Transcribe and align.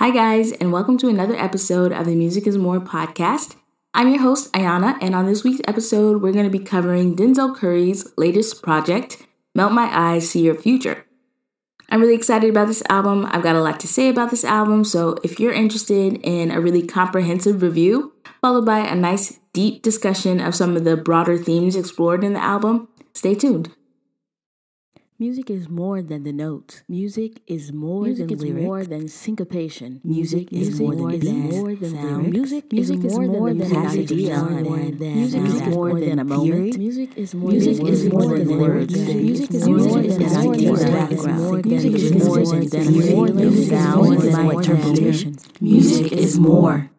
Hi, 0.00 0.12
guys, 0.12 0.52
and 0.52 0.72
welcome 0.72 0.96
to 0.98 1.08
another 1.08 1.34
episode 1.34 1.90
of 1.90 2.06
the 2.06 2.14
Music 2.14 2.46
is 2.46 2.56
More 2.56 2.78
podcast. 2.78 3.56
I'm 3.92 4.08
your 4.08 4.22
host, 4.22 4.52
Ayana, 4.52 4.96
and 5.00 5.12
on 5.12 5.26
this 5.26 5.42
week's 5.42 5.60
episode, 5.66 6.22
we're 6.22 6.30
going 6.30 6.48
to 6.48 6.56
be 6.56 6.64
covering 6.64 7.16
Denzel 7.16 7.52
Curry's 7.56 8.06
latest 8.16 8.62
project, 8.62 9.26
Melt 9.56 9.72
My 9.72 9.88
Eyez, 9.88 10.22
See 10.22 10.42
Your 10.42 10.54
Future. 10.54 11.04
I'm 11.90 12.00
really 12.00 12.14
excited 12.14 12.48
about 12.48 12.68
this 12.68 12.84
album. 12.88 13.26
I've 13.28 13.42
got 13.42 13.56
a 13.56 13.60
lot 13.60 13.80
to 13.80 13.88
say 13.88 14.08
about 14.08 14.30
this 14.30 14.44
album, 14.44 14.84
so 14.84 15.16
if 15.24 15.40
you're 15.40 15.52
interested 15.52 16.20
in 16.22 16.52
a 16.52 16.60
really 16.60 16.86
comprehensive 16.86 17.60
review, 17.60 18.12
followed 18.40 18.66
by 18.66 18.78
a 18.78 18.94
nice 18.94 19.40
deep 19.52 19.82
discussion 19.82 20.38
of 20.38 20.54
some 20.54 20.76
of 20.76 20.84
the 20.84 20.96
broader 20.96 21.36
themes 21.36 21.74
explored 21.74 22.22
in 22.22 22.34
the 22.34 22.40
album, 22.40 22.86
stay 23.14 23.34
tuned. 23.34 23.74
Music 25.20 25.50
is 25.50 25.68
more 25.68 26.00
than 26.00 26.22
the 26.22 26.32
notes. 26.32 26.84
Music 26.88 27.42
is 27.48 27.72
more 27.72 28.04
Music 28.04 28.28
than 28.28 28.36
is 28.36 28.42
lyric. 28.44 28.62
more 28.62 28.84
than 28.84 29.08
syncopation. 29.08 30.00
Music 30.04 30.52
Music, 30.52 30.68
is 30.68 30.68
is 30.74 30.80
more 30.80 30.92
more 30.94 31.10
than 31.10 31.20
than, 31.20 31.50
more 31.50 31.74
than 31.74 31.90
sound. 31.90 32.16
lyrics. 32.18 32.30
Music, 32.30 32.72
Music 32.72 32.98
is 32.98 33.04
is 33.04 33.12
more 33.18 33.26
more 33.26 33.48
than 33.48 33.58
than 33.58 33.68
the 33.68 33.74
passage 33.74 34.08
passage 34.10 34.12
of 34.12 34.28
of 34.28 34.48
time. 34.48 34.64
time. 34.64 34.98
Music 35.00 35.42
is 35.42 35.60
more 35.62 35.70
more 35.74 35.98
than 35.98 36.08
than 36.08 36.18
a 36.20 36.22
a 36.22 36.24
moment. 36.24 36.78
Music 36.78 37.10
is 37.18 37.34
more 37.34 37.50
Music 37.50 37.76
than 37.78 37.86
is 37.88 38.08
more 38.12 38.38
than 38.38 38.58
words. 38.60 38.94
Music 38.96 39.50
is 39.50 39.68
more 39.68 39.78
than 39.80 39.88
more 39.90 40.54
ideas. 40.54 40.82
than 40.84 40.92
background. 40.92 41.66
Music 41.66 41.94
is 41.94 42.12
more 42.24 42.44
than 42.46 42.94
more 43.10 43.28
than 43.28 43.34
feeling. 43.34 43.52
is 43.58 43.68
Sound 43.68 43.96
more 44.04 44.12
and 44.12 44.22
than 44.22 44.46
my 44.46 44.52
interpretations. 44.54 45.48
Music 45.60 46.12
is 46.12 46.38
more. 46.38 46.90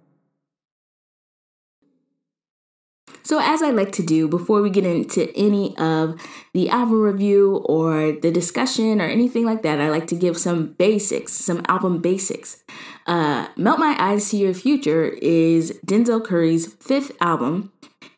So, 3.30 3.40
as 3.40 3.62
I 3.62 3.70
like 3.70 3.92
to 3.92 4.02
do 4.02 4.28
before 4.28 4.60
we 4.64 4.72
get 4.72 4.88
into 4.88 5.32
any 5.38 5.78
of 5.78 6.20
the 6.56 6.68
album 6.68 7.00
review 7.00 7.58
or 7.66 8.12
the 8.12 8.32
discussion 8.32 9.00
or 9.00 9.06
anything 9.06 9.46
like 9.46 9.62
that, 9.62 9.80
I 9.80 9.92
like 9.92 10.08
to 10.08 10.16
give 10.16 10.36
some 10.36 10.74
basics, 10.80 11.34
some 11.34 11.62
album 11.68 12.02
basics. 12.02 12.64
Uh, 13.06 13.46
Melt 13.56 13.78
My 13.78 13.94
Eyez 14.00 14.32
to 14.32 14.38
Your 14.38 14.56
Future 14.56 15.10
is 15.22 15.80
Denzel 15.86 16.26
Curry's 16.26 16.74
fifth 16.74 17.12
album. 17.22 17.72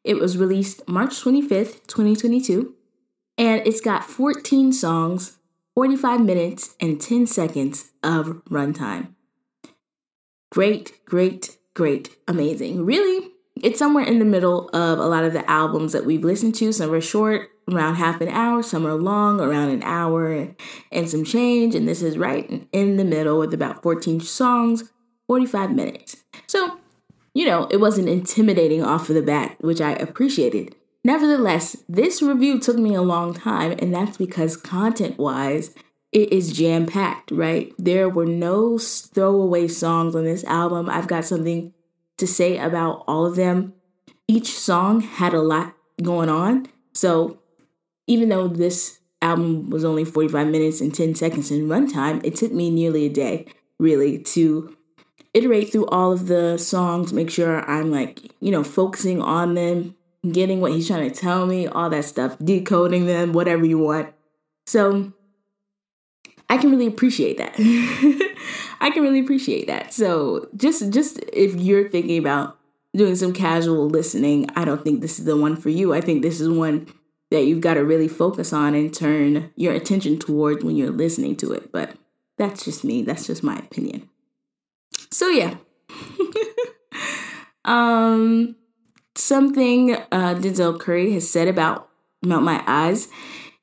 It 0.06 0.14
was 0.14 0.38
released 0.38 0.88
March 0.88 1.22
25th, 1.22 1.86
2022, 1.88 2.74
and 3.38 3.68
it's 3.68 3.82
got 3.82 4.06
14 4.06 4.72
songs, 4.72 5.40
45 5.76 6.22
minutes, 6.22 6.78
and 6.80 7.02
10 7.02 7.28
seconds 7.28 7.92
of 8.02 8.42
runtime. 8.46 9.10
Great, 10.54 11.04
great, 11.04 11.58
great, 11.74 12.16
amazing. 12.30 12.86
Really, 12.86 13.31
it's 13.64 13.80
somewhere 13.80 14.04
in 14.04 14.20
the 14.20 14.26
middle 14.26 14.70
of 14.70 15.00
a 15.00 15.06
lot 15.06 15.24
of 15.24 15.34
the 15.34 15.50
albums 15.50 15.94
that 15.94 16.06
we've 16.06 16.24
listened 16.24 16.56
to. 16.56 16.72
Some 16.72 16.92
are 16.92 17.02
short, 17.02 17.50
around 17.72 17.96
half 17.96 18.22
an 18.22 18.30
hour, 18.30 18.64
some 18.64 18.86
are 18.86 18.96
long, 18.96 19.40
around 19.40 19.70
an 19.70 19.84
hour 19.84 20.54
and 20.92 21.10
some 21.10 21.24
change. 21.24 21.76
And 21.76 21.88
this 21.88 22.02
is 22.02 22.18
right 22.18 22.68
in 22.72 22.98
the 22.98 23.06
middle 23.06 23.40
with 23.40 23.54
about 23.54 23.84
14 23.84 24.20
songs, 24.22 24.92
45 25.28 25.72
minutes. 25.72 26.18
So, 26.48 26.80
you 27.34 27.46
know, 27.46 27.68
it 27.72 27.78
wasn't 27.78 28.10
intimidating 28.10 28.84
off 28.84 29.10
of 29.10 29.16
the 29.16 29.22
bat, 29.22 29.56
which 29.62 29.82
I 29.82 29.92
appreciated. 29.94 30.76
Nevertheless, 31.04 31.78
this 31.90 32.22
review 32.22 32.60
took 32.60 32.78
me 32.78 32.94
a 32.94 33.02
long 33.02 33.34
time, 33.34 33.72
and 33.80 33.94
that's 33.94 34.18
because 34.18 34.56
content 34.56 35.18
wise, 35.18 35.74
it 36.12 36.32
is 36.32 36.54
jam 36.54 36.86
packed, 36.86 37.32
right? 37.32 37.74
There 37.80 38.08
were 38.08 38.26
no 38.26 38.78
throwaway 38.78 39.68
songs 39.68 40.16
on 40.16 40.26
this 40.26 40.44
album. 40.44 40.90
I've 40.90 41.08
got 41.08 41.26
something 41.26 41.74
to 42.22 42.28
say 42.28 42.58
about 42.58 43.04
all 43.08 43.26
of 43.26 43.36
them. 43.36 43.74
Each 44.28 44.58
song 44.58 45.02
had 45.02 45.34
a 45.34 45.42
lot 45.42 45.76
going 46.02 46.30
on. 46.30 46.68
So 46.94 47.40
even 48.08 48.30
though 48.30 48.48
this 48.48 49.00
album 49.22 49.70
was 49.70 49.84
only 49.84 50.06
45 50.06 50.48
minutes 50.48 50.82
and 50.82 50.94
10 50.94 51.16
seconds 51.16 51.52
in 51.52 51.68
runtime, 51.68 52.24
it 52.24 52.36
took 52.36 52.52
me 52.52 52.70
nearly 52.70 53.06
a 53.06 53.10
day, 53.10 53.48
really, 53.80 54.20
to 54.20 54.76
iterate 55.34 55.72
through 55.72 55.88
all 55.88 56.12
of 56.12 56.28
the 56.28 56.58
songs, 56.58 57.14
make 57.14 57.30
sure 57.30 57.70
I'm 57.70 57.92
like, 57.92 58.32
you 58.40 58.52
know, 58.52 58.64
focusing 58.64 59.22
on 59.22 59.54
them, 59.56 59.96
getting 60.32 60.62
what 60.62 60.74
he's 60.74 60.88
trying 60.88 61.10
to 61.10 61.16
tell 61.16 61.46
me, 61.46 61.68
all 61.68 61.90
that 61.90 62.06
stuff, 62.06 62.38
decoding 62.44 63.06
them, 63.06 63.34
whatever 63.34 63.66
you 63.66 63.78
want. 63.78 64.14
So 64.66 65.14
I 66.52 66.58
can 66.58 66.70
really 66.70 66.86
appreciate 66.86 67.38
that. 67.38 67.56
I 68.82 68.90
can 68.90 69.04
really 69.04 69.22
appreciate 69.22 69.68
that. 69.68 69.94
So 69.94 70.50
just 70.58 70.92
just 70.92 71.18
if 71.32 71.56
you're 71.56 71.88
thinking 71.88 72.18
about 72.18 72.60
doing 72.94 73.16
some 73.16 73.32
casual 73.32 73.88
listening, 73.88 74.50
I 74.54 74.66
don't 74.66 74.84
think 74.84 75.00
this 75.00 75.18
is 75.18 75.24
the 75.24 75.38
one 75.38 75.56
for 75.56 75.70
you. 75.70 75.94
I 75.94 76.02
think 76.02 76.22
this 76.22 76.42
is 76.42 76.50
one 76.50 76.94
that 77.30 77.46
you've 77.46 77.62
got 77.62 77.76
to 77.76 77.86
really 77.86 78.10
focus 78.10 78.52
on 78.52 78.76
and 78.76 78.94
turn 78.94 79.54
your 79.56 79.72
attention 79.74 80.20
toward 80.20 80.62
when 80.62 80.76
you're 80.76 80.92
listening 80.92 81.38
to 81.38 81.54
it. 81.54 81.72
But 81.72 81.96
that's 82.38 82.66
just 82.66 82.84
me. 82.84 83.02
That's 83.02 83.26
just 83.26 83.44
my 83.44 83.56
opinion. 83.58 84.10
So 85.10 85.30
yeah. 85.30 85.56
um 87.64 88.58
something 89.16 89.96
uh 90.12 90.36
Denzel 90.36 90.78
Curry 90.78 91.14
has 91.14 91.30
said 91.30 91.48
about 91.48 91.88
Melt 92.22 92.44
My 92.44 92.60
Eyez 92.68 93.08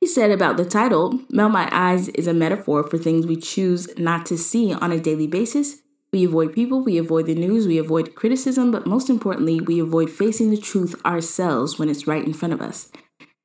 he 0.01 0.07
said 0.07 0.31
about 0.31 0.57
the 0.57 0.65
title 0.65 1.21
Melt 1.29 1.53
My 1.53 1.67
Eyez 1.71 2.11
is 2.15 2.27
a 2.27 2.35
metaphor 2.35 2.85
for 2.85 2.99
things 2.99 3.27
we 3.27 3.37
choose 3.37 3.89
not 3.99 4.27
to 4.27 4.39
see 4.39 4.73
on 4.73 4.93
a 4.93 5.01
daily 5.01 5.27
basis. 5.27 5.83
We 6.13 6.25
avoid 6.25 6.55
people, 6.55 6.83
we 6.83 6.99
avoid 6.99 7.27
the 7.27 7.35
news, 7.35 7.67
we 7.67 7.79
avoid 7.79 8.15
criticism, 8.15 8.71
but 8.71 8.87
most 8.87 9.11
importantly, 9.11 9.61
we 9.61 9.81
avoid 9.81 10.09
facing 10.11 10.51
the 10.51 10.57
truth 10.57 10.95
ourselves 11.05 11.79
when 11.79 11.91
it's 11.91 12.07
right 12.07 12.25
in 12.25 12.33
front 12.33 12.55
of 12.55 12.63
us. 12.63 12.91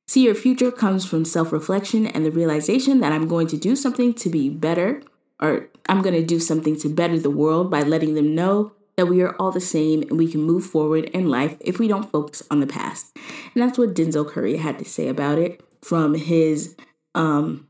See 0.06 0.24
Your 0.24 0.34
Future 0.34 0.70
comes 0.70 1.04
from 1.04 1.24
self 1.24 1.52
reflection 1.52 2.06
and 2.06 2.24
the 2.24 2.30
realization 2.30 3.00
that 3.00 3.12
I'm 3.12 3.26
going 3.26 3.48
to 3.48 3.56
do 3.56 3.74
something 3.74 4.14
to 4.14 4.30
be 4.30 4.48
better, 4.48 5.02
or 5.40 5.68
I'm 5.88 6.02
going 6.02 6.14
to 6.14 6.24
do 6.24 6.38
something 6.38 6.78
to 6.80 6.88
better 6.88 7.18
the 7.18 7.30
world 7.30 7.70
by 7.70 7.82
letting 7.82 8.14
them 8.14 8.34
know 8.34 8.72
that 8.96 9.06
we 9.06 9.22
are 9.22 9.34
all 9.36 9.50
the 9.50 9.60
same 9.60 10.02
and 10.02 10.16
we 10.16 10.30
can 10.30 10.42
move 10.42 10.64
forward 10.64 11.04
in 11.06 11.28
life 11.28 11.56
if 11.60 11.78
we 11.78 11.88
don't 11.88 12.10
focus 12.10 12.42
on 12.50 12.60
the 12.60 12.66
past. 12.66 13.16
And 13.54 13.62
that's 13.62 13.76
what 13.76 13.94
Denzel 13.94 14.28
Curry 14.28 14.58
had 14.58 14.78
to 14.78 14.84
say 14.84 15.08
about 15.08 15.38
it 15.38 15.63
from 15.84 16.14
his 16.14 16.76
um, 17.14 17.68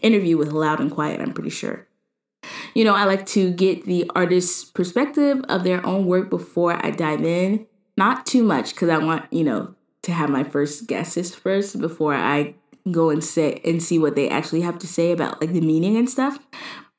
interview 0.00 0.36
with 0.36 0.52
Loud 0.52 0.80
and 0.80 0.90
Quiet, 0.90 1.20
I'm 1.20 1.32
pretty 1.32 1.50
sure. 1.50 1.88
You 2.74 2.84
know, 2.84 2.94
I 2.94 3.04
like 3.04 3.26
to 3.26 3.50
get 3.50 3.84
the 3.84 4.08
artist's 4.14 4.64
perspective 4.64 5.42
of 5.48 5.64
their 5.64 5.84
own 5.84 6.06
work 6.06 6.30
before 6.30 6.84
I 6.84 6.90
dive 6.90 7.24
in. 7.24 7.66
Not 7.96 8.26
too 8.26 8.44
much 8.44 8.74
because 8.74 8.90
I 8.90 8.98
want, 8.98 9.24
you 9.32 9.42
know, 9.42 9.74
to 10.02 10.12
have 10.12 10.30
my 10.30 10.44
first 10.44 10.86
guesses 10.86 11.34
first 11.34 11.80
before 11.80 12.14
I 12.14 12.54
go 12.92 13.10
and 13.10 13.24
say 13.24 13.60
and 13.64 13.82
see 13.82 13.98
what 13.98 14.14
they 14.14 14.28
actually 14.28 14.60
have 14.60 14.78
to 14.78 14.86
say 14.86 15.10
about 15.10 15.40
like 15.40 15.52
the 15.52 15.60
meaning 15.60 15.96
and 15.96 16.08
stuff. 16.08 16.38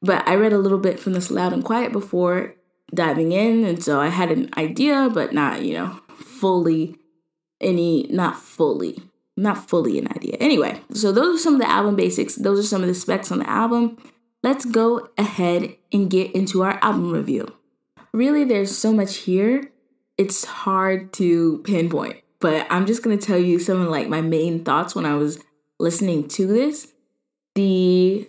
But 0.02 0.28
I 0.28 0.36
read 0.36 0.52
a 0.52 0.58
little 0.58 0.78
bit 0.78 1.00
from 1.00 1.14
this 1.14 1.32
Loud 1.32 1.54
and 1.54 1.64
Quiet 1.64 1.94
before 1.94 2.56
diving 2.94 3.32
in, 3.32 3.64
and 3.64 3.82
so 3.82 4.02
I 4.02 4.10
had 4.10 4.32
an 4.32 4.50
idea, 4.58 5.10
but 5.14 5.34
not, 5.34 5.64
you 5.64 5.74
know, 5.76 6.00
fully 6.18 6.98
any 7.62 8.08
not 8.10 8.38
fully 8.38 9.07
not 9.38 9.70
fully 9.70 10.00
an 10.00 10.08
idea. 10.10 10.36
Anyway, 10.40 10.82
so 10.92 11.12
those 11.12 11.36
are 11.36 11.44
some 11.44 11.54
of 11.54 11.62
the 11.62 11.70
album 11.70 11.96
basics. 11.96 12.36
Those 12.36 12.60
are 12.60 12.68
some 12.68 12.82
of 12.82 12.88
the 12.88 12.96
specs 12.96 13.32
on 13.32 13.40
the 13.40 13.50
album. 13.50 13.98
Let's 14.44 14.66
go 14.66 15.10
ahead 15.18 15.76
and 15.94 16.10
get 16.10 16.34
into 16.34 16.64
our 16.64 16.80
album 16.82 17.12
review. 17.12 17.48
Really, 18.14 18.44
there's 18.44 18.76
so 18.76 18.92
much 18.92 19.18
here, 19.18 19.72
it's 20.18 20.44
hard 20.46 21.14
to 21.14 21.60
pinpoint, 21.60 22.18
but 22.40 22.66
I'm 22.70 22.86
just 22.88 23.04
gonna 23.04 23.18
tell 23.18 23.38
you 23.38 23.60
some 23.60 23.80
of 23.82 23.90
like 23.90 24.10
my 24.10 24.22
main 24.22 24.64
thoughts 24.64 24.96
when 24.96 25.06
I 25.06 25.16
was 25.16 25.40
listening 25.80 26.28
to 26.30 26.48
this. 26.48 26.94
The 27.54 28.28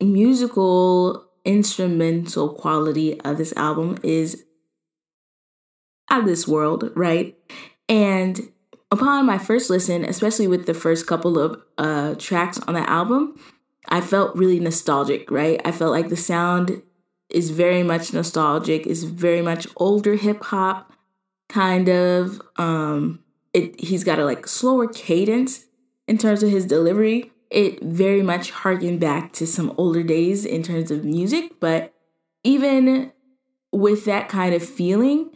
musical 0.00 1.26
instrumental 1.44 2.50
quality 2.50 3.20
of 3.22 3.38
this 3.38 3.52
album 3.56 3.98
is 4.02 4.44
out 6.10 6.20
of 6.20 6.26
this 6.26 6.46
world, 6.46 6.90
right? 6.94 7.36
And 7.88 8.52
upon 8.92 9.26
my 9.26 9.38
first 9.38 9.70
listen, 9.70 10.04
especially 10.04 10.46
with 10.46 10.66
the 10.66 10.74
first 10.74 11.06
couple 11.06 11.38
of 11.38 11.60
uh, 11.78 12.14
tracks 12.16 12.60
on 12.68 12.74
the 12.74 12.88
album, 12.88 13.40
I 13.88 14.02
felt 14.02 14.36
really 14.36 14.60
nostalgic, 14.60 15.30
right? 15.30 15.60
I 15.64 15.72
felt 15.72 15.90
like 15.90 16.10
the 16.10 16.16
sound 16.16 16.82
is 17.30 17.50
very 17.50 17.82
much 17.82 18.12
nostalgic, 18.12 18.86
is 18.86 19.04
very 19.04 19.40
much 19.40 19.66
older 19.76 20.14
hip 20.14 20.44
hop 20.44 20.92
kind 21.48 21.88
of. 21.88 22.40
Um, 22.56 23.20
it 23.54 23.80
he's 23.80 24.04
got 24.04 24.18
a 24.18 24.24
like 24.24 24.46
slower 24.46 24.86
cadence 24.86 25.66
in 26.06 26.18
terms 26.18 26.42
of 26.42 26.50
his 26.50 26.66
delivery. 26.66 27.32
It 27.50 27.82
very 27.82 28.22
much 28.22 28.50
harkened 28.50 29.00
back 29.00 29.32
to 29.34 29.46
some 29.46 29.74
older 29.76 30.02
days 30.02 30.44
in 30.44 30.62
terms 30.62 30.90
of 30.90 31.04
music, 31.04 31.52
but 31.60 31.94
even 32.44 33.12
with 33.72 34.04
that 34.04 34.28
kind 34.28 34.54
of 34.54 34.62
feeling, 34.62 35.30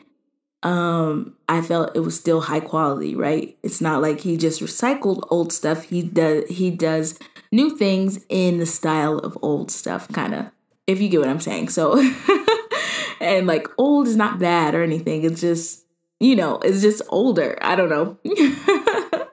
um 0.66 1.32
i 1.48 1.60
felt 1.60 1.94
it 1.96 2.00
was 2.00 2.18
still 2.18 2.40
high 2.40 2.60
quality 2.60 3.14
right? 3.14 3.56
It's 3.62 3.80
not 3.80 4.02
like 4.02 4.20
he 4.20 4.36
just 4.36 4.60
recycled 4.60 5.26
old 5.30 5.52
stuff. 5.52 5.84
He 5.84 6.02
does 6.02 6.44
he 6.48 6.70
does 6.70 7.18
new 7.52 7.76
things 7.76 8.24
in 8.28 8.58
the 8.58 8.66
style 8.66 9.18
of 9.18 9.38
old 9.42 9.70
stuff 9.70 10.08
kind 10.08 10.34
of 10.34 10.46
if 10.88 11.00
you 11.00 11.08
get 11.08 11.20
what 11.20 11.28
i'm 11.28 11.40
saying. 11.40 11.68
So 11.68 11.96
and 13.20 13.46
like 13.46 13.68
old 13.78 14.08
is 14.08 14.16
not 14.16 14.40
bad 14.40 14.74
or 14.74 14.82
anything. 14.82 15.22
It's 15.22 15.40
just 15.40 15.84
you 16.18 16.34
know 16.34 16.56
it's 16.58 16.82
just 16.82 17.00
older. 17.10 17.56
I 17.62 17.76
don't 17.76 17.88
know. 17.88 18.18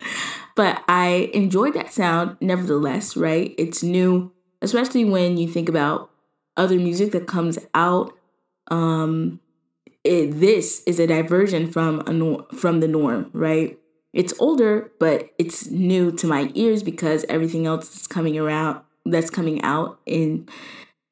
But 0.55 0.83
i 0.87 1.31
enjoyed 1.33 1.73
that 1.73 1.91
sound 1.91 2.37
nevertheless 2.39 3.17
right? 3.17 3.55
It's 3.57 3.81
new 3.81 4.31
especially 4.61 5.03
when 5.03 5.37
you 5.37 5.47
think 5.47 5.67
about 5.67 6.11
other 6.55 6.77
music 6.77 7.11
that 7.13 7.25
comes 7.25 7.57
out 7.73 8.15
um, 8.69 9.39
it, 10.03 10.39
this 10.39 10.83
is 10.85 10.99
a 10.99 11.07
diversion 11.07 11.71
from 11.71 12.01
a 12.01 12.55
from 12.55 12.79
the 12.79 12.87
norm, 12.87 13.29
right? 13.33 13.79
It's 14.11 14.33
older, 14.39 14.91
but 14.99 15.29
it's 15.39 15.71
new 15.71 16.11
to 16.13 16.27
my 16.27 16.51
ears 16.53 16.83
because 16.83 17.25
everything 17.29 17.65
else 17.65 17.95
is 17.95 18.07
coming 18.07 18.37
around 18.37 18.81
that's 19.05 19.29
coming 19.29 19.61
out 19.63 19.99
in 20.05 20.47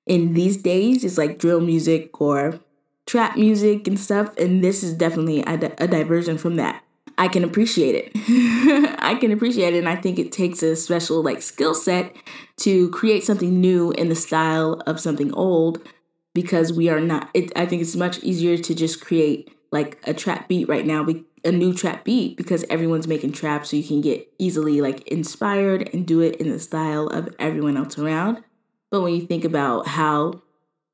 in 0.06 0.34
these 0.34 0.58
days 0.58 1.04
is 1.04 1.18
like 1.18 1.38
drill 1.38 1.62
music 1.62 2.20
or 2.22 2.60
trap 3.06 3.38
music 3.38 3.88
and 3.88 4.00
stuff, 4.00 4.36
and 4.38 4.64
this 4.64 4.84
is 4.84 4.94
definitely 4.94 5.42
a, 5.44 5.74
a 5.78 5.88
diversion 5.88 6.38
from 6.38 6.56
that. 6.56 6.84
I 7.18 7.28
can 7.28 7.44
appreciate 7.44 7.96
it. 7.96 8.12
I 9.00 9.16
can 9.16 9.32
appreciate 9.32 9.74
it, 9.74 9.80
and 9.80 9.90
I 9.90 9.96
think 9.96 10.20
it 10.20 10.32
takes 10.32 10.62
a 10.64 10.76
special 10.76 11.24
like 11.24 11.42
skill 11.42 11.74
set 11.74 12.16
to 12.58 12.90
create 12.92 13.24
something 13.24 13.60
new 13.60 13.92
in 13.92 14.10
the 14.10 14.16
style 14.16 14.82
of 14.86 15.00
something 15.00 15.34
old 15.34 15.88
because 16.34 16.72
we 16.74 16.90
are 16.90 17.00
not 17.00 17.30
it, 17.34 17.52
i 17.56 17.66
think 17.66 17.82
it's 17.82 17.96
much 17.96 18.20
easier 18.20 18.58
to 18.58 18.74
just 18.74 19.04
create 19.04 19.56
like 19.72 20.00
a 20.06 20.14
trap 20.14 20.48
beat 20.48 20.68
right 20.68 20.86
now 20.86 21.04
a 21.44 21.52
new 21.52 21.74
trap 21.74 22.04
beat 22.04 22.38
because 22.38 22.64
everyone's 22.70 23.08
making 23.08 23.32
trap 23.32 23.66
so 23.66 23.76
you 23.76 23.84
can 23.84 24.02
get 24.02 24.32
easily 24.38 24.82
like 24.82 25.08
inspired 25.08 25.90
and 25.94 26.06
do 26.06 26.20
it 26.22 26.36
in 26.36 26.50
the 26.50 26.60
style 26.60 27.08
of 27.08 27.34
everyone 27.40 27.78
else 27.78 27.98
around. 27.98 28.44
But 28.90 29.02
when 29.02 29.16
you 29.16 29.26
think 29.26 29.44
about 29.44 29.88
how 29.88 30.42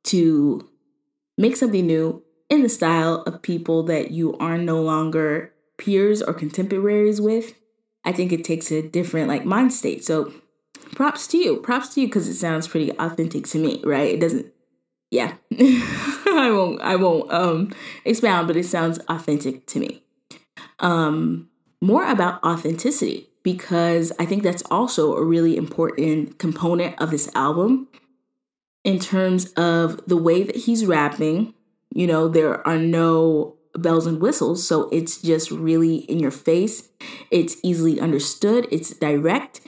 to 0.06 0.69
make 1.38 1.56
something 1.56 1.86
new 1.86 2.24
in 2.50 2.63
the 2.63 2.69
style 2.69 3.24
of 3.24 3.42
people 3.42 3.83
that 3.83 4.12
you 4.12 4.38
are 4.38 4.57
no 4.57 4.81
longer 4.81 5.54
peers 5.78 6.22
or 6.22 6.33
contemporaries 6.33 7.22
with 7.22 7.54
i 8.04 8.12
think 8.12 8.31
it 8.31 8.44
takes 8.44 8.72
a 8.72 8.81
different 8.81 9.28
like 9.28 9.45
mind 9.45 9.74
state. 9.74 10.04
So 10.06 10.33
props 10.95 11.28
to 11.28 11.38
you. 11.38 11.57
Props 11.57 11.94
to 11.94 12.01
you 12.01 12.07
because 12.07 12.28
it 12.28 12.36
sounds 12.36 12.68
pretty 12.68 12.92
authentic 12.98 13.45
to 13.48 13.60
me 13.60 13.81
right? 13.83 14.13
It 14.13 14.22
doesn't 14.22 14.54
yeah. 15.12 15.36
I 15.59 16.51
won't 16.51 16.81
i 16.81 16.95
won't 16.95 17.31
um 17.31 17.74
expound 18.06 18.48
but 18.48 18.57
it 18.57 18.65
sounds 18.65 19.00
authentic 19.09 19.65
to 19.68 19.80
me. 19.80 20.04
Um 20.80 21.50
more 21.81 22.09
about 22.09 22.44
authenticity 22.44 23.30
because 23.44 24.12
i 24.19 24.25
think 24.25 24.44
that's 24.44 24.63
also 24.69 25.15
a 25.15 25.24
really 25.24 25.56
important 25.56 26.38
component 26.39 27.00
of 27.00 27.12
this 27.12 27.30
album 27.36 27.88
in 28.83 29.00
terms 29.00 29.51
of 29.54 30.00
the 30.07 30.18
way 30.18 30.44
that 30.44 30.56
he's 30.56 30.86
rapping. 30.86 31.54
You 31.94 32.07
know 32.07 32.27
there 32.27 32.65
are 32.68 32.77
no 32.77 33.56
bells 33.75 34.07
and 34.07 34.19
whistles 34.19 34.68
so 34.68 34.89
it's 34.89 35.21
just 35.21 35.51
really 35.51 35.98
in 35.98 36.19
your 36.19 36.31
face. 36.31 36.89
It's 37.31 37.57
easily 37.63 38.00
understood. 38.00 38.68
It's 38.71 38.92
direct. 38.92 39.62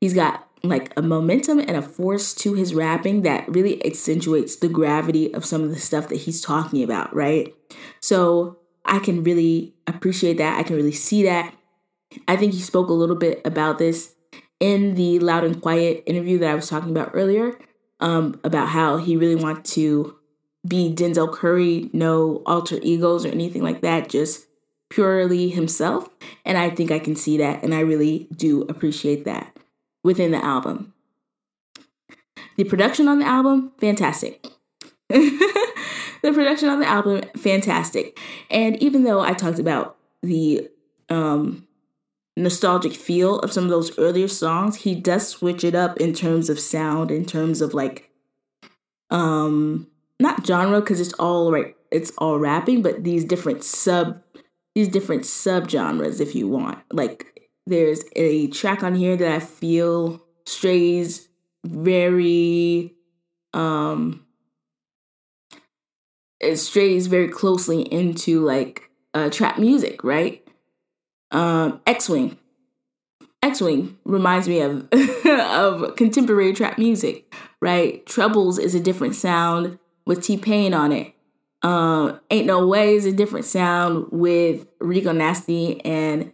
He's 0.00 0.14
got 0.14 0.45
like 0.68 0.92
a 0.96 1.02
momentum 1.02 1.58
and 1.58 1.76
a 1.76 1.82
force 1.82 2.34
to 2.34 2.54
his 2.54 2.74
rapping 2.74 3.22
that 3.22 3.48
really 3.48 3.84
accentuates 3.84 4.56
the 4.56 4.68
gravity 4.68 5.32
of 5.34 5.44
some 5.44 5.62
of 5.62 5.70
the 5.70 5.78
stuff 5.78 6.08
that 6.08 6.16
he's 6.16 6.40
talking 6.40 6.82
about, 6.82 7.14
right? 7.14 7.54
So 8.00 8.58
I 8.84 8.98
can 8.98 9.22
really 9.22 9.74
appreciate 9.86 10.38
that. 10.38 10.58
I 10.58 10.62
can 10.62 10.76
really 10.76 10.92
see 10.92 11.22
that. 11.24 11.54
I 12.28 12.36
think 12.36 12.52
he 12.52 12.60
spoke 12.60 12.88
a 12.88 12.94
little 12.94 13.16
bit 13.16 13.40
about 13.44 13.78
this 13.78 14.14
in 14.60 14.94
the 14.94 15.18
Loud 15.18 15.44
and 15.44 15.60
Quiet 15.60 16.02
interview 16.06 16.38
that 16.38 16.50
I 16.50 16.54
was 16.54 16.68
talking 16.68 16.90
about 16.90 17.10
earlier, 17.12 17.58
um, 18.00 18.40
about 18.44 18.68
how 18.68 18.96
he 18.96 19.16
really 19.16 19.34
wanted 19.34 19.64
to 19.66 20.16
be 20.66 20.94
Denzel 20.94 21.32
Curry, 21.32 21.90
no 21.92 22.42
alter 22.46 22.78
egos 22.82 23.26
or 23.26 23.28
anything 23.28 23.62
like 23.62 23.82
that, 23.82 24.08
just 24.08 24.46
purely 24.88 25.48
himself. 25.48 26.08
And 26.44 26.56
I 26.56 26.70
think 26.70 26.90
I 26.90 26.98
can 26.98 27.16
see 27.16 27.36
that, 27.38 27.62
and 27.62 27.74
I 27.74 27.80
really 27.80 28.28
do 28.34 28.62
appreciate 28.62 29.24
that 29.24 29.55
within 30.06 30.30
the 30.30 30.42
album. 30.42 30.94
The 32.56 32.62
production 32.62 33.08
on 33.08 33.18
the 33.18 33.26
album, 33.26 33.72
fantastic. 33.78 34.46
the 35.08 36.32
production 36.32 36.68
on 36.68 36.78
the 36.78 36.86
album, 36.86 37.22
fantastic. 37.36 38.16
And 38.48 38.80
even 38.80 39.02
though 39.02 39.20
I 39.20 39.32
talked 39.32 39.58
about 39.58 39.96
the 40.22 40.68
um, 41.08 41.66
nostalgic 42.36 42.92
feel 42.92 43.40
of 43.40 43.52
some 43.52 43.64
of 43.64 43.70
those 43.70 43.98
earlier 43.98 44.28
songs, 44.28 44.76
he 44.76 44.94
does 44.94 45.26
switch 45.26 45.64
it 45.64 45.74
up 45.74 45.96
in 45.98 46.14
terms 46.14 46.48
of 46.48 46.60
sound, 46.60 47.10
in 47.10 47.24
terms 47.24 47.60
of 47.60 47.74
like, 47.74 48.08
um, 49.10 49.88
not 50.20 50.46
genre 50.46 50.80
because 50.80 51.00
it's 51.00 51.14
all 51.14 51.50
right, 51.50 51.74
it's 51.90 52.12
all 52.18 52.38
rapping, 52.38 52.80
but 52.80 53.02
these 53.02 53.24
different 53.24 53.64
sub, 53.64 54.22
these 54.76 54.88
different 54.88 55.26
sub 55.26 55.68
genres, 55.68 56.20
if 56.20 56.36
you 56.36 56.46
want, 56.46 56.78
like 56.92 57.35
there's 57.66 58.04
a 58.14 58.46
track 58.48 58.82
on 58.82 58.94
here 58.94 59.16
that 59.16 59.32
I 59.32 59.40
feel 59.40 60.22
strays 60.46 61.28
very 61.64 62.94
um 63.52 64.24
it 66.38 66.56
strays 66.56 67.08
very 67.08 67.28
closely 67.28 67.82
into 67.82 68.44
like 68.44 68.90
uh 69.14 69.30
trap 69.30 69.58
music, 69.58 70.04
right? 70.04 70.46
Um 71.30 71.80
X-Wing. 71.86 72.38
X-Wing 73.42 73.98
reminds 74.04 74.48
me 74.48 74.60
of 74.60 74.88
of 75.26 75.96
contemporary 75.96 76.52
trap 76.52 76.78
music, 76.78 77.32
right? 77.60 78.04
Troubles 78.06 78.58
is 78.58 78.74
a 78.74 78.80
different 78.80 79.14
sound 79.14 79.78
with 80.04 80.22
T-Pain 80.22 80.72
on 80.72 80.92
it. 80.92 81.12
Um, 81.62 82.20
Ain't 82.30 82.46
No 82.46 82.66
Way 82.66 82.94
is 82.94 83.06
a 83.06 83.12
different 83.12 83.44
sound 83.44 84.06
with 84.12 84.66
Rico 84.78 85.12
Nasty 85.12 85.84
and 85.84 86.32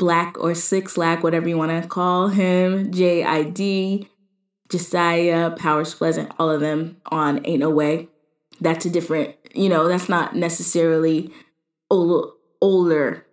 Black 0.00 0.38
or 0.38 0.52
6LACK, 0.52 1.22
whatever 1.22 1.46
you 1.46 1.58
want 1.58 1.82
to 1.82 1.86
call 1.86 2.28
him, 2.28 2.90
JID, 2.90 4.08
Jasiah, 4.70 5.54
Powers 5.58 5.94
Pleasant, 5.94 6.32
all 6.38 6.48
of 6.48 6.62
them 6.62 6.96
on 7.12 7.44
Ain't 7.44 7.60
No 7.60 7.68
Way. 7.68 8.08
That's 8.62 8.86
a 8.86 8.90
different, 8.90 9.36
you 9.54 9.68
know, 9.68 9.88
that's 9.88 10.08
not 10.08 10.34
necessarily 10.34 11.30
old, 11.90 12.32
older 12.62 13.26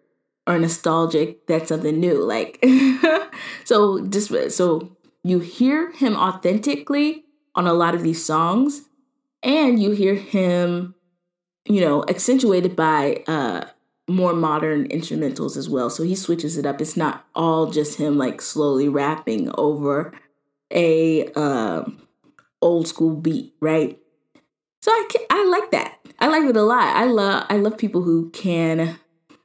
or 0.46 0.60
nostalgic. 0.60 1.48
That's 1.48 1.70
something 1.70 1.98
new. 2.02 2.22
Like, 2.22 2.62
so 3.64 4.06
just 4.06 4.30
so 4.54 4.92
you 5.24 5.40
hear 5.40 5.94
him 5.94 6.18
authentically 6.18 7.24
on 7.56 7.66
a 7.66 7.74
lot 7.74 7.96
of 7.96 8.04
these 8.04 8.24
songs, 8.26 8.90
and 9.42 9.82
you 9.82 9.92
hear 9.92 10.16
him, 10.16 10.96
you 11.66 11.80
know, 11.80 12.04
accentuated 12.10 12.76
by 12.76 13.24
uh 13.26 13.64
more 14.08 14.34
modern 14.34 14.88
instrumentals 14.88 15.58
as 15.58 15.70
well. 15.70 15.90
So 15.90 16.04
he 16.04 16.16
switches 16.16 16.58
it 16.58 16.66
up. 16.66 16.80
It's 16.82 16.98
not 16.98 17.26
all 17.36 17.70
just 17.70 18.00
him 18.00 18.18
like 18.18 18.42
slowly 18.42 18.88
rapping 18.88 19.52
over 19.58 20.14
a 20.72 21.28
uh, 21.34 21.84
old 22.62 22.88
school 22.88 23.16
beat, 23.16 23.54
right? 23.60 24.00
So 24.82 24.92
I 24.92 25.08
can, 25.10 25.22
I 25.30 25.46
like 25.46 25.72
that. 25.72 26.00
I 26.20 26.28
like 26.28 26.44
it 26.44 26.58
a 26.58 26.64
lot. 26.64 26.96
I 26.96 27.06
love 27.06 27.46
I 27.50 27.58
love 27.58 27.78
people 27.78 28.04
who 28.04 28.30
can 28.32 29.00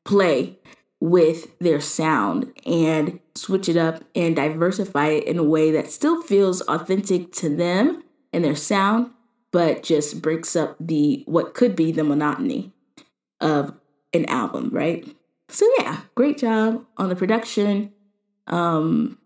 play 0.04 0.58
with 1.00 1.58
their 1.58 1.80
sound 1.80 2.52
and 2.64 3.18
switch 3.34 3.68
it 3.68 3.76
up 3.76 4.04
and 4.14 4.36
diversify 4.36 5.08
it 5.08 5.24
in 5.24 5.38
a 5.38 5.42
way 5.42 5.70
that 5.72 5.90
still 5.90 6.22
feels 6.22 6.60
authentic 6.62 7.32
to 7.32 7.48
them 7.54 8.04
and 8.32 8.44
their 8.44 8.56
sound, 8.56 9.10
but 9.50 9.82
just 9.82 10.22
breaks 10.22 10.54
up 10.54 10.76
the 10.78 11.24
what 11.26 11.54
could 11.54 11.74
be 11.74 11.90
the 11.90 12.04
monotony 12.04 12.72
of 13.40 13.74
an 14.14 14.26
album, 14.26 14.70
right? 14.72 15.06
So 15.48 15.68
yeah, 15.78 16.00
great 16.14 16.38
job 16.38 16.84
on 16.96 17.08
the 17.08 17.16
production. 17.16 17.92
Um 18.46 19.18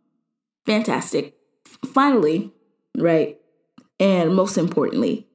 fantastic. 0.65 1.35
Finally, 1.93 2.53
right? 2.97 3.39
And 3.99 4.35
most 4.35 4.59
importantly, 4.59 5.27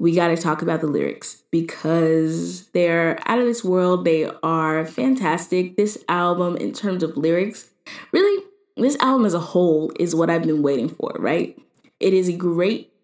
we 0.00 0.14
got 0.14 0.28
to 0.28 0.36
talk 0.36 0.62
about 0.62 0.80
the 0.80 0.86
lyrics 0.86 1.42
because 1.50 2.68
they're 2.68 3.18
out 3.26 3.38
of 3.38 3.44
this 3.44 3.62
world. 3.62 4.06
They 4.06 4.30
are 4.42 4.86
fantastic. 4.86 5.76
This 5.76 6.02
album, 6.08 6.56
in 6.56 6.72
terms 6.72 7.02
of 7.02 7.18
lyrics, 7.18 7.68
really, 8.10 8.44
this 8.78 8.96
album 9.00 9.26
as 9.26 9.34
a 9.34 9.40
whole 9.40 9.92
is 10.00 10.14
what 10.14 10.30
I've 10.30 10.44
been 10.44 10.62
waiting 10.62 10.88
for, 10.88 11.14
right? 11.18 11.58
It 12.00 12.14
is 12.14 12.30
a 12.30 12.32
great, 12.32 12.94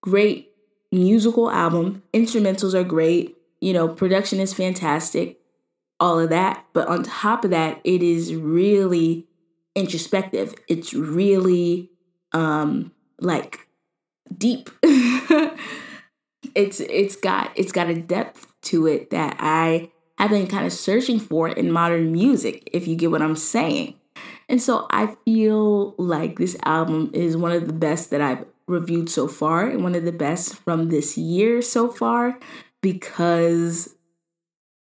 great 0.00 0.50
musical 0.90 1.48
album. 1.48 2.02
Instrumentals 2.12 2.74
are 2.74 2.82
great 2.82 3.36
you 3.62 3.72
know, 3.72 3.86
production 3.88 4.40
is 4.40 4.52
fantastic, 4.52 5.38
all 6.00 6.18
of 6.18 6.30
that. 6.30 6.66
But 6.72 6.88
on 6.88 7.04
top 7.04 7.44
of 7.44 7.50
that, 7.52 7.80
it 7.84 8.02
is 8.02 8.34
really 8.34 9.28
introspective. 9.76 10.54
It's 10.68 10.92
really 10.92 11.90
um 12.32 12.92
like 13.20 13.68
deep. 14.36 14.68
it's 14.82 16.80
it's 16.80 17.14
got 17.14 17.52
it's 17.54 17.70
got 17.70 17.88
a 17.88 17.94
depth 17.94 18.52
to 18.62 18.88
it 18.88 19.10
that 19.10 19.36
I 19.38 19.92
have 20.18 20.30
been 20.30 20.48
kind 20.48 20.66
of 20.66 20.72
searching 20.72 21.20
for 21.20 21.48
in 21.48 21.70
modern 21.70 22.10
music, 22.10 22.68
if 22.72 22.88
you 22.88 22.96
get 22.96 23.12
what 23.12 23.22
I'm 23.22 23.36
saying. 23.36 23.94
And 24.48 24.60
so 24.60 24.86
I 24.90 25.14
feel 25.24 25.94
like 25.98 26.36
this 26.36 26.56
album 26.64 27.12
is 27.14 27.36
one 27.36 27.52
of 27.52 27.68
the 27.68 27.72
best 27.72 28.10
that 28.10 28.20
I've 28.20 28.44
reviewed 28.66 29.08
so 29.08 29.28
far 29.28 29.68
and 29.68 29.84
one 29.84 29.94
of 29.94 30.04
the 30.04 30.12
best 30.12 30.56
from 30.56 30.88
this 30.88 31.16
year 31.16 31.62
so 31.62 31.88
far 31.88 32.38
because 32.82 33.94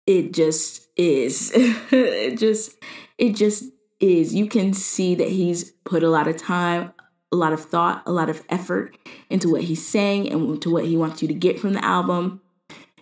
it 0.07 0.33
just 0.33 0.87
is. 0.97 1.51
it 1.55 2.39
just 2.39 2.75
it 3.19 3.35
just 3.35 3.65
is. 3.99 4.33
You 4.33 4.47
can 4.47 4.73
see 4.73 5.13
that 5.15 5.29
he's 5.29 5.71
put 5.83 6.01
a 6.01 6.09
lot 6.09 6.27
of 6.27 6.37
time, 6.37 6.93
a 7.31 7.35
lot 7.35 7.53
of 7.53 7.63
thought, 7.63 8.01
a 8.07 8.11
lot 8.11 8.29
of 8.29 8.43
effort 8.49 8.97
into 9.29 9.51
what 9.51 9.63
he's 9.63 9.85
saying 9.85 10.31
and 10.31 10.59
to 10.63 10.71
what 10.71 10.85
he 10.85 10.97
wants 10.97 11.21
you 11.21 11.27
to 11.27 11.33
get 11.33 11.59
from 11.59 11.73
the 11.73 11.85
album. 11.85 12.41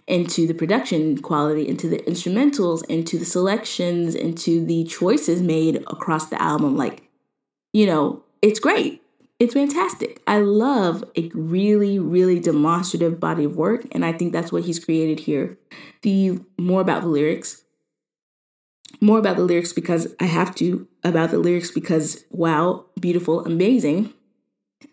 into 0.08 0.48
the 0.48 0.54
production 0.54 1.18
quality, 1.22 1.68
into 1.68 1.90
the 1.90 2.00
instrumentals, 2.04 2.84
into 2.86 3.18
the 3.18 3.26
selections, 3.26 4.16
into 4.16 4.66
the 4.66 4.86
choices 4.86 5.42
made 5.42 5.78
across 5.88 6.28
the 6.28 6.42
album. 6.42 6.78
Like, 6.78 7.04
you 7.74 7.86
know, 7.86 8.24
it's 8.42 8.60
great. 8.60 9.02
It's 9.40 9.54
fantastic. 9.54 10.22
I 10.26 10.40
love 10.40 11.04
a 11.16 11.30
really, 11.34 12.00
really 12.00 12.40
demonstrative 12.40 13.20
body 13.20 13.44
of 13.44 13.56
work, 13.56 13.86
and 13.92 14.04
I 14.04 14.12
think 14.12 14.34
that's 14.34 14.52
what 14.52 14.64
he's 14.64 14.84
created 14.84 15.22
here. 15.22 15.60
The 16.02 16.40
more 16.58 16.82
about 16.82 17.04
the 17.04 17.10
lyrics, 17.10 17.64
more 19.00 19.20
about 19.20 19.38
the 19.38 19.44
lyrics 19.44 19.74
because 19.74 20.16
I 20.20 20.26
have 20.26 20.56
to 20.56 20.88
about 21.04 21.30
the 21.30 21.38
lyrics 21.38 21.70
because 21.70 22.26
wow, 22.32 22.86
beautiful, 23.00 23.46
amazing. 23.46 24.14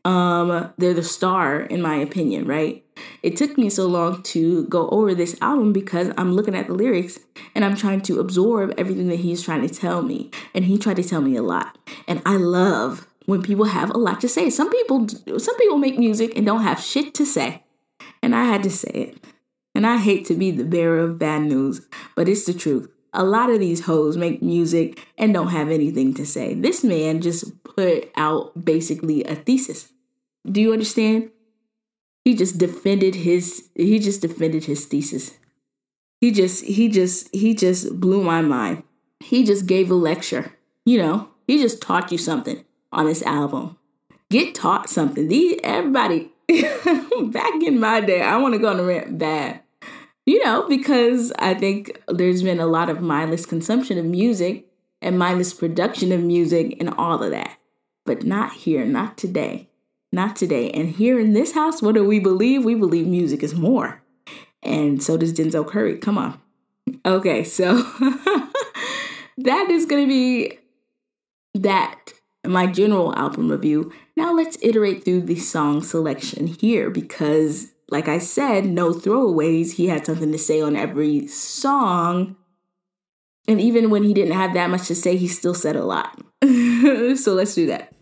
Um, 0.04 0.72
they're 0.76 0.94
the 0.94 1.02
star 1.02 1.60
in 1.60 1.80
my 1.80 1.96
opinion, 1.96 2.46
right? 2.46 2.84
It 3.22 3.36
took 3.36 3.56
me 3.56 3.70
so 3.70 3.86
long 3.86 4.22
to 4.24 4.66
go 4.66 4.88
over 4.90 5.14
this 5.14 5.36
album 5.40 5.72
because 5.72 6.12
I'm 6.18 6.34
looking 6.34 6.54
at 6.54 6.66
the 6.66 6.74
lyrics 6.74 7.18
and 7.54 7.64
I'm 7.64 7.76
trying 7.76 8.02
to 8.02 8.20
absorb 8.20 8.74
everything 8.76 9.08
that 9.08 9.20
he's 9.20 9.42
trying 9.42 9.66
to 9.66 9.74
tell 9.74 10.02
me. 10.02 10.30
And 10.54 10.66
he 10.66 10.78
tried 10.78 10.96
to 10.96 11.04
tell 11.04 11.22
me 11.22 11.36
a 11.36 11.42
lot. 11.42 11.78
And 12.06 12.22
I 12.26 12.36
love 12.36 13.06
when 13.26 13.42
people 13.42 13.66
have 13.66 13.90
a 13.90 13.98
lot 13.98 14.20
to 14.20 14.28
say. 14.28 14.50
Some 14.50 14.70
people 14.70 15.08
some 15.08 15.56
people 15.56 15.78
make 15.78 15.98
music 15.98 16.32
and 16.36 16.46
don't 16.46 16.62
have 16.62 16.80
shit 16.80 17.14
to 17.14 17.26
say. 17.26 17.62
And 18.22 18.34
I 18.34 18.44
had 18.44 18.62
to 18.64 18.70
say 18.70 18.90
it. 18.90 19.24
And 19.74 19.86
I 19.86 19.98
hate 19.98 20.24
to 20.26 20.34
be 20.34 20.50
the 20.50 20.64
bearer 20.64 20.98
of 21.00 21.18
bad 21.18 21.42
news, 21.42 21.86
but 22.14 22.28
it's 22.28 22.44
the 22.44 22.54
truth. 22.54 22.88
A 23.12 23.24
lot 23.24 23.50
of 23.50 23.60
these 23.60 23.84
hoes 23.86 24.16
make 24.16 24.42
music 24.42 25.06
and 25.18 25.32
don't 25.32 25.48
have 25.48 25.70
anything 25.70 26.14
to 26.14 26.26
say. 26.26 26.54
This 26.54 26.82
man 26.84 27.20
just 27.20 27.62
put 27.64 28.10
out 28.16 28.64
basically 28.64 29.24
a 29.24 29.34
thesis. 29.34 29.92
Do 30.50 30.60
you 30.60 30.72
understand? 30.72 31.30
He 32.24 32.34
just 32.34 32.58
defended 32.58 33.14
his 33.16 33.68
he 33.74 33.98
just 33.98 34.22
defended 34.22 34.64
his 34.64 34.86
thesis. 34.86 35.38
He 36.20 36.30
just 36.30 36.64
he 36.64 36.88
just 36.88 37.34
he 37.34 37.54
just 37.54 38.00
blew 38.00 38.22
my 38.22 38.40
mind. 38.40 38.82
He 39.20 39.44
just 39.44 39.66
gave 39.66 39.90
a 39.90 39.94
lecture. 39.94 40.52
You 40.84 40.98
know, 40.98 41.28
he 41.46 41.58
just 41.58 41.80
taught 41.80 42.12
you 42.12 42.18
something 42.18 42.64
on 42.94 43.06
this 43.06 43.22
album. 43.22 43.76
Get 44.30 44.54
taught 44.54 44.88
something. 44.88 45.28
These 45.28 45.60
everybody 45.62 46.32
back 46.48 47.62
in 47.62 47.78
my 47.78 48.00
day, 48.00 48.22
I 48.22 48.36
want 48.36 48.54
to 48.54 48.58
go 48.58 48.68
on 48.68 48.80
a 48.80 48.84
rant 48.84 49.18
bad. 49.18 49.60
You 50.26 50.42
know, 50.42 50.66
because 50.68 51.32
I 51.38 51.52
think 51.54 52.02
there's 52.08 52.42
been 52.42 52.60
a 52.60 52.66
lot 52.66 52.88
of 52.88 53.02
mindless 53.02 53.44
consumption 53.44 53.98
of 53.98 54.06
music 54.06 54.66
and 55.02 55.18
mindless 55.18 55.52
production 55.52 56.12
of 56.12 56.20
music 56.20 56.76
and 56.80 56.88
all 56.90 57.22
of 57.22 57.30
that. 57.30 57.58
But 58.06 58.24
not 58.24 58.52
here, 58.52 58.84
not 58.86 59.18
today. 59.18 59.68
Not 60.12 60.36
today. 60.36 60.70
And 60.70 60.88
here 60.88 61.18
in 61.18 61.34
this 61.34 61.52
house, 61.52 61.82
what 61.82 61.94
do 61.94 62.04
we 62.04 62.20
believe? 62.20 62.64
We 62.64 62.74
believe 62.74 63.06
music 63.06 63.42
is 63.42 63.54
more. 63.54 64.02
And 64.62 65.02
so 65.02 65.16
does 65.16 65.34
Denzel 65.34 65.66
Curry. 65.66 65.98
Come 65.98 66.16
on. 66.16 66.40
Okay, 67.04 67.44
so 67.44 67.76
that 69.38 69.66
is 69.70 69.84
going 69.86 70.04
to 70.04 70.08
be 70.08 70.58
that 71.54 72.12
my 72.44 72.66
general 72.66 73.14
album 73.16 73.50
review. 73.50 73.92
Now 74.16 74.32
let's 74.32 74.58
iterate 74.62 75.04
through 75.04 75.22
the 75.22 75.36
song 75.36 75.82
selection 75.82 76.46
here 76.46 76.90
because, 76.90 77.72
like 77.88 78.08
I 78.08 78.18
said, 78.18 78.66
no 78.66 78.92
throwaways. 78.92 79.72
He 79.72 79.88
had 79.88 80.06
something 80.06 80.32
to 80.32 80.38
say 80.38 80.60
on 80.60 80.76
every 80.76 81.26
song. 81.26 82.36
And 83.46 83.60
even 83.60 83.90
when 83.90 84.04
he 84.04 84.14
didn't 84.14 84.36
have 84.36 84.54
that 84.54 84.70
much 84.70 84.88
to 84.88 84.94
say, 84.94 85.16
he 85.16 85.28
still 85.28 85.54
said 85.54 85.76
a 85.76 85.84
lot. 85.84 86.20
so 86.42 87.34
let's 87.34 87.54
do 87.54 87.66
that. 87.66 87.94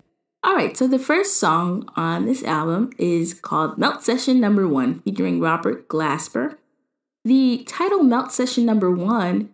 All 0.45 0.57
right, 0.57 0.77
so 0.77 0.89
the 0.89 0.99
first 0.99 1.37
song 1.37 1.89
on 1.95 2.27
this 2.27 2.43
album 2.43 2.91
is 2.99 3.33
called 3.33 3.79
Melt 3.79 4.03
Session 4.03 4.41
Number 4.41 4.67
One, 4.67 5.01
featuring 5.01 5.41
Robert 5.41 5.89
Glasper. 5.89 6.59
The 7.25 7.63
title 7.69 8.03
Melt 8.03 8.33
Session 8.33 8.67
Number 8.67 8.91
One 8.91 9.51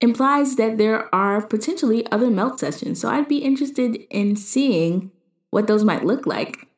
implies 0.00 0.56
that 0.56 0.78
there 0.78 1.12
are 1.14 1.44
potentially 1.46 2.10
other 2.10 2.30
melt 2.30 2.60
sessions. 2.60 3.00
So 3.00 3.08
I'd 3.08 3.28
be 3.28 3.38
interested 3.38 3.96
in 4.10 4.36
seeing 4.36 5.10
what 5.50 5.66
those 5.66 5.84
might 5.84 6.04
look 6.04 6.26
like. 6.26 6.68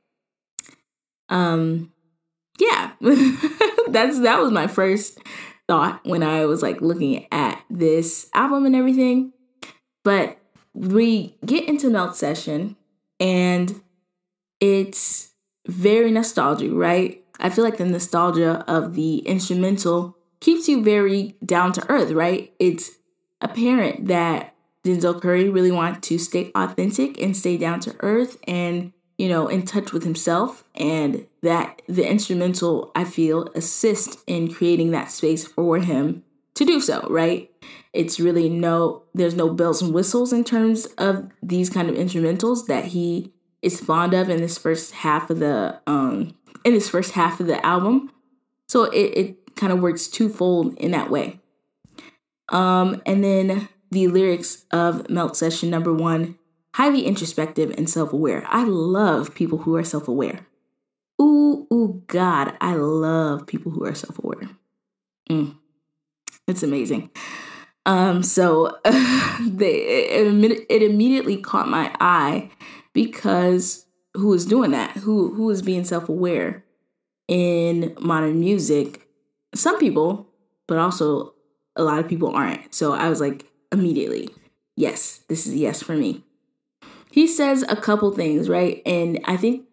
Um 1.29 1.93
yeah. 2.59 2.93
That's 3.01 4.21
that 4.21 4.41
was 4.41 4.51
my 4.51 4.67
first 4.67 5.19
thought 5.69 6.01
when 6.05 6.23
I 6.23 6.45
was 6.47 6.63
like 6.63 6.81
looking 6.81 7.27
at 7.33 7.63
this 7.71 8.29
album 8.35 8.67
and 8.67 8.77
everything. 8.77 9.33
But 10.05 10.39
we 10.75 11.37
get 11.45 11.69
into 11.69 11.91
melt 11.91 12.17
session 12.17 12.77
and 13.21 13.81
it's 14.61 15.33
very 15.67 16.11
nostalgic, 16.11 16.71
right? 16.73 17.23
I 17.39 17.51
feel 17.51 17.65
like 17.65 17.77
the 17.77 17.87
nostalgia 17.87 18.65
of 18.69 18.95
the 18.95 19.19
instrumental 19.19 20.17
keeps 20.41 20.69
you 20.69 20.83
very 20.83 21.37
down 21.45 21.73
to 21.73 21.91
earth, 21.91 22.11
right? 22.13 22.53
It's 22.59 22.99
apparent 23.43 24.07
that 24.09 24.55
Denzel 24.85 25.21
Curry 25.21 25.49
really 25.49 25.71
wanted 25.71 26.03
to 26.05 26.19
stay 26.19 26.51
authentic 26.55 27.21
and 27.21 27.37
stay 27.37 27.57
down 27.57 27.81
to 27.81 27.95
earth 28.01 28.39
and, 28.49 28.93
you 29.19 29.29
know, 29.29 29.49
in 29.49 29.65
touch 29.65 29.93
with 29.93 30.03
himself. 30.03 30.65
And 30.75 31.27
that 31.43 31.83
the 31.87 32.09
instrumental, 32.09 32.91
I 32.95 33.05
feel, 33.05 33.49
assist 33.55 34.19
in 34.27 34.53
creating 34.53 34.91
that 34.93 35.11
space 35.11 35.47
for 35.47 35.79
him 35.79 36.25
to 36.55 36.65
do 36.65 36.81
so, 36.81 37.07
right? 37.11 37.51
It's 37.93 38.19
really 38.19 38.49
no, 38.49 39.05
there's 39.15 39.35
no 39.35 39.51
bells 39.51 39.83
and 39.83 39.95
whistles 39.95 40.33
in 40.33 40.45
terms 40.45 40.87
of 40.99 41.31
these 41.43 41.71
kind 41.71 41.89
of 41.89 41.97
instrumentals 41.97 42.67
that 42.67 42.87
he 42.87 43.33
is 43.61 43.81
fond 43.81 44.15
of 44.15 44.29
in 44.29 44.39
this 44.39 44.59
first 44.59 44.93
half 44.93 45.31
of 45.31 45.39
the, 45.39 45.81
um, 45.87 46.35
in 46.65 46.75
this 46.75 46.89
first 46.89 47.13
half 47.13 47.39
of 47.39 47.47
the 47.47 47.65
album. 47.65 48.11
So 48.67 48.85
it, 48.85 49.17
it 49.17 49.57
kind 49.57 49.73
of 49.73 49.81
works 49.81 50.09
twofold 50.09 50.75
in 50.79 50.91
that 50.93 51.11
way. 51.11 51.39
Um, 52.53 53.03
and 53.07 53.25
then 53.25 53.69
the 53.91 54.09
lyrics 54.09 54.65
of 54.71 55.09
Melt 55.11 55.37
Session 55.37 55.71
number 55.71 55.93
one 55.93 56.39
highly 56.75 57.05
introspective 57.05 57.75
and 57.77 57.89
self 57.89 58.13
aware. 58.13 58.45
I 58.49 58.65
love 58.65 59.35
people 59.35 59.59
who 59.59 59.77
are 59.77 59.85
self 59.85 60.09
aware. 60.09 60.47
Ooh, 61.21 61.67
ooh, 61.73 62.03
God, 62.07 62.57
I 62.61 62.75
love 62.75 63.47
people 63.47 63.73
who 63.73 63.85
are 63.85 63.95
self 63.95 64.19
aware. 64.19 64.51
Mm, 65.31 65.57
it's 66.47 66.63
amazing. 66.63 67.11
Um, 67.85 68.23
so 68.23 68.79
they, 68.85 69.75
it, 70.11 70.67
it 70.69 70.83
immediately 70.83 71.37
caught 71.37 71.69
my 71.69 71.95
eye 72.01 72.51
because 72.93 73.87
who 74.15 74.33
is 74.35 74.47
doing 74.47 74.71
that? 74.73 74.93
Who 74.99 75.35
who 75.35 75.51
is 75.51 75.63
being 75.63 75.85
self 75.85 76.09
aware 76.09 76.65
in 77.29 77.95
modern 78.01 78.41
music? 78.41 79.09
Some 79.55 79.79
people, 79.79 80.29
but 80.67 80.79
also 80.79 81.35
a 81.77 81.83
lot 81.83 81.99
of 81.99 82.09
people 82.09 82.35
aren't. 82.35 82.75
So 82.75 82.93
I 82.93 83.09
was 83.09 83.21
like, 83.21 83.47
immediately, 83.71 84.29
yes, 84.77 85.25
this 85.29 85.47
is 85.47 85.55
yes 85.55 85.83
for 85.83 85.97
me. 85.97 86.25
He 87.11 87.27
says 87.27 87.65
a 87.69 87.77
couple 87.77 88.11
things, 88.13 88.49
right? 88.49 88.83
And 88.87 89.21
I 89.25 89.37
think 89.37 89.67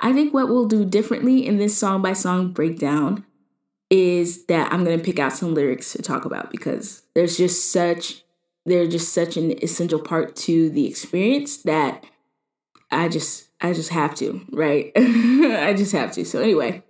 I 0.00 0.12
think 0.12 0.34
what 0.34 0.48
we'll 0.48 0.66
do 0.66 0.84
differently 0.84 1.46
in 1.46 1.56
this 1.56 1.76
song 1.76 2.02
by 2.02 2.12
song 2.12 2.52
breakdown 2.52 3.24
is 3.88 4.46
that 4.46 4.72
I'm 4.72 4.84
to 4.84 4.98
pick 4.98 5.18
out 5.18 5.32
some 5.32 5.54
lyrics 5.54 5.92
to 5.92 6.02
talk 6.02 6.24
about 6.24 6.50
because 6.50 7.02
there's 7.14 7.36
just 7.36 7.72
such 7.72 8.22
they're 8.66 8.88
just 8.88 9.14
such 9.14 9.36
an 9.36 9.52
essential 9.62 10.00
part 10.00 10.34
to 10.34 10.68
the 10.70 10.86
experience 10.86 11.58
that 11.62 12.04
I 12.90 13.08
just 13.08 13.48
I 13.60 13.72
just 13.72 13.90
have 13.90 14.14
to, 14.16 14.44
right? 14.50 14.92
I 14.96 15.72
just 15.76 15.92
have 15.92 16.12
to. 16.12 16.24
So 16.24 16.40
anyway, 16.40 16.82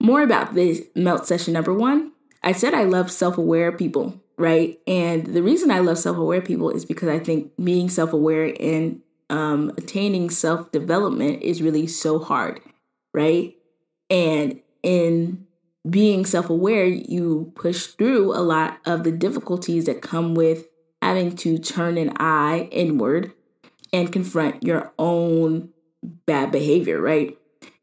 more 0.00 0.22
about 0.22 0.54
this 0.54 0.82
melt 0.94 1.26
session 1.26 1.52
number 1.52 1.74
1 1.74 2.12
I 2.42 2.52
said 2.52 2.74
I 2.74 2.84
love 2.84 3.10
self 3.10 3.38
aware 3.38 3.72
people, 3.72 4.20
right? 4.36 4.78
And 4.86 5.26
the 5.26 5.42
reason 5.42 5.70
I 5.70 5.80
love 5.80 5.98
self 5.98 6.16
aware 6.16 6.40
people 6.40 6.70
is 6.70 6.84
because 6.84 7.08
I 7.08 7.18
think 7.18 7.52
being 7.62 7.88
self 7.88 8.12
aware 8.12 8.54
and 8.60 9.00
um, 9.28 9.72
attaining 9.76 10.30
self 10.30 10.72
development 10.72 11.42
is 11.42 11.62
really 11.62 11.86
so 11.86 12.18
hard, 12.18 12.60
right? 13.12 13.54
And 14.08 14.60
in 14.82 15.46
being 15.88 16.24
self 16.24 16.50
aware, 16.50 16.86
you 16.86 17.52
push 17.54 17.86
through 17.86 18.34
a 18.34 18.40
lot 18.40 18.78
of 18.86 19.04
the 19.04 19.12
difficulties 19.12 19.84
that 19.86 20.02
come 20.02 20.34
with 20.34 20.66
having 21.02 21.34
to 21.34 21.58
turn 21.58 21.96
an 21.96 22.12
eye 22.18 22.68
inward 22.70 23.32
and 23.92 24.12
confront 24.12 24.62
your 24.62 24.92
own 24.98 25.70
bad 26.26 26.50
behavior, 26.50 27.00
right? 27.00 27.36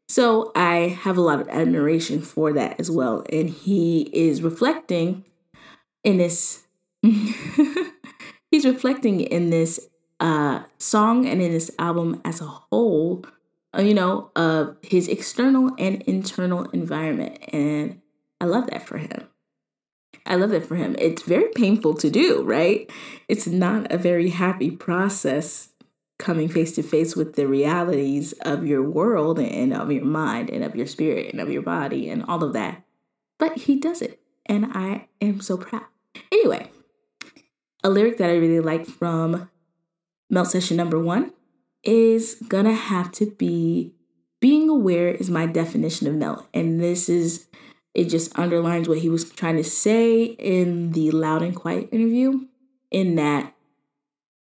So 0.08 0.52
I 0.54 0.96
have 1.02 1.18
a 1.18 1.20
lot 1.20 1.40
of 1.40 1.48
admiration 1.48 2.22
for 2.22 2.52
that 2.54 2.80
as 2.80 2.90
well. 2.90 3.24
And 3.30 3.50
he 3.50 4.02
is 4.12 4.42
reflecting 4.42 5.24
in 6.02 6.16
this, 6.16 6.66
he's 7.02 8.64
reflecting 8.64 9.20
in 9.20 9.50
this 9.50 9.88
uh, 10.18 10.62
song 10.78 11.26
and 11.26 11.42
in 11.42 11.52
this 11.52 11.70
album 11.78 12.22
as 12.24 12.40
a 12.40 12.46
whole, 12.46 13.24
uh, 13.76 13.82
you 13.82 13.92
know, 13.92 14.30
of 14.34 14.76
his 14.82 15.08
external 15.08 15.72
and 15.78 16.00
internal 16.02 16.64
environment. 16.70 17.38
And 17.52 18.00
I 18.40 18.46
love 18.46 18.68
that 18.70 18.86
for 18.86 18.96
him. 18.96 19.28
I 20.24 20.36
love 20.36 20.50
that 20.50 20.66
for 20.66 20.76
him. 20.76 20.96
It's 20.98 21.22
very 21.22 21.50
painful 21.54 21.94
to 21.94 22.10
do, 22.10 22.42
right? 22.42 22.90
It's 23.28 23.46
not 23.46 23.92
a 23.92 23.98
very 23.98 24.30
happy 24.30 24.70
process 24.70 25.68
coming 26.18 26.48
face 26.48 26.72
to 26.72 26.82
face 26.82 27.14
with 27.14 27.34
the 27.36 27.46
realities 27.46 28.32
of 28.42 28.66
your 28.66 28.82
world 28.82 29.38
and 29.38 29.72
of 29.72 29.90
your 29.92 30.04
mind 30.04 30.50
and 30.50 30.64
of 30.64 30.74
your 30.74 30.86
spirit 30.86 31.32
and 31.32 31.40
of 31.40 31.50
your 31.50 31.62
body 31.62 32.10
and 32.10 32.24
all 32.24 32.42
of 32.42 32.52
that. 32.52 32.84
But 33.38 33.56
he 33.56 33.76
does 33.78 34.02
it. 34.02 34.20
and 34.48 34.66
I 34.72 35.08
am 35.20 35.40
so 35.40 35.58
proud. 35.58 35.84
Anyway, 36.32 36.70
a 37.84 37.90
lyric 37.90 38.16
that 38.18 38.30
I 38.30 38.36
really 38.36 38.60
like 38.60 38.86
from 38.86 39.50
Melt 40.30 40.48
Session 40.48 40.76
number 40.76 40.98
one 40.98 41.32
is 41.84 42.36
gonna 42.48 42.74
have 42.74 43.12
to 43.12 43.26
be 43.26 43.94
being 44.40 44.68
aware 44.68 45.08
is 45.08 45.30
my 45.30 45.46
definition 45.46 46.06
of 46.06 46.14
melt. 46.14 46.46
And 46.54 46.80
this 46.80 47.08
is, 47.08 47.48
it 47.94 48.04
just 48.04 48.36
underlines 48.38 48.88
what 48.88 48.98
he 48.98 49.08
was 49.08 49.28
trying 49.30 49.56
to 49.56 49.64
say 49.64 50.24
in 50.24 50.92
the 50.92 51.10
Loud 51.10 51.42
and 51.42 51.54
Quiet 51.54 51.88
interview, 51.92 52.46
in 52.90 53.16
that, 53.16 53.52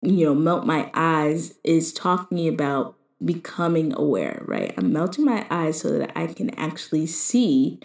you 0.06 0.26
know, 0.26 0.36
Melt 0.36 0.66
My 0.66 0.92
Eyez 0.94 1.56
is 1.64 1.94
talking 1.94 2.48
about 2.48 2.96
becoming 3.24 3.94
aware, 3.94 4.44
right? 4.46 4.74
I'm 4.78 4.94
melting 4.94 5.26
my 5.26 5.46
eyes 5.50 5.80
so 5.80 5.98
that 5.98 6.12
I 6.16 6.28
can 6.28 6.52
actually 6.52 7.08
see 7.08 7.80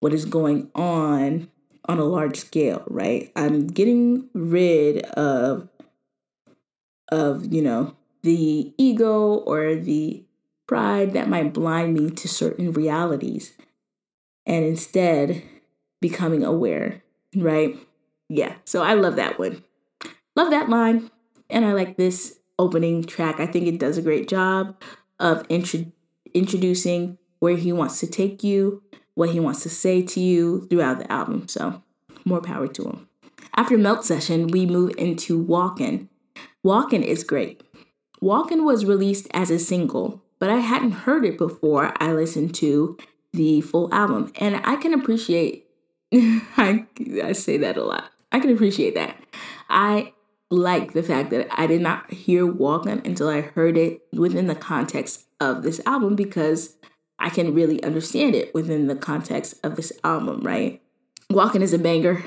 what 0.00 0.12
is 0.12 0.24
going 0.24 0.70
on 0.74 1.48
on 1.86 1.98
a 1.98 2.04
large 2.04 2.36
scale, 2.38 2.82
right? 2.86 3.30
I'm 3.36 3.66
getting 3.66 4.28
rid 4.32 5.02
of 5.10 5.68
of, 7.12 7.52
you 7.52 7.62
know, 7.62 7.94
the 8.22 8.72
ego 8.78 9.34
or 9.34 9.74
the 9.74 10.24
pride 10.66 11.12
that 11.12 11.28
might 11.28 11.52
blind 11.52 11.94
me 11.94 12.10
to 12.10 12.26
certain 12.26 12.72
realities 12.72 13.52
and 14.46 14.64
instead 14.64 15.42
becoming 16.00 16.42
aware, 16.42 17.02
right? 17.36 17.76
Yeah, 18.28 18.54
so 18.64 18.82
I 18.82 18.94
love 18.94 19.16
that 19.16 19.38
one. 19.38 19.62
Love 20.34 20.50
that 20.50 20.68
line. 20.68 21.10
And 21.50 21.64
I 21.64 21.72
like 21.72 21.96
this 21.96 22.38
opening 22.58 23.04
track. 23.04 23.40
I 23.40 23.46
think 23.46 23.66
it 23.66 23.78
does 23.78 23.98
a 23.98 24.02
great 24.02 24.28
job 24.28 24.80
of 25.20 25.44
intro- 25.48 25.92
introducing 26.32 27.18
where 27.38 27.56
he 27.56 27.72
wants 27.72 28.00
to 28.00 28.06
take 28.06 28.42
you, 28.42 28.82
what 29.14 29.30
he 29.30 29.40
wants 29.40 29.62
to 29.62 29.68
say 29.68 30.02
to 30.02 30.20
you 30.20 30.66
throughout 30.68 30.98
the 30.98 31.10
album. 31.10 31.48
So, 31.48 31.82
more 32.24 32.40
power 32.40 32.66
to 32.68 32.84
him. 32.84 33.08
After 33.56 33.76
Melt 33.76 34.04
Session, 34.04 34.48
we 34.48 34.66
move 34.66 34.94
into 34.96 35.38
Walkin'. 35.38 36.08
Walkin' 36.62 37.02
is 37.02 37.22
great. 37.22 37.62
Walkin' 38.20 38.64
was 38.64 38.86
released 38.86 39.28
as 39.34 39.50
a 39.50 39.58
single, 39.58 40.22
but 40.38 40.48
I 40.48 40.56
hadn't 40.56 40.92
heard 40.92 41.24
it 41.24 41.36
before 41.36 41.92
I 42.00 42.12
listened 42.12 42.54
to 42.56 42.96
the 43.32 43.60
full 43.60 43.92
album. 43.92 44.32
And 44.40 44.60
I 44.64 44.76
can 44.76 44.94
appreciate, 44.94 45.66
I, 46.12 46.86
I 47.22 47.32
say 47.32 47.58
that 47.58 47.76
a 47.76 47.84
lot. 47.84 48.10
I 48.32 48.40
can 48.40 48.50
appreciate 48.50 48.94
that. 48.94 49.16
I 49.68 50.13
like 50.54 50.92
the 50.92 51.02
fact 51.02 51.30
that 51.30 51.48
I 51.50 51.66
did 51.66 51.80
not 51.80 52.12
hear 52.12 52.46
Walking 52.46 53.02
until 53.04 53.28
I 53.28 53.40
heard 53.40 53.76
it 53.76 54.02
within 54.12 54.46
the 54.46 54.54
context 54.54 55.26
of 55.40 55.62
this 55.62 55.80
album 55.86 56.16
because 56.16 56.76
I 57.18 57.30
can 57.30 57.54
really 57.54 57.82
understand 57.82 58.34
it 58.34 58.54
within 58.54 58.86
the 58.86 58.96
context 58.96 59.54
of 59.64 59.76
this 59.76 59.92
album, 60.02 60.40
right? 60.42 60.82
Walking 61.30 61.62
is 61.62 61.72
a 61.72 61.78
banger. 61.78 62.24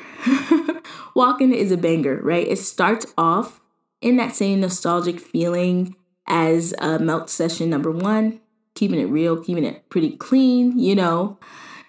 Walking 1.15 1.53
is 1.53 1.71
a 1.71 1.77
banger, 1.77 2.19
right? 2.21 2.47
It 2.47 2.59
starts 2.59 3.13
off 3.17 3.59
in 4.01 4.17
that 4.17 4.35
same 4.35 4.61
nostalgic 4.61 5.19
feeling 5.19 5.95
as 6.27 6.73
uh, 6.79 6.99
Melt 6.99 7.29
Session 7.29 7.69
number 7.69 7.91
one, 7.91 8.41
keeping 8.75 8.99
it 8.99 9.05
real, 9.05 9.41
keeping 9.41 9.63
it 9.63 9.89
pretty 9.89 10.11
clean, 10.17 10.77
you 10.77 10.95
know. 10.95 11.39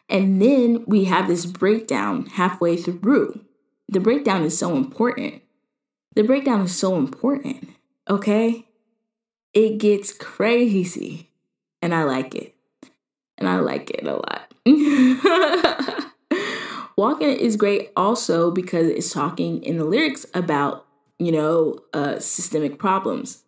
And 0.08 0.40
then 0.40 0.84
we 0.86 1.04
have 1.04 1.28
this 1.28 1.44
breakdown 1.44 2.26
halfway 2.26 2.76
through. 2.76 3.44
The 3.88 4.00
breakdown 4.00 4.44
is 4.44 4.56
so 4.56 4.76
important. 4.76 5.42
The 6.18 6.24
breakdown 6.24 6.62
is 6.62 6.76
so 6.76 6.96
important, 6.96 7.68
okay? 8.10 8.66
It 9.54 9.78
gets 9.78 10.12
crazy, 10.12 11.30
and 11.80 11.94
I 11.94 12.02
like 12.02 12.34
it. 12.34 12.56
And 13.38 13.48
I 13.48 13.60
like 13.60 13.90
it 13.90 14.04
a 14.04 14.16
lot. 14.16 14.52
Walking 16.96 17.28
is 17.28 17.54
great 17.54 17.92
also 17.94 18.50
because 18.50 18.88
it's 18.88 19.12
talking 19.12 19.62
in 19.62 19.78
the 19.78 19.84
lyrics 19.84 20.26
about, 20.34 20.88
you 21.20 21.30
know, 21.30 21.78
uh, 21.94 22.18
systemic 22.18 22.80
problems 22.80 23.44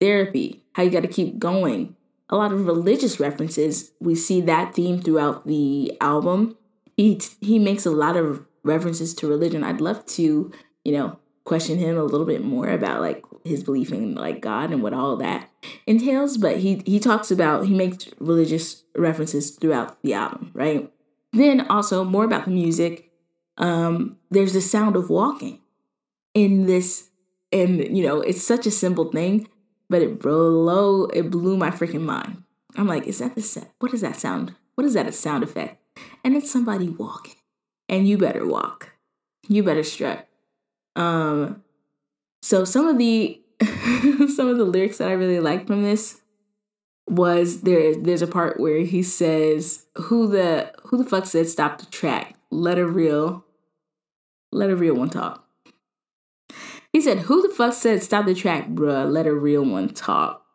therapy, 0.00 0.62
how 0.74 0.84
you 0.84 0.90
got 0.90 1.02
to 1.02 1.08
keep 1.08 1.40
going. 1.40 1.96
A 2.30 2.36
lot 2.36 2.52
of 2.52 2.64
religious 2.64 3.18
references. 3.18 3.90
We 3.98 4.14
see 4.14 4.40
that 4.42 4.76
theme 4.76 5.02
throughout 5.02 5.48
the 5.48 5.96
album. 6.00 6.56
He 6.96 7.20
he 7.40 7.58
makes 7.58 7.84
a 7.84 7.90
lot 7.90 8.16
of 8.16 8.46
references 8.62 9.14
to 9.14 9.26
religion. 9.26 9.64
I'd 9.64 9.80
love 9.80 10.06
to, 10.06 10.52
you 10.84 10.92
know, 10.92 11.18
question 11.44 11.78
him 11.78 11.96
a 11.96 12.02
little 12.02 12.26
bit 12.26 12.42
more 12.42 12.68
about 12.68 13.00
like 13.00 13.22
his 13.44 13.62
belief 13.62 13.92
in 13.92 14.14
like 14.14 14.40
God 14.40 14.72
and 14.72 14.82
what 14.82 14.94
all 14.94 15.16
that 15.16 15.50
entails. 15.86 16.36
But 16.36 16.58
he 16.58 16.82
he 16.86 16.98
talks 16.98 17.30
about 17.30 17.66
he 17.66 17.74
makes 17.74 18.08
religious 18.18 18.84
references 18.96 19.50
throughout 19.50 20.00
the 20.02 20.14
album, 20.14 20.50
right? 20.54 20.90
Then 21.32 21.66
also 21.68 22.04
more 22.04 22.24
about 22.24 22.46
the 22.46 22.50
music. 22.50 23.10
Um, 23.58 24.16
there's 24.30 24.52
the 24.52 24.60
sound 24.60 24.96
of 24.96 25.10
walking 25.10 25.60
in 26.32 26.66
this, 26.66 27.10
and 27.52 27.96
you 27.96 28.04
know, 28.06 28.20
it's 28.20 28.42
such 28.42 28.66
a 28.66 28.70
simple 28.70 29.10
thing, 29.10 29.48
but 29.88 30.02
it 30.02 30.18
blew 30.18 31.06
it 31.08 31.30
blew 31.30 31.56
my 31.56 31.70
freaking 31.70 32.02
mind. 32.02 32.42
I'm 32.76 32.88
like, 32.88 33.06
is 33.06 33.18
that 33.18 33.34
the 33.34 33.42
set? 33.42 33.70
What 33.78 33.92
does 33.92 34.00
that 34.00 34.16
sound? 34.16 34.54
What 34.74 34.84
is 34.84 34.94
that 34.94 35.06
a 35.06 35.12
sound 35.12 35.44
effect? 35.44 35.80
And 36.24 36.34
it's 36.34 36.50
somebody 36.50 36.88
walking. 36.88 37.36
And 37.88 38.08
you 38.08 38.18
better 38.18 38.46
walk. 38.46 38.92
You 39.46 39.62
better 39.62 39.84
strut. 39.84 40.26
Um 40.96 41.62
so 42.42 42.64
some 42.64 42.86
of 42.86 42.98
the 42.98 43.40
some 43.62 44.48
of 44.48 44.58
the 44.58 44.64
lyrics 44.64 44.98
that 44.98 45.08
I 45.08 45.12
really 45.12 45.40
like 45.40 45.66
from 45.66 45.82
this 45.82 46.20
was 47.08 47.62
there 47.62 47.94
there's 47.94 48.22
a 48.22 48.26
part 48.26 48.58
where 48.58 48.80
he 48.80 49.02
says 49.02 49.86
who 49.96 50.26
the 50.26 50.72
who 50.84 50.96
the 50.96 51.08
fuck 51.08 51.26
said 51.26 51.48
stop 51.48 51.78
the 51.78 51.86
track 51.86 52.36
let 52.50 52.78
a 52.78 52.86
real 52.86 53.44
let 54.52 54.70
a 54.70 54.76
real 54.76 54.94
one 54.94 55.10
talk 55.10 55.44
he 56.94 57.00
said, 57.00 57.18
Who 57.22 57.42
the 57.42 57.52
fuck 57.52 57.72
said 57.72 58.04
stop 58.04 58.24
the 58.24 58.36
track, 58.36 58.68
bruh? 58.68 59.10
Let 59.10 59.26
a 59.26 59.34
real 59.34 59.64
one 59.64 59.88
talk. 59.88 60.46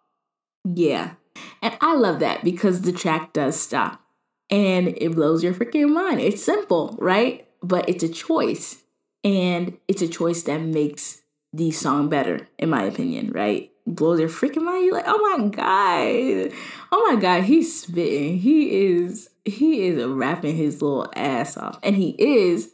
Yeah. 0.63 1.15
And 1.61 1.77
I 1.81 1.95
love 1.95 2.19
that 2.19 2.45
because 2.45 2.81
the 2.81 2.93
track 2.93 3.33
does 3.33 3.59
stop 3.59 4.01
and 4.49 4.87
it 4.87 5.15
blows 5.15 5.43
your 5.43 5.53
freaking 5.53 5.93
mind. 5.93 6.21
It's 6.21 6.41
simple, 6.41 6.95
right? 6.97 7.45
But 7.61 7.89
it's 7.89 8.05
a 8.05 8.07
choice. 8.07 8.83
And 9.23 9.77
it's 9.87 10.01
a 10.01 10.07
choice 10.07 10.43
that 10.43 10.61
makes 10.61 11.21
the 11.51 11.71
song 11.71 12.09
better, 12.09 12.47
in 12.57 12.69
my 12.69 12.83
opinion, 12.83 13.31
right? 13.31 13.71
Blows 13.85 14.19
your 14.19 14.29
freaking 14.29 14.63
mind. 14.63 14.85
You're 14.85 14.93
like, 14.93 15.05
oh 15.07 15.37
my 15.37 15.47
God. 15.47 16.53
Oh 16.91 17.11
my 17.11 17.19
God, 17.19 17.43
he's 17.43 17.81
spitting. 17.81 18.37
He 18.37 18.85
is, 18.87 19.29
he 19.45 19.87
is 19.87 20.03
rapping 20.05 20.55
his 20.55 20.81
little 20.81 21.11
ass 21.15 21.57
off. 21.57 21.79
And 21.81 21.95
he 21.95 22.15
is, 22.17 22.71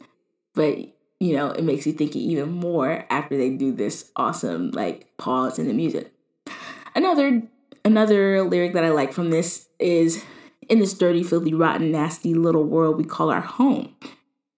but 0.54 0.78
you 1.18 1.34
know, 1.34 1.50
it 1.50 1.64
makes 1.64 1.86
you 1.86 1.92
think 1.92 2.14
even 2.14 2.50
more 2.50 3.06
after 3.10 3.36
they 3.36 3.50
do 3.50 3.72
this 3.72 4.10
awesome 4.16 4.70
like 4.72 5.16
pause 5.16 5.58
in 5.58 5.66
the 5.66 5.72
music. 5.72 6.12
Another 6.94 7.42
another 7.84 8.42
lyric 8.42 8.74
that 8.74 8.84
I 8.84 8.90
like 8.90 9.12
from 9.12 9.30
this 9.30 9.68
is 9.78 10.24
in 10.68 10.80
this 10.80 10.94
dirty, 10.94 11.22
filthy, 11.22 11.54
rotten, 11.54 11.90
nasty 11.90 12.34
little 12.34 12.64
world 12.64 12.98
we 12.98 13.04
call 13.04 13.30
our 13.30 13.40
home. 13.40 13.94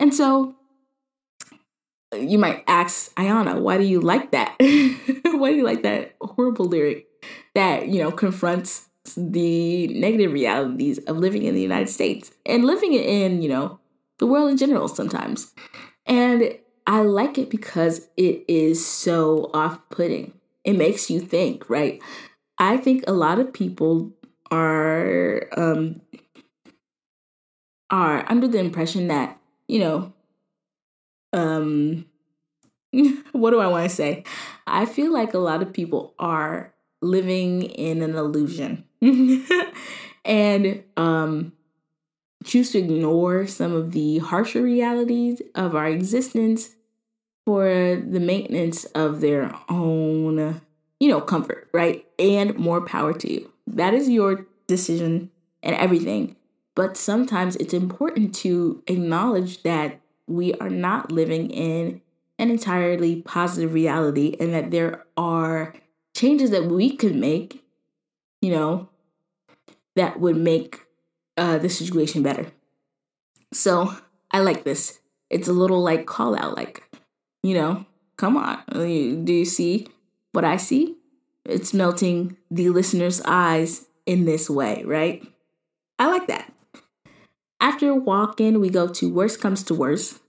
And 0.01 0.15
so 0.15 0.57
you 2.17 2.39
might 2.39 2.65
ask 2.67 3.15
Ayana, 3.17 3.61
why 3.61 3.77
do 3.79 3.85
you 3.85 4.01
like 4.01 4.31
that? 4.33 4.55
why 4.61 5.51
do 5.51 5.57
you 5.57 5.65
like 5.65 5.83
that 5.83 6.17
horrible 6.21 6.65
lyric 6.67 7.07
that, 7.55 7.89
you 7.89 8.03
know, 8.03 8.11
confronts 8.11 8.89
the 9.17 9.89
negative 9.89 10.33
realities 10.33 10.99
of 11.05 11.19
living 11.19 11.43
in 11.45 11.55
the 11.55 11.63
United 11.63 11.89
States 11.89 12.31
and 12.47 12.65
living 12.65 12.93
in, 12.95 13.43
you 13.43 13.49
know, 13.49 13.79
the 14.19 14.27
world 14.27 14.51
in 14.51 14.57
general 14.57 14.89
sometimes. 14.89 15.55
And 16.07 16.59
I 16.87 17.03
like 17.03 17.39
it 17.39 17.51
because 17.51 18.09
it 18.17 18.45
is 18.49 18.85
so 18.87 19.51
off 19.55 19.81
putting. 19.91 20.33
It 20.65 20.75
makes 20.75 21.11
you 21.11 21.21
think, 21.21 21.69
right? 21.69 22.03
I 22.59 22.77
think 22.77 23.05
a 23.07 23.13
lot 23.13 23.39
of 23.39 23.53
people 23.53 24.13
are 24.51 25.49
um 25.57 26.01
are 27.91 28.25
under 28.31 28.49
the 28.49 28.59
impression 28.59 29.09
that, 29.09 29.39
you 29.67 29.79
know, 29.79 30.13
um 31.33 32.07
what 33.33 33.51
do 33.51 33.61
I 33.61 33.67
want 33.67 33.89
to 33.89 33.95
say? 33.95 34.25
I 34.67 34.87
feel 34.87 35.13
like 35.13 35.35
a 35.35 35.39
lot 35.39 35.63
of 35.63 35.73
people 35.73 36.15
are 36.19 36.75
living 37.01 37.63
in 37.63 38.03
an 38.03 38.15
illusion. 38.17 38.85
and 40.25 40.83
um 40.97 41.53
choose 42.45 42.71
to 42.73 42.79
ignore 42.79 43.47
some 43.47 43.75
of 43.75 43.93
the 43.93 44.19
harsher 44.19 44.63
realities 44.63 45.43
of 45.55 45.75
our 45.75 45.87
existence 45.89 46.77
for 47.45 47.67
the 47.67 48.21
maintenance 48.21 48.85
of 48.87 49.21
their 49.21 49.55
own, 49.69 50.61
you 51.01 51.09
know, 51.09 51.21
comfort, 51.21 51.69
right? 51.73 52.07
And 52.19 52.57
more 52.59 52.85
power 52.85 53.13
to 53.15 53.33
you. 53.33 53.51
That 53.67 53.95
is 53.95 54.09
your 54.09 54.47
decision 54.67 55.31
and 55.63 55.75
everything. 55.77 56.37
But 56.75 56.97
sometimes 56.97 57.57
it's 57.57 57.75
important 57.75 58.35
to 58.37 58.83
acknowledge 58.87 59.63
that 59.63 60.01
we 60.29 60.55
are 60.55 60.71
not 60.71 61.11
living 61.11 61.51
in 61.51 62.01
an 62.39 62.51
entirely 62.51 63.23
positive 63.23 63.73
reality 63.73 64.37
and 64.39 64.55
that 64.55 64.71
there 64.71 65.05
are 65.17 65.75
changes 66.15 66.51
that 66.51 66.67
we 66.67 66.97
could 66.97 67.17
make, 67.17 67.65
you 68.41 68.51
know, 68.51 68.89
that 69.97 70.21
would 70.21 70.37
make 70.37 70.87
uh, 71.37 71.59
the 71.59 71.69
situation 71.69 72.23
better. 72.23 72.47
So 73.53 73.95
I 74.31 74.41
like 74.41 74.65
this. 74.65 75.01
it's 75.31 75.49
a 75.49 75.53
little 75.53 75.83
like 75.83 76.07
call 76.07 76.39
out, 76.39 76.57
like, 76.57 76.83
you 77.43 77.55
know, 77.55 77.85
come 78.17 78.37
on. 78.37 78.63
Do 78.73 79.33
you 79.33 79.45
see 79.45 79.89
what 80.33 80.45
I 80.45 80.57
see? 80.57 80.97
It's 81.45 81.75
melting 81.75 82.37
the 82.51 82.69
listener's 82.69 83.21
eyes 83.23 83.87
in 84.07 84.25
this 84.25 84.49
way, 84.49 84.83
right? 84.85 85.27
I 85.99 86.11
like 86.11 86.27
that. 86.29 86.53
After 87.61 87.95
walking, 87.95 88.61
we 88.61 88.71
go 88.71 88.87
to 88.89 89.13
Worst 89.13 89.41
Comes 89.41 89.63
to 89.65 89.75
Worst. 89.75 90.21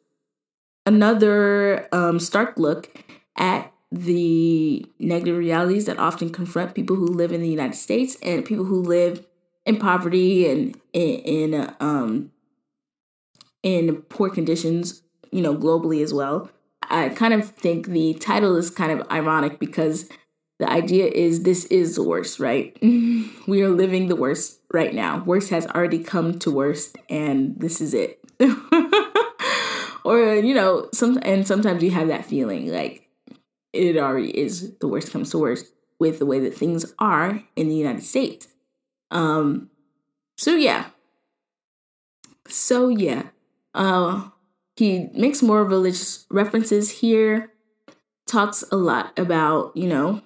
Another 0.85 1.87
um, 1.91 2.19
stark 2.19 2.57
look 2.57 3.03
at 3.37 3.71
the 3.91 4.85
negative 4.99 5.37
realities 5.37 5.85
that 5.85 5.97
often 5.97 6.29
confront 6.31 6.75
people 6.75 6.95
who 6.95 7.07
live 7.07 7.31
in 7.31 7.41
the 7.41 7.49
United 7.49 7.75
States 7.75 8.17
and 8.21 8.45
people 8.45 8.65
who 8.65 8.81
live 8.81 9.25
in 9.65 9.77
poverty 9.77 10.49
and 10.49 10.79
in, 10.93 11.53
in 11.53 11.75
um 11.79 12.31
in 13.61 13.97
poor 14.03 14.29
conditions, 14.29 15.01
you 15.31 15.41
know, 15.41 15.55
globally 15.55 16.01
as 16.03 16.13
well. 16.13 16.49
I 16.83 17.09
kind 17.09 17.33
of 17.33 17.49
think 17.49 17.87
the 17.87 18.13
title 18.15 18.55
is 18.55 18.69
kind 18.69 18.91
of 18.91 19.07
ironic 19.11 19.59
because 19.59 20.09
the 20.59 20.69
idea 20.69 21.07
is 21.07 21.43
this 21.43 21.65
is 21.65 21.95
the 21.95 22.03
worst, 22.03 22.39
right? 22.39 22.77
we 22.81 23.61
are 23.61 23.69
living 23.69 24.07
the 24.07 24.15
worst 24.15 24.59
right 24.73 24.93
now. 24.93 25.23
Worst 25.23 25.49
has 25.49 25.65
already 25.67 26.03
come 26.03 26.37
to 26.39 26.51
worst, 26.51 26.97
and 27.09 27.59
this 27.59 27.79
is 27.79 27.93
it. 27.93 28.19
or 30.03 30.35
you 30.35 30.53
know, 30.53 30.89
some 30.93 31.17
and 31.23 31.47
sometimes 31.47 31.81
you 31.81 31.91
have 31.91 32.09
that 32.09 32.25
feeling 32.25 32.71
like 32.71 33.07
it 33.71 33.97
already 33.97 34.37
is 34.37 34.75
the 34.79 34.87
worst 34.87 35.11
comes 35.11 35.29
to 35.31 35.37
worst 35.37 35.71
with 35.99 36.19
the 36.19 36.25
way 36.25 36.39
that 36.39 36.55
things 36.55 36.93
are 36.99 37.41
in 37.55 37.69
the 37.69 37.75
United 37.75 38.03
States. 38.03 38.47
Um, 39.11 39.69
so 40.37 40.55
yeah. 40.55 40.87
So 42.47 42.89
yeah. 42.89 43.29
Uh, 43.73 44.29
he 44.75 45.09
makes 45.13 45.43
more 45.43 45.63
religious 45.63 46.25
references 46.31 46.89
here, 46.89 47.51
talks 48.25 48.63
a 48.71 48.77
lot 48.77 49.17
about, 49.19 49.75
you 49.75 49.87
know, 49.87 50.21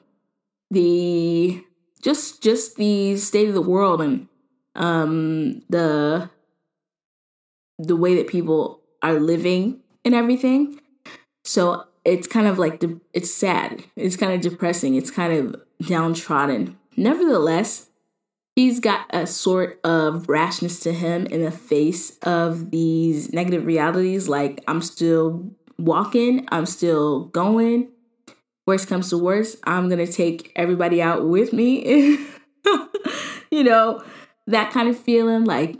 the 0.74 1.64
just 2.02 2.44
just 2.44 2.76
the 2.76 3.16
state 3.18 3.48
of 3.48 3.54
the 3.54 3.62
world 3.62 4.02
and 4.02 4.28
um 4.76 5.62
the 5.70 6.30
the 7.80 7.96
way 7.96 8.16
that 8.16 8.28
people 8.28 8.82
are 9.02 9.20
living 9.20 9.82
and 10.06 10.14
everything. 10.14 10.80
So 11.44 11.86
it's 12.06 12.28
kind 12.28 12.48
of 12.48 12.58
like 12.60 12.84
it's 13.14 13.32
sad. 13.32 13.84
It's 13.96 14.16
kind 14.18 14.34
of 14.34 14.42
depressing. 14.42 14.96
It's 14.96 15.12
kind 15.12 15.34
of 15.34 15.88
downtrodden. 15.88 16.78
Nevertheless, 16.96 17.90
he's 18.56 18.80
got 18.80 19.06
a 19.10 19.26
sort 19.26 19.80
of 19.84 20.30
rashness 20.30 20.80
to 20.82 20.94
him 20.94 21.26
in 21.28 21.44
the 21.44 21.52
face 21.52 22.18
of 22.20 22.72
these 22.72 23.34
negative 23.34 23.66
realities 23.66 24.30
like 24.30 24.64
i'm 24.68 24.82
still 24.82 25.50
walking 25.78 26.48
i'm 26.52 26.66
still 26.66 27.26
going 27.26 27.90
worst 28.66 28.88
comes 28.88 29.10
to 29.10 29.18
worst 29.18 29.58
i'm 29.66 29.90
gonna 29.90 30.08
take 30.08 30.52
everybody 30.56 31.02
out 31.02 31.28
with 31.28 31.54
me. 31.54 32.28
You 33.54 33.64
know 33.64 34.04
that 34.48 34.72
kind 34.72 34.90
of 34.90 34.98
feeling 34.98 35.44
like 35.46 35.78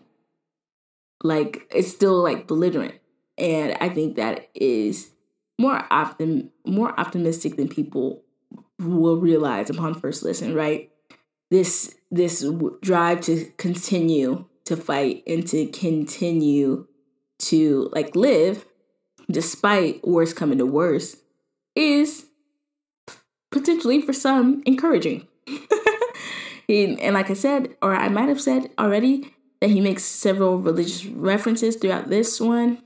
like 1.24 1.68
it's 1.74 1.90
still 1.90 2.22
like 2.22 2.46
belligerent. 2.46 2.94
And 3.36 3.76
i 3.82 3.90
think 3.90 4.16
that 4.18 4.48
is 4.54 5.10
more 5.58 5.80
optim 5.90 6.50
more 6.68 6.98
optimistic 7.00 7.56
than 7.56 7.68
people 7.68 8.22
will 8.78 9.18
realize 9.18 9.72
upon 9.72 9.96
first 9.96 10.22
listen 10.22 10.54
right? 10.54 10.92
This 11.50 11.96
this 12.12 12.46
drive 12.84 13.22
to 13.22 13.46
continue 13.58 14.46
to 14.66 14.78
fight 14.78 15.24
and 15.26 15.48
to 15.48 15.66
continue 15.66 16.86
to 17.40 17.90
like 17.92 18.16
live 18.16 18.68
despite 19.32 20.08
worse 20.08 20.32
coming 20.32 20.60
to 20.60 20.66
worse 20.68 21.18
is 21.76 22.28
potentially 23.54 24.02
for 24.02 24.12
some 24.12 24.62
encouraging. 24.66 25.28
he, 26.68 27.00
and 27.00 27.14
like 27.14 27.30
I 27.30 27.36
said, 27.36 27.76
or 27.82 27.96
I 27.96 28.10
might 28.10 28.28
have 28.28 28.42
said 28.42 28.72
already, 28.78 29.34
that 29.62 29.70
he 29.70 29.80
makes 29.80 30.04
several 30.04 30.58
religious 30.58 31.06
references 31.06 31.78
throughout 31.78 32.10
this 32.10 32.42
one. 32.42 32.82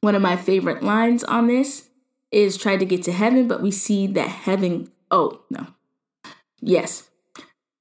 One 0.00 0.14
of 0.14 0.22
my 0.22 0.36
favorite 0.36 0.82
lines 0.82 1.22
on 1.22 1.46
this 1.46 1.90
is 2.32 2.56
try 2.56 2.76
to 2.76 2.84
get 2.84 3.02
to 3.04 3.12
heaven, 3.12 3.46
but 3.46 3.62
we 3.62 3.70
see 3.70 4.06
that 4.08 4.28
heaven, 4.28 4.90
oh 5.10 5.42
no. 5.50 5.66
Yes, 6.60 7.10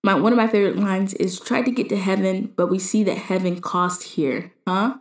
my 0.03 0.13
one 0.13 0.31
of 0.31 0.37
my 0.37 0.47
favorite 0.47 0.77
lines 0.77 1.13
is 1.15 1.39
try 1.39 1.61
to 1.61 1.71
get 1.71 1.89
to 1.89 1.97
heaven, 1.97 2.53
but 2.55 2.67
we 2.67 2.79
see 2.79 3.03
that 3.03 3.17
heaven 3.17 3.59
cost 3.61 4.03
here, 4.03 4.51
huh? 4.67 4.97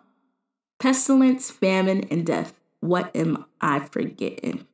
Pestilence, 0.79 1.51
famine, 1.51 2.05
and 2.11 2.25
death. 2.25 2.55
What 2.81 3.15
am 3.15 3.45
I 3.61 3.81
forgetting? 3.81 4.67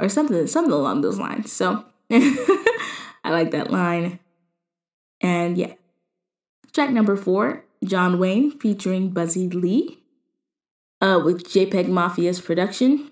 Or 0.00 0.08
something, 0.08 0.46
something 0.46 0.72
along 0.72 1.02
those 1.02 1.18
lines. 1.18 1.52
So 1.52 1.84
I 2.10 3.30
like 3.30 3.50
that 3.50 3.70
line. 3.70 4.18
And 5.20 5.58
yeah. 5.58 5.74
Track 6.72 6.90
number 6.90 7.16
four, 7.16 7.64
John 7.84 8.18
Wayne 8.18 8.50
featuring 8.50 9.10
Buzzy 9.10 9.48
Lee 9.48 10.02
uh, 11.00 11.20
with 11.22 11.44
JPEG 11.44 11.86
Mafia's 11.86 12.40
production 12.40 13.10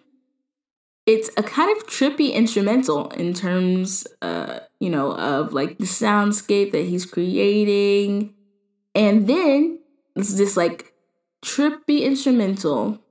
it's 1.09 1.31
a 1.39 1.43
kind 1.43 1.75
of 1.75 1.87
trippy 1.87 2.35
instrumental 2.35 3.09
in 3.13 3.33
terms 3.33 4.07
uh 4.21 4.61
you 4.79 4.91
know 4.91 5.13
of 5.13 5.55
like 5.55 5.79
the 5.79 5.87
soundscape 5.87 6.71
that 6.73 6.85
he's 6.85 7.07
creating 7.07 8.35
and 8.95 9.27
then 9.27 9.79
it's 10.15 10.35
this 10.35 10.55
like 10.55 10.93
trippy 11.43 12.03
instrumental 12.03 13.03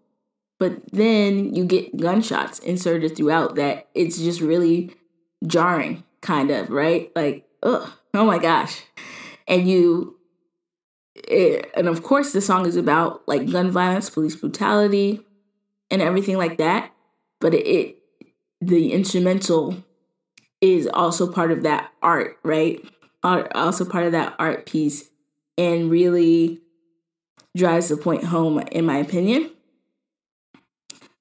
but 0.59 0.91
then 0.91 1.53
you 1.53 1.65
get 1.65 1.95
gunshots 1.97 2.59
inserted 2.59 3.15
throughout 3.15 3.55
that 3.55 3.87
it's 3.93 4.17
just 4.17 4.41
really 4.41 4.93
jarring 5.45 6.03
kind 6.21 6.51
of 6.51 6.69
right 6.69 7.11
like 7.15 7.47
ugh 7.63 7.89
oh 8.13 8.25
my 8.25 8.39
gosh 8.39 8.83
and 9.47 9.69
you 9.69 10.17
it, 11.27 11.71
and 11.75 11.87
of 11.87 12.03
course 12.03 12.31
the 12.31 12.41
song 12.41 12.65
is 12.65 12.75
about 12.75 13.27
like 13.27 13.49
gun 13.51 13.71
violence 13.71 14.09
police 14.09 14.35
brutality 14.35 15.21
and 15.89 16.01
everything 16.01 16.37
like 16.37 16.57
that 16.57 16.91
but 17.39 17.53
it, 17.53 17.67
it 17.67 17.97
the 18.61 18.91
instrumental 18.91 19.83
is 20.61 20.87
also 20.93 21.31
part 21.31 21.51
of 21.51 21.63
that 21.63 21.91
art, 22.01 22.37
right? 22.43 22.83
Art, 23.23 23.51
also 23.55 23.85
part 23.85 24.05
of 24.05 24.11
that 24.13 24.35
art 24.39 24.65
piece, 24.65 25.09
and 25.57 25.89
really 25.89 26.61
drives 27.55 27.89
the 27.89 27.97
point 27.97 28.25
home, 28.25 28.59
in 28.71 28.85
my 28.85 28.97
opinion. 28.97 29.51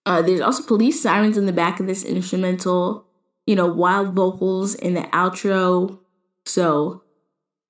Uh, 0.06 0.22
there's 0.22 0.40
also 0.40 0.62
police 0.62 1.02
sirens 1.02 1.36
in 1.36 1.46
the 1.46 1.52
back 1.52 1.80
of 1.80 1.88
this 1.88 2.04
instrumental, 2.04 3.04
you 3.44 3.56
know, 3.56 3.66
wild 3.66 4.14
vocals 4.14 4.76
in 4.76 4.94
the 4.94 5.02
outro. 5.12 5.98
So 6.46 7.02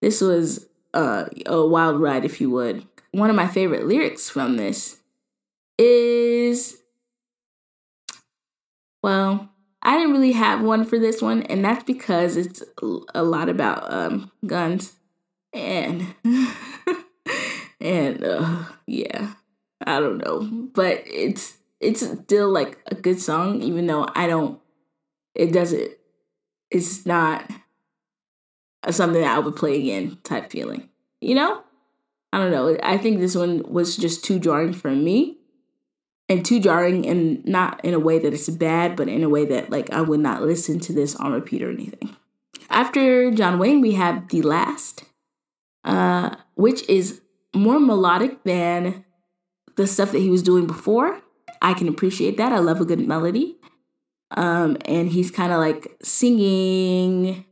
this 0.03 0.21
was 0.21 0.67
uh, 0.93 1.25
a 1.47 1.67
wild 1.67 1.99
ride, 1.99 2.27
if 2.27 2.41
you 2.41 2.51
would. 2.51 2.87
One 3.13 3.31
of 3.31 3.37
my 3.37 3.49
favorite 3.49 3.87
lyrics 3.87 4.29
from 4.29 4.59
this 4.59 5.01
is, 5.79 6.77
well, 9.03 9.49
I 9.81 9.97
didn't 9.97 10.13
really 10.13 10.33
have 10.33 10.61
one 10.61 10.85
for 10.85 10.99
this 10.99 11.23
one, 11.23 11.43
and 11.45 11.65
that's 11.65 11.85
because 11.85 12.37
it's 12.37 12.63
a 13.15 13.23
lot 13.23 13.49
about 13.49 13.91
um, 13.91 14.31
guns 14.45 14.97
and 15.55 16.15
and 17.81 18.23
uh, 18.25 18.65
yeah, 18.87 19.35
I 19.87 20.01
don't 20.01 20.19
know, 20.19 20.69
but 20.75 21.03
it's 21.07 21.57
it's 21.81 22.01
still 22.01 22.51
like 22.51 22.79
a 22.87 22.95
good 22.95 23.21
song, 23.21 23.63
even 23.63 23.87
though 23.87 24.09
I 24.15 24.27
don't. 24.27 24.61
It 25.35 25.53
doesn't. 25.53 25.91
It's 26.71 27.07
not 27.07 27.51
something 28.91 29.21
that 29.21 29.37
I 29.37 29.39
would 29.39 29.57
play 29.57 29.79
again 29.79 30.19
type 30.25 30.51
feeling. 30.51 30.89
You 31.21 31.35
know, 31.35 31.63
I 32.33 32.39
don't 32.39 32.51
know. 32.51 32.77
I 32.83 32.99
think 32.99 33.19
this 33.19 33.35
one 33.35 33.63
was 33.67 33.97
just 33.97 34.25
too 34.25 34.39
jarring 34.39 34.73
for 34.73 34.91
me 34.91 35.39
and 36.29 36.45
too 36.45 36.61
jarring 36.61 37.07
and 37.07 37.45
not 37.45 37.85
in 37.85 37.95
a 37.95 37.99
way 37.99 38.19
that 38.19 38.33
it's 38.33 38.49
bad, 38.49 38.97
but 38.97 39.09
in 39.09 39.23
a 39.23 39.29
way 39.29 39.45
that 39.47 39.71
like 39.71 39.91
I 39.93 40.01
would 40.01 40.21
not 40.21 40.43
listen 40.43 40.81
to 40.81 40.93
this 40.93 41.15
on 41.17 41.33
repeat 41.33 41.63
or 41.63 41.71
anything. 41.71 42.17
After 42.69 43.31
John 43.31 43.59
Wayne, 43.59 43.81
we 43.81 43.93
have 43.93 44.29
The 44.29 44.43
Last, 44.43 45.05
uh, 45.85 46.35
which 46.55 46.89
is 46.89 47.21
more 47.55 47.79
melodic 47.79 48.43
than 48.45 49.05
the 49.77 49.87
stuff 49.87 50.13
that 50.13 50.19
he 50.19 50.31
was 50.31 50.43
doing 50.43 50.67
before. 50.67 51.23
I 51.63 51.75
can 51.75 51.89
appreciate 51.89 52.37
that. 52.37 52.53
I 52.53 52.59
love 52.59 52.81
a 52.81 52.85
good 52.85 53.07
melody. 53.07 53.57
Um, 54.33 54.77
and 54.85 55.11
he's 55.11 55.31
kind 55.31 55.53
of 55.53 55.61
like 55.61 55.97
singing. 56.03 57.45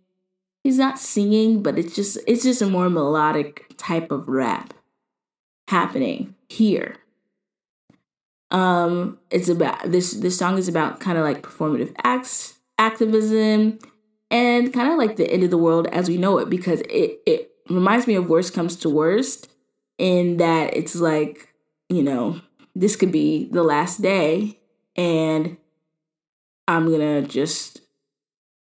He's 0.62 0.79
not 0.79 0.99
singing, 0.99 1.62
but 1.62 1.79
it's 1.79 1.95
just 1.95 2.19
it's 2.27 2.43
just 2.43 2.62
a 2.62 2.67
more 2.67 2.90
melodic 2.90 3.67
type 3.77 4.11
of 4.11 4.29
rap 4.29 4.75
happening 5.69 6.35
here. 6.49 6.97
Um, 8.51 9.19
it's 9.31 9.49
about 9.49 9.90
this. 9.90 10.12
This 10.12 10.38
song 10.38 10.59
is 10.59 10.69
about 10.69 11.01
kind 11.01 11.19
of 11.19 11.25
like 11.25 11.43
performative 11.43 11.95
acts, 12.03 12.59
activism, 12.79 13.79
and 14.31 14.73
kind 14.73 14.90
of 14.90 14.99
like 14.99 15.17
the 15.17 15.31
end 15.31 15.43
of 15.43 15.51
the 15.51 15.59
world 15.59 15.87
as 15.88 16.09
we 16.09 16.17
know 16.17 16.38
it 16.38 16.51
because 16.51 16.81
it 16.83 17.21
it 17.27 17.51
reminds 17.69 18.07
me 18.07 18.14
of 18.14 18.29
Worst 18.29 18.55
Comes 18.55 18.77
to 18.77 18.88
Worst 18.88 19.49
in 19.99 20.38
that 20.38 20.77
it's 20.77 20.97
like 20.97 21.55
you 21.88 22.03
know 22.03 22.40
this 22.74 22.96
could 22.96 23.12
be 23.12 23.48
the 23.50 23.62
last 23.62 24.02
day 24.02 24.58
and 24.96 25.56
I'm 26.66 26.90
gonna 26.90 27.22
just 27.22 27.80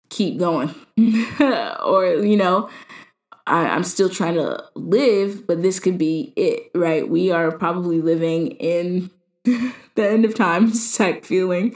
keep 0.10 0.40
going. 0.40 0.74
or, 1.86 2.06
you 2.24 2.38
know, 2.38 2.70
I, 3.48 3.68
I'm 3.68 3.84
still 3.84 4.10
trying 4.10 4.36
to 4.36 4.64
live, 4.76 5.46
but 5.46 5.62
this 5.62 5.80
could 5.80 5.98
be 5.98 6.34
it, 6.36 6.72
right? 6.74 7.08
We 7.08 7.32
are 7.32 7.52
probably 7.52 8.02
living 8.02 8.48
in 8.52 9.12
the 9.44 9.74
end 9.98 10.26
of 10.26 10.36
times 10.36 10.98
type 10.98 11.26
feeling. 11.26 11.76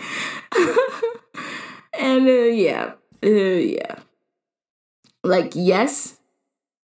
and 1.94 2.28
uh, 2.28 2.32
yeah, 2.32 2.94
uh, 3.24 3.30
yeah. 3.30 3.96
Like, 5.24 5.52
yes, 5.54 6.18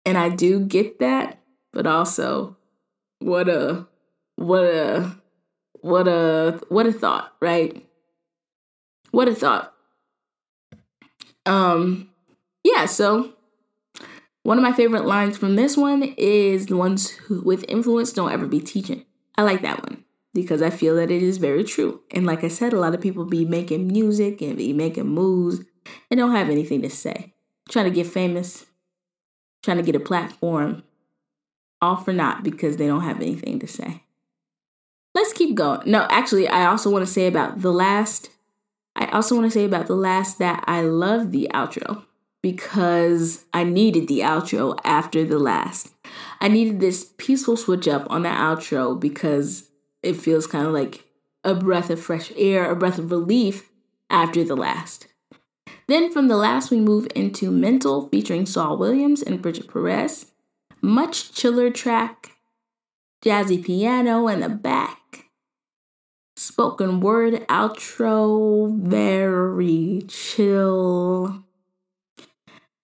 and 0.04 0.18
I 0.18 0.28
do 0.28 0.60
get 0.60 0.98
that, 0.98 1.38
but 1.72 1.86
also, 1.86 2.56
what 3.20 3.48
a, 3.48 3.86
what 4.36 4.64
a, 4.64 5.16
what 5.84 6.08
a, 6.08 6.58
what 6.70 6.86
a 6.86 6.92
thought, 6.92 7.34
right? 7.40 7.86
What 9.10 9.28
a 9.28 9.34
thought. 9.34 9.74
Um, 11.44 12.08
yeah, 12.64 12.86
so 12.86 13.34
one 14.44 14.56
of 14.56 14.64
my 14.64 14.72
favorite 14.72 15.04
lines 15.04 15.36
from 15.36 15.56
this 15.56 15.76
one 15.76 16.02
is 16.16 16.66
the 16.66 16.76
ones 16.78 17.10
who, 17.10 17.42
with 17.42 17.66
influence 17.68 18.14
don't 18.14 18.32
ever 18.32 18.46
be 18.46 18.60
teaching. 18.60 19.04
I 19.36 19.42
like 19.42 19.60
that 19.60 19.82
one 19.82 20.04
because 20.32 20.62
I 20.62 20.70
feel 20.70 20.96
that 20.96 21.10
it 21.10 21.22
is 21.22 21.36
very 21.36 21.64
true. 21.64 22.00
And 22.10 22.24
like 22.24 22.44
I 22.44 22.48
said, 22.48 22.72
a 22.72 22.80
lot 22.80 22.94
of 22.94 23.02
people 23.02 23.26
be 23.26 23.44
making 23.44 23.86
music 23.86 24.40
and 24.40 24.56
be 24.56 24.72
making 24.72 25.08
moves 25.08 25.60
and 26.10 26.16
don't 26.16 26.34
have 26.34 26.48
anything 26.48 26.80
to 26.80 26.88
say. 26.88 27.34
Trying 27.68 27.84
to 27.84 27.90
get 27.90 28.06
famous, 28.06 28.64
trying 29.62 29.76
to 29.76 29.82
get 29.82 29.96
a 29.96 30.00
platform, 30.00 30.82
all 31.82 31.96
for 31.96 32.14
naught 32.14 32.42
because 32.42 32.78
they 32.78 32.86
don't 32.86 33.02
have 33.02 33.20
anything 33.20 33.58
to 33.58 33.66
say. 33.66 34.03
Let's 35.14 35.32
keep 35.32 35.54
going. 35.54 35.88
No, 35.90 36.06
actually, 36.10 36.48
I 36.48 36.66
also 36.66 36.90
want 36.90 37.06
to 37.06 37.12
say 37.12 37.26
about 37.26 37.60
the 37.60 37.72
last 37.72 38.30
I 38.96 39.06
also 39.06 39.34
want 39.34 39.50
to 39.50 39.58
say 39.58 39.64
about 39.64 39.86
the 39.86 39.96
last 39.96 40.38
that 40.38 40.62
I 40.66 40.82
love 40.82 41.32
the 41.32 41.50
outro 41.52 42.04
because 42.42 43.44
I 43.52 43.64
needed 43.64 44.06
the 44.06 44.20
outro 44.20 44.78
after 44.84 45.24
the 45.24 45.38
last. 45.38 45.92
I 46.40 46.48
needed 46.48 46.80
this 46.80 47.12
peaceful 47.16 47.56
switch 47.56 47.88
up 47.88 48.06
on 48.08 48.22
the 48.22 48.28
outro 48.28 48.98
because 48.98 49.70
it 50.02 50.14
feels 50.14 50.46
kind 50.46 50.66
of 50.66 50.72
like 50.72 51.04
a 51.42 51.54
breath 51.54 51.90
of 51.90 52.00
fresh 52.00 52.30
air, 52.36 52.70
a 52.70 52.76
breath 52.76 52.98
of 52.98 53.10
relief 53.10 53.70
after 54.10 54.44
the 54.44 54.56
last. 54.56 55.08
Then 55.86 56.10
from 56.10 56.28
the 56.28 56.36
last, 56.36 56.70
we 56.70 56.80
move 56.80 57.08
into 57.14 57.50
Mental 57.50 58.08
featuring 58.08 58.46
Saul 58.46 58.78
Williams 58.78 59.22
and 59.22 59.42
Bridget 59.42 59.68
Perez. 59.68 60.30
Much 60.80 61.32
chiller 61.32 61.70
track, 61.70 62.32
jazzy 63.24 63.62
piano 63.62 64.28
in 64.28 64.40
the 64.40 64.48
back 64.48 65.00
spoken 66.36 67.00
word 67.00 67.46
outro, 67.48 68.76
very 68.76 70.02
chill. 70.08 71.44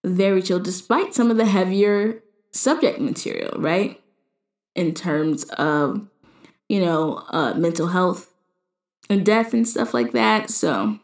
Very 0.04 0.42
chill, 0.42 0.60
despite 0.60 1.14
some 1.14 1.30
of 1.30 1.36
the 1.36 1.46
heavier 1.46 2.22
subject 2.52 3.00
material, 3.00 3.60
right? 3.60 4.00
In 4.74 4.94
terms 4.94 5.44
of, 5.58 6.08
you 6.68 6.80
know, 6.80 7.24
uh, 7.30 7.54
mental 7.54 7.88
health 7.88 8.32
and 9.10 9.26
death 9.26 9.52
and 9.52 9.68
stuff 9.68 9.92
like 9.92 10.12
that. 10.12 10.48
So 10.50 10.98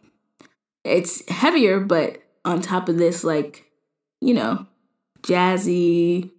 it's 0.84 1.28
heavier, 1.28 1.80
but 1.80 2.22
on 2.44 2.62
top 2.62 2.88
of 2.88 2.96
this, 2.96 3.24
like, 3.24 3.64
you 4.20 4.32
know, 4.32 4.66
jazzy, 5.22 6.30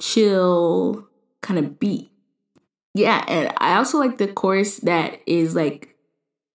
chill 0.00 1.06
kind 1.42 1.58
of 1.58 1.78
beat 1.78 2.10
yeah, 2.98 3.24
and 3.28 3.52
I 3.58 3.76
also 3.76 3.98
like 3.98 4.18
the 4.18 4.26
chorus 4.26 4.78
that 4.78 5.20
is 5.24 5.54
like 5.54 5.94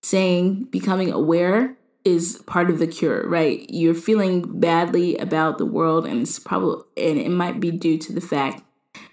saying 0.02 0.66
becoming 0.66 1.10
aware 1.10 1.78
is 2.04 2.44
part 2.46 2.70
of 2.70 2.80
the 2.80 2.88
cure, 2.88 3.26
right? 3.30 3.66
You're 3.70 3.94
feeling 3.96 4.60
badly 4.60 5.18
about 5.18 5.58
the 5.58 5.66
world 5.66 6.06
and 6.06 6.22
it's 6.22 6.40
probably 6.40 6.84
and 6.98 7.18
it 7.18 7.30
might 7.30 7.62
be 7.62 7.72
due 7.72 7.98
to 7.98 8.12
the 8.12 8.20
fact 8.22 8.62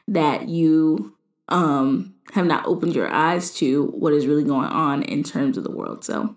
that 0.08 0.48
you 0.48 1.14
um 1.48 2.14
have 2.32 2.46
not 2.46 2.66
opened 2.66 2.96
your 2.96 3.12
eyes 3.12 3.54
to 3.54 3.86
what 3.86 4.12
is 4.12 4.26
really 4.26 4.44
going 4.44 4.68
on 4.68 5.04
in 5.04 5.22
terms 5.22 5.56
of 5.56 5.62
the 5.62 5.70
world. 5.70 6.04
So 6.04 6.36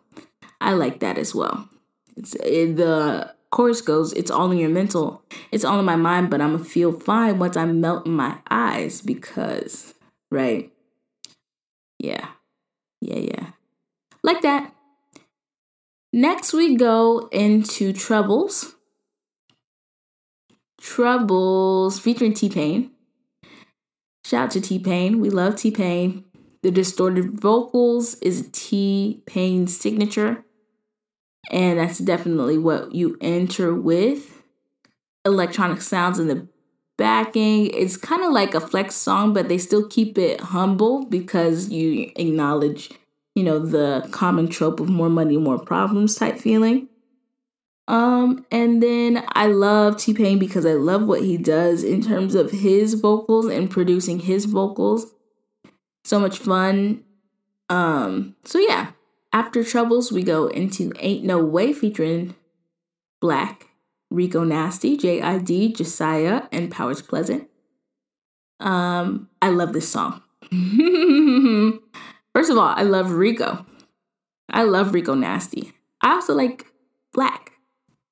I 0.62 0.74
like 0.74 1.00
that 1.00 1.18
as 1.18 1.34
well. 1.34 1.68
It's 2.16 2.36
it, 2.36 2.76
the 2.76 3.34
chorus 3.50 3.82
goes, 3.82 4.14
"It's 4.14 4.30
all 4.30 4.52
in 4.52 4.60
your 4.60 4.70
mental. 4.70 5.24
It's 5.52 5.66
all 5.66 5.80
in 5.80 5.86
my 5.86 5.96
mind, 5.96 6.30
but 6.30 6.40
I'm 6.40 6.52
gonna 6.52 6.64
feel 6.64 6.92
fine 6.92 7.40
once 7.40 7.58
I 7.58 7.66
melt 7.66 8.06
my 8.06 8.38
eyes 8.52 9.02
because, 9.02 9.96
right? 10.30 10.73
Yeah. 12.04 12.28
Yeah, 13.00 13.20
yeah. 13.20 13.48
Like 14.24 14.42
that. 14.42 14.74
Next, 16.12 16.52
we 16.52 16.76
go 16.76 17.30
into 17.32 17.94
Troubles. 17.94 18.76
Troubles 20.82 22.00
featuring 22.00 22.34
T 22.34 22.50
Pain. 22.50 22.92
Shout 24.26 24.48
out 24.48 24.52
to 24.52 24.62
T 24.62 24.80
Pain. 24.80 25.22
We 25.22 25.30
love 25.30 25.56
T 25.56 25.72
Pain. 25.72 26.26
The 26.62 26.72
distorted 26.72 27.40
vocals 27.40 28.16
is 28.16 28.50
T 28.52 29.24
Pain's 29.26 29.80
signature. 29.80 30.44
And 31.52 31.80
that's 31.80 32.00
definitely 32.00 32.58
what 32.58 32.94
you 32.94 33.18
enter 33.22 33.74
with. 33.74 34.44
Electronic 35.26 35.82
sounds 35.82 36.20
in 36.20 36.28
the 36.28 36.50
backing. 36.98 37.68
It's 37.68 37.98
kind 37.98 38.24
of 38.24 38.32
like 38.32 38.54
a 38.54 38.62
flex 38.62 38.96
song, 38.96 39.34
but 39.34 39.50
they 39.50 39.58
still 39.58 39.88
keep 39.88 40.18
it 40.18 40.42
humble 40.42 41.06
because 41.06 41.70
you 41.70 42.12
acknowledge, 42.16 42.92
you 43.36 43.44
know, 43.44 43.60
the 43.60 44.08
common 44.12 44.48
trope 44.48 44.80
of 44.80 44.90
more 44.90 45.10
money, 45.10 45.38
more 45.38 45.60
problems 45.60 46.16
type 46.16 46.38
feeling. 46.38 46.90
Um, 47.88 48.46
and 48.50 48.82
then 48.82 49.26
I 49.34 49.48
love 49.48 49.98
T 49.98 50.14
Pain 50.14 50.40
because 50.40 50.66
I 50.66 50.74
love 50.74 51.06
what 51.06 51.22
he 51.22 51.38
does 51.38 51.84
in 51.84 52.02
terms 52.02 52.34
of 52.34 52.52
his 52.52 52.94
vocals 52.94 53.48
and 53.48 53.70
producing 53.70 54.20
his 54.20 54.46
vocals. 54.46 55.14
So 56.06 56.20
much 56.20 56.38
fun. 56.38 57.04
Um, 57.70 58.36
so 58.46 58.60
yeah, 58.60 58.92
after 59.34 59.64
Troubles, 59.64 60.12
we 60.12 60.24
go 60.24 60.48
into 60.48 60.94
Ain't 61.00 61.26
No 61.26 61.44
Way 61.44 61.74
featuring 61.74 62.36
Black 63.20 63.68
Rico 64.14 64.44
Nasty, 64.44 64.96
JID, 64.96 65.76
Jasiah, 65.76 66.48
and 66.52 66.70
Powers 66.70 67.02
Pleasant. 67.02 67.50
Um, 68.60 69.28
I 69.42 69.50
love 69.50 69.74
this 69.74 69.90
song. 69.90 70.22
First 72.36 72.52
of 72.52 72.58
all, 72.58 72.74
I 72.76 72.84
love 72.84 73.12
Rico. 73.12 73.66
I 74.52 74.64
love 74.64 74.94
Rico 74.94 75.16
Nasty. 75.16 75.74
I 76.02 76.14
also 76.14 76.36
like 76.36 76.68
Black. 77.12 77.54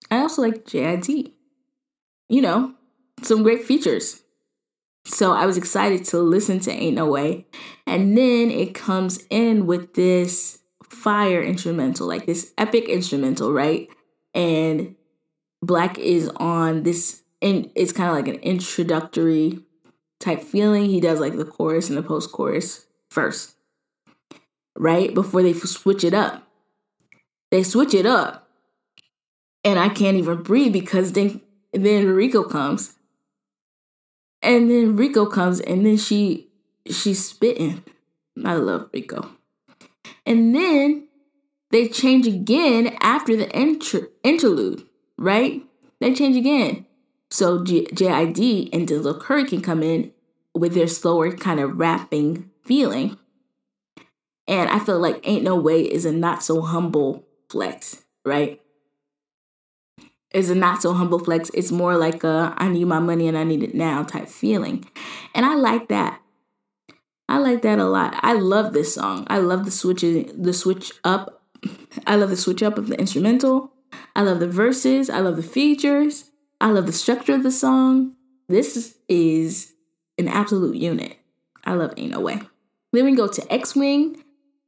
I 0.10 0.18
also 0.18 0.42
like 0.42 0.66
JID. 0.66 1.34
You 2.30 2.42
know, 2.42 2.74
some 3.22 3.44
great 3.44 3.64
features. 3.64 4.24
So 5.06 5.34
I 5.34 5.46
was 5.46 5.56
excited 5.56 6.04
to 6.06 6.18
listen 6.18 6.60
to 6.62 6.72
Ain't 6.72 6.96
No 6.96 7.06
Way. 7.06 7.46
And 7.86 8.18
then 8.18 8.50
it 8.50 8.74
comes 8.74 9.24
in 9.30 9.68
with 9.68 9.94
this 9.94 10.64
fire 10.84 11.44
instrumental, 11.44 12.08
like 12.08 12.26
this 12.26 12.54
epic 12.58 12.90
instrumental, 12.90 13.54
right? 13.54 13.88
And 14.34 14.96
Black 15.62 16.00
is 16.00 16.30
on 16.38 16.84
this, 16.84 17.24
and 17.42 17.70
it's 17.76 17.92
kind 17.92 18.10
of 18.10 18.16
like 18.16 18.28
an 18.28 18.42
introductory 18.42 19.60
type 20.20 20.42
feeling. 20.42 20.86
He 20.86 21.00
does 21.00 21.20
like 21.20 21.38
the 21.38 21.46
chorus 21.46 21.90
and 21.90 21.98
the 21.98 22.04
post 22.04 22.32
chorus 22.32 22.88
first, 23.10 23.56
right? 24.76 25.14
Before 25.14 25.44
they 25.44 25.54
switch 25.54 26.04
it 26.04 26.14
up. 26.14 26.48
They 27.52 27.64
switch 27.64 27.94
it 27.94 28.06
up, 28.06 28.48
and 29.64 29.78
I 29.78 29.90
can't 29.90 30.18
even 30.18 30.42
breathe 30.42 30.74
because 30.74 31.12
then 31.12 31.42
then 31.74 32.08
Rico 32.08 32.44
comes, 32.44 32.96
and 34.42 34.70
then 34.72 34.96
Rico 34.96 35.26
comes, 35.26 35.60
and 35.60 35.86
then 35.86 35.98
she 35.98 36.48
she's 36.88 37.28
spitting. 37.28 37.84
I 38.44 38.56
love 38.56 38.90
Rico, 38.94 39.32
and 40.26 40.56
then 40.56 41.10
they 41.72 41.90
change 41.90 42.26
again 42.26 42.96
after 43.02 43.36
the 43.36 43.56
inter- 43.58 44.10
interlude 44.24 44.88
right? 45.22 45.64
They 46.00 46.14
change 46.14 46.36
again. 46.36 46.86
So 47.30 47.64
G- 47.64 47.88
JID 47.94 48.70
and 48.74 48.88
Denzel 48.88 49.20
Curry 49.20 49.46
can 49.46 49.62
come 49.62 49.84
in 49.84 50.12
with 50.54 50.74
their 50.74 50.88
slower 50.88 51.32
kind 51.32 51.60
of 51.60 51.80
rapping 51.80 52.50
feeling. 52.64 53.18
And 54.48 54.70
I 54.70 54.80
feel 54.80 55.00
like 55.00 55.26
Ain't 55.26 55.44
No 55.44 55.56
Way 55.56 55.84
is 55.84 56.04
a 56.06 56.12
not 56.12 56.44
so 56.44 56.62
humble 56.62 57.26
flex, 57.50 58.04
right? 58.26 58.60
Is 60.34 60.50
a 60.50 60.56
not 60.56 60.82
so 60.82 60.94
humble 60.94 61.20
flex. 61.20 61.52
It's 61.54 61.72
more 61.72 61.96
like 61.96 62.24
a 62.24 62.54
I 62.58 62.68
need 62.68 62.86
my 62.86 63.00
money 63.00 63.28
and 63.28 63.38
I 63.38 63.44
need 63.44 63.64
it 63.64 63.76
now 63.76 64.04
type 64.04 64.28
feeling. 64.28 64.86
And 65.36 65.46
I 65.46 65.56
like 65.56 65.88
that. 65.90 66.22
I 67.30 67.38
like 67.38 67.62
that 67.62 67.80
a 67.80 67.86
lot. 67.86 68.16
I 68.22 68.34
love 68.34 68.74
this 68.74 68.96
song. 68.96 69.26
I 69.30 69.38
love 69.38 69.66
the 69.66 69.72
switch 69.72 70.02
the 70.02 70.54
switch 70.54 70.92
up. 71.04 71.44
I 72.08 72.16
love 72.16 72.30
the 72.30 72.38
switch 72.38 72.64
up 72.64 72.78
of 72.78 72.88
the 72.88 73.00
instrumental. 73.00 73.72
I 74.16 74.22
love 74.22 74.40
the 74.40 74.48
verses. 74.48 75.10
I 75.10 75.20
love 75.20 75.36
the 75.36 75.44
features. 75.44 76.32
I 76.60 76.72
love 76.72 76.86
the 76.86 76.94
structure 76.94 77.34
of 77.34 77.44
the 77.44 77.52
song. 77.52 78.16
This 78.48 78.98
is 79.08 79.74
an 80.18 80.28
absolute 80.28 80.76
unit. 80.76 81.18
I 81.64 81.74
love 81.74 81.94
Ain't 81.98 82.12
No 82.12 82.20
Way. 82.20 82.42
Then 82.94 83.06
we 83.06 83.16
go 83.16 83.28
to 83.28 83.54
X 83.54 83.76
Wing 83.76 84.22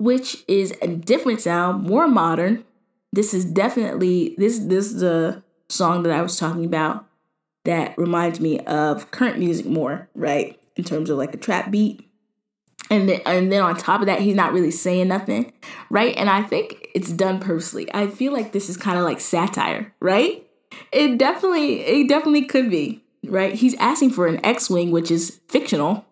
which 0.03 0.43
is 0.49 0.73
a 0.81 0.87
different 0.87 1.39
sound, 1.39 1.83
more 1.83 2.09
modern. 2.09 2.65
This 3.13 3.33
is 3.33 3.45
definitely 3.45 4.35
this 4.37 4.59
this 4.59 4.87
is 4.87 4.99
the 4.99 5.43
song 5.69 6.03
that 6.03 6.11
I 6.11 6.21
was 6.21 6.37
talking 6.37 6.65
about 6.65 7.07
that 7.63 7.97
reminds 7.97 8.41
me 8.41 8.59
of 8.61 9.11
current 9.11 9.39
music 9.39 9.65
more, 9.65 10.09
right? 10.13 10.59
In 10.75 10.83
terms 10.83 11.09
of 11.09 11.17
like 11.17 11.33
a 11.33 11.37
trap 11.37 11.71
beat. 11.71 12.09
And 12.89 13.09
then, 13.09 13.21
and 13.25 13.51
then 13.51 13.61
on 13.61 13.75
top 13.77 14.01
of 14.01 14.07
that, 14.07 14.21
he's 14.21 14.35
not 14.35 14.53
really 14.53 14.71
saying 14.71 15.07
nothing, 15.07 15.53
right? 15.89 16.15
And 16.15 16.29
I 16.29 16.43
think 16.43 16.87
it's 16.93 17.11
done 17.11 17.39
purposely. 17.39 17.87
I 17.93 18.07
feel 18.07 18.33
like 18.33 18.51
this 18.51 18.69
is 18.69 18.77
kind 18.77 18.97
of 18.97 19.03
like 19.03 19.19
satire, 19.19 19.93
right? 19.99 20.45
It 20.91 21.17
definitely, 21.17 21.81
it 21.81 22.07
definitely 22.07 22.45
could 22.45 22.69
be, 22.69 23.03
right? 23.25 23.53
He's 23.53 23.75
asking 23.75 24.11
for 24.11 24.27
an 24.27 24.45
X-wing, 24.45 24.91
which 24.91 25.09
is 25.09 25.39
fictional. 25.47 26.05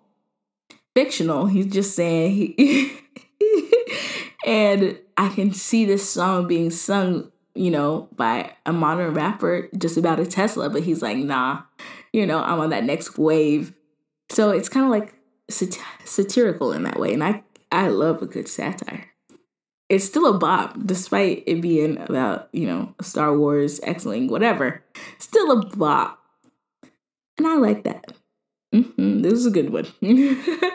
Fictional. 0.96 1.48
He's 1.48 1.68
just 1.68 1.96
saying 1.96 2.32
he 2.32 2.98
and 4.46 4.98
I 5.18 5.30
can 5.30 5.54
see 5.54 5.86
this 5.86 6.10
song 6.10 6.48
being 6.48 6.70
sung, 6.70 7.32
you 7.54 7.72
know, 7.72 8.10
by 8.16 8.56
a 8.66 8.74
modern 8.74 9.14
rapper 9.14 9.70
just 9.78 9.98
about 9.98 10.20
a 10.20 10.26
Tesla, 10.26 10.70
but 10.70 10.84
he's 10.84 11.02
like, 11.02 11.18
nah, 11.18 11.62
you 12.14 12.26
know, 12.26 12.42
I'm 12.42 12.60
on 12.60 12.70
that 12.70 12.84
next 12.84 13.18
wave. 13.18 13.74
So 14.30 14.50
it's 14.52 14.70
kind 14.70 14.86
of 14.86 14.92
like 14.92 15.14
sat- 15.52 15.78
satirical 16.06 16.72
in 16.72 16.84
that 16.84 17.00
way. 17.00 17.14
And 17.14 17.24
I, 17.24 17.44
I 17.72 17.88
love 17.88 18.22
a 18.22 18.28
good 18.28 18.48
satire. 18.48 19.08
It's 19.90 20.06
still 20.06 20.26
a 20.26 20.38
bop, 20.38 20.78
despite 20.86 21.44
it 21.46 21.62
being 21.62 21.98
about, 21.98 22.48
you 22.54 22.66
know, 22.66 22.96
Star 23.02 23.38
Wars, 23.38 23.80
X 23.84 24.06
Wing, 24.06 24.28
whatever. 24.30 24.84
Still 25.18 25.52
a 25.52 25.66
bop. 25.66 26.20
And 27.38 27.46
I 27.46 27.56
like 27.56 27.84
that. 27.84 28.14
Mm-hmm, 28.74 29.22
this 29.22 29.34
is 29.34 29.46
a 29.46 29.52
good 29.52 29.72
one. 29.72 29.88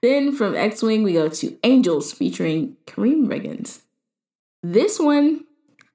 Then 0.00 0.32
from 0.32 0.54
X 0.54 0.82
Wing, 0.82 1.02
we 1.02 1.12
go 1.12 1.28
to 1.28 1.58
Angels 1.64 2.12
featuring 2.12 2.76
Karriem 2.86 3.26
Riggins. 3.26 3.82
This 4.62 4.98
one 4.98 5.44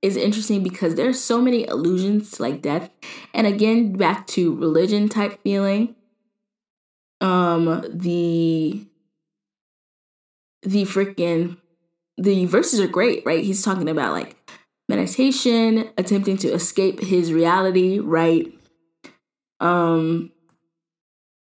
is 0.01 0.17
interesting 0.17 0.61
because 0.63 0.95
there's 0.95 1.23
so 1.23 1.41
many 1.41 1.65
allusions 1.65 2.31
to 2.31 2.41
like 2.41 2.61
death. 2.61 2.89
And 3.33 3.47
again, 3.47 3.93
back 3.93 4.27
to 4.27 4.55
religion 4.55 5.07
type 5.07 5.41
feeling. 5.43 5.95
Um, 7.23 7.85
the 7.89 8.85
the 10.61 10.83
freaking 10.83 11.57
the 12.17 12.45
verses 12.45 12.81
are 12.81 12.87
great, 12.87 13.25
right? 13.25 13.43
He's 13.43 13.63
talking 13.63 13.87
about 13.87 14.11
like 14.11 14.35
meditation, 14.89 15.89
attempting 15.97 16.37
to 16.37 16.49
escape 16.49 16.99
his 16.99 17.31
reality, 17.31 17.99
right? 17.99 18.53
Um 19.61 20.31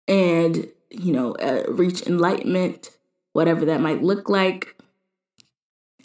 and 0.08 0.68
you 0.90 1.12
know, 1.12 1.32
uh, 1.34 1.64
reach 1.68 2.02
enlightenment, 2.06 2.90
whatever 3.32 3.64
that 3.66 3.80
might 3.80 4.02
look 4.02 4.28
like. 4.28 4.76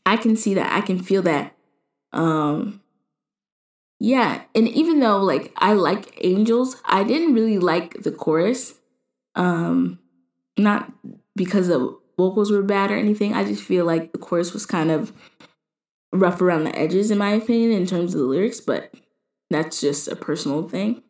I 0.05 0.17
can 0.17 0.35
see 0.35 0.53
that. 0.53 0.71
I 0.71 0.81
can 0.81 1.01
feel 1.01 1.21
that. 1.23 1.55
Um, 2.11 2.81
yeah, 3.99 4.41
and 4.53 4.67
even 4.67 4.99
though 4.99 5.19
like 5.19 5.51
I 5.55 5.73
like 5.73 6.17
Angels, 6.21 6.81
I 6.85 7.03
didn't 7.03 7.33
really 7.33 7.57
like 7.57 8.03
the 8.03 8.11
chorus. 8.11 8.75
Um, 9.35 9.99
not 10.57 10.91
because 11.35 11.67
the 11.67 11.97
vocals 12.17 12.51
were 12.51 12.61
bad 12.61 12.91
or 12.91 12.97
anything. 12.97 13.33
I 13.33 13.43
just 13.43 13.63
feel 13.63 13.85
like 13.85 14.11
the 14.11 14.19
chorus 14.19 14.53
was 14.53 14.65
kind 14.65 14.91
of 14.91 15.11
rough 16.11 16.41
around 16.41 16.65
the 16.65 16.77
edges, 16.77 17.09
in 17.09 17.17
my 17.17 17.31
opinion, 17.31 17.71
in 17.71 17.87
terms 17.87 18.13
of 18.13 18.21
the 18.21 18.27
lyrics. 18.27 18.61
But 18.61 18.93
that's 19.49 19.81
just 19.81 20.07
a 20.07 20.15
personal 20.15 20.67
thing. 20.67 21.01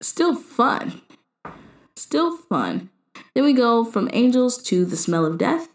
Still 0.00 0.34
fun 0.34 1.02
still 1.96 2.36
fun. 2.36 2.90
Then 3.34 3.44
we 3.44 3.52
go 3.52 3.84
from 3.84 4.10
Angels 4.12 4.62
to 4.64 4.84
The 4.84 4.96
Smell 4.96 5.24
of 5.24 5.38
Death, 5.38 5.68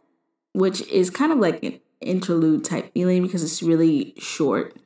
which 0.54 0.82
is 0.90 1.10
kind 1.10 1.32
of 1.32 1.40
like 1.40 1.64
an 1.64 1.80
interlude 2.02 2.64
type 2.64 2.94
feeling 2.94 3.24
because 3.24 3.44
it's 3.44 3.64
really 3.64 4.14
short. 4.18 4.78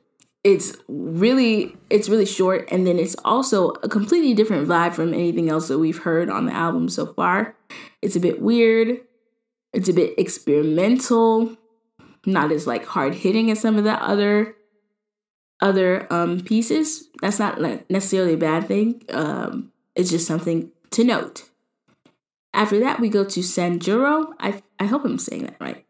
It's 0.44 0.76
really 0.88 1.76
it's 1.88 2.08
really 2.08 2.26
short 2.26 2.68
and 2.72 2.84
then 2.86 2.98
it's 2.98 3.14
also 3.24 3.70
a 3.82 3.88
completely 3.88 4.34
different 4.34 4.66
vibe 4.66 4.92
from 4.92 5.14
anything 5.14 5.48
else 5.48 5.68
that 5.68 5.78
we've 5.78 5.98
heard 5.98 6.28
on 6.28 6.46
the 6.46 6.52
album 6.52 6.88
so 6.88 7.06
far. 7.06 7.56
It's 8.00 8.16
a 8.16 8.20
bit 8.20 8.42
weird. 8.42 9.00
It's 9.72 9.88
a 9.88 9.92
bit 9.92 10.18
experimental, 10.18 11.56
not 12.26 12.50
as 12.50 12.66
like 12.66 12.84
hard 12.84 13.14
hitting 13.14 13.50
as 13.50 13.60
some 13.60 13.76
of 13.76 13.84
the 13.84 14.02
other 14.02 14.56
other 15.60 16.12
um 16.12 16.40
pieces. 16.40 17.08
That's 17.20 17.38
not 17.38 17.60
like 17.60 17.88
necessarily 17.88 18.34
a 18.34 18.38
bad 18.38 18.66
thing. 18.66 19.02
Um 19.10 19.70
it's 19.94 20.10
just 20.10 20.26
something 20.26 20.72
to 20.90 21.04
note. 21.04 21.50
After 22.54 22.78
that, 22.80 23.00
we 23.00 23.08
go 23.08 23.24
to 23.24 23.40
Sanjuro. 23.40 24.34
I, 24.38 24.62
I 24.78 24.84
hope 24.84 25.04
I'm 25.04 25.18
saying 25.18 25.44
that 25.44 25.56
right. 25.60 25.86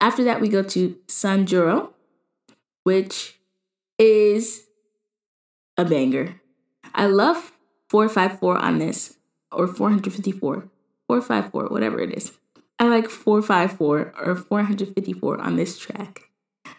After 0.00 0.24
that, 0.24 0.40
we 0.40 0.48
go 0.48 0.62
to 0.62 0.96
Sanjuro, 1.06 1.90
which 2.82 3.38
is 3.98 4.66
a 5.76 5.84
banger. 5.84 6.40
I 6.94 7.06
love 7.06 7.52
454 7.88 8.58
on 8.58 8.78
this, 8.78 9.16
or 9.52 9.66
454, 9.66 10.68
454, 11.06 11.68
whatever 11.68 12.00
it 12.00 12.12
is. 12.12 12.32
I 12.78 12.88
like 12.88 13.08
454 13.08 14.14
or 14.18 14.36
454 14.36 15.40
on 15.40 15.56
this 15.56 15.78
track. 15.78 16.22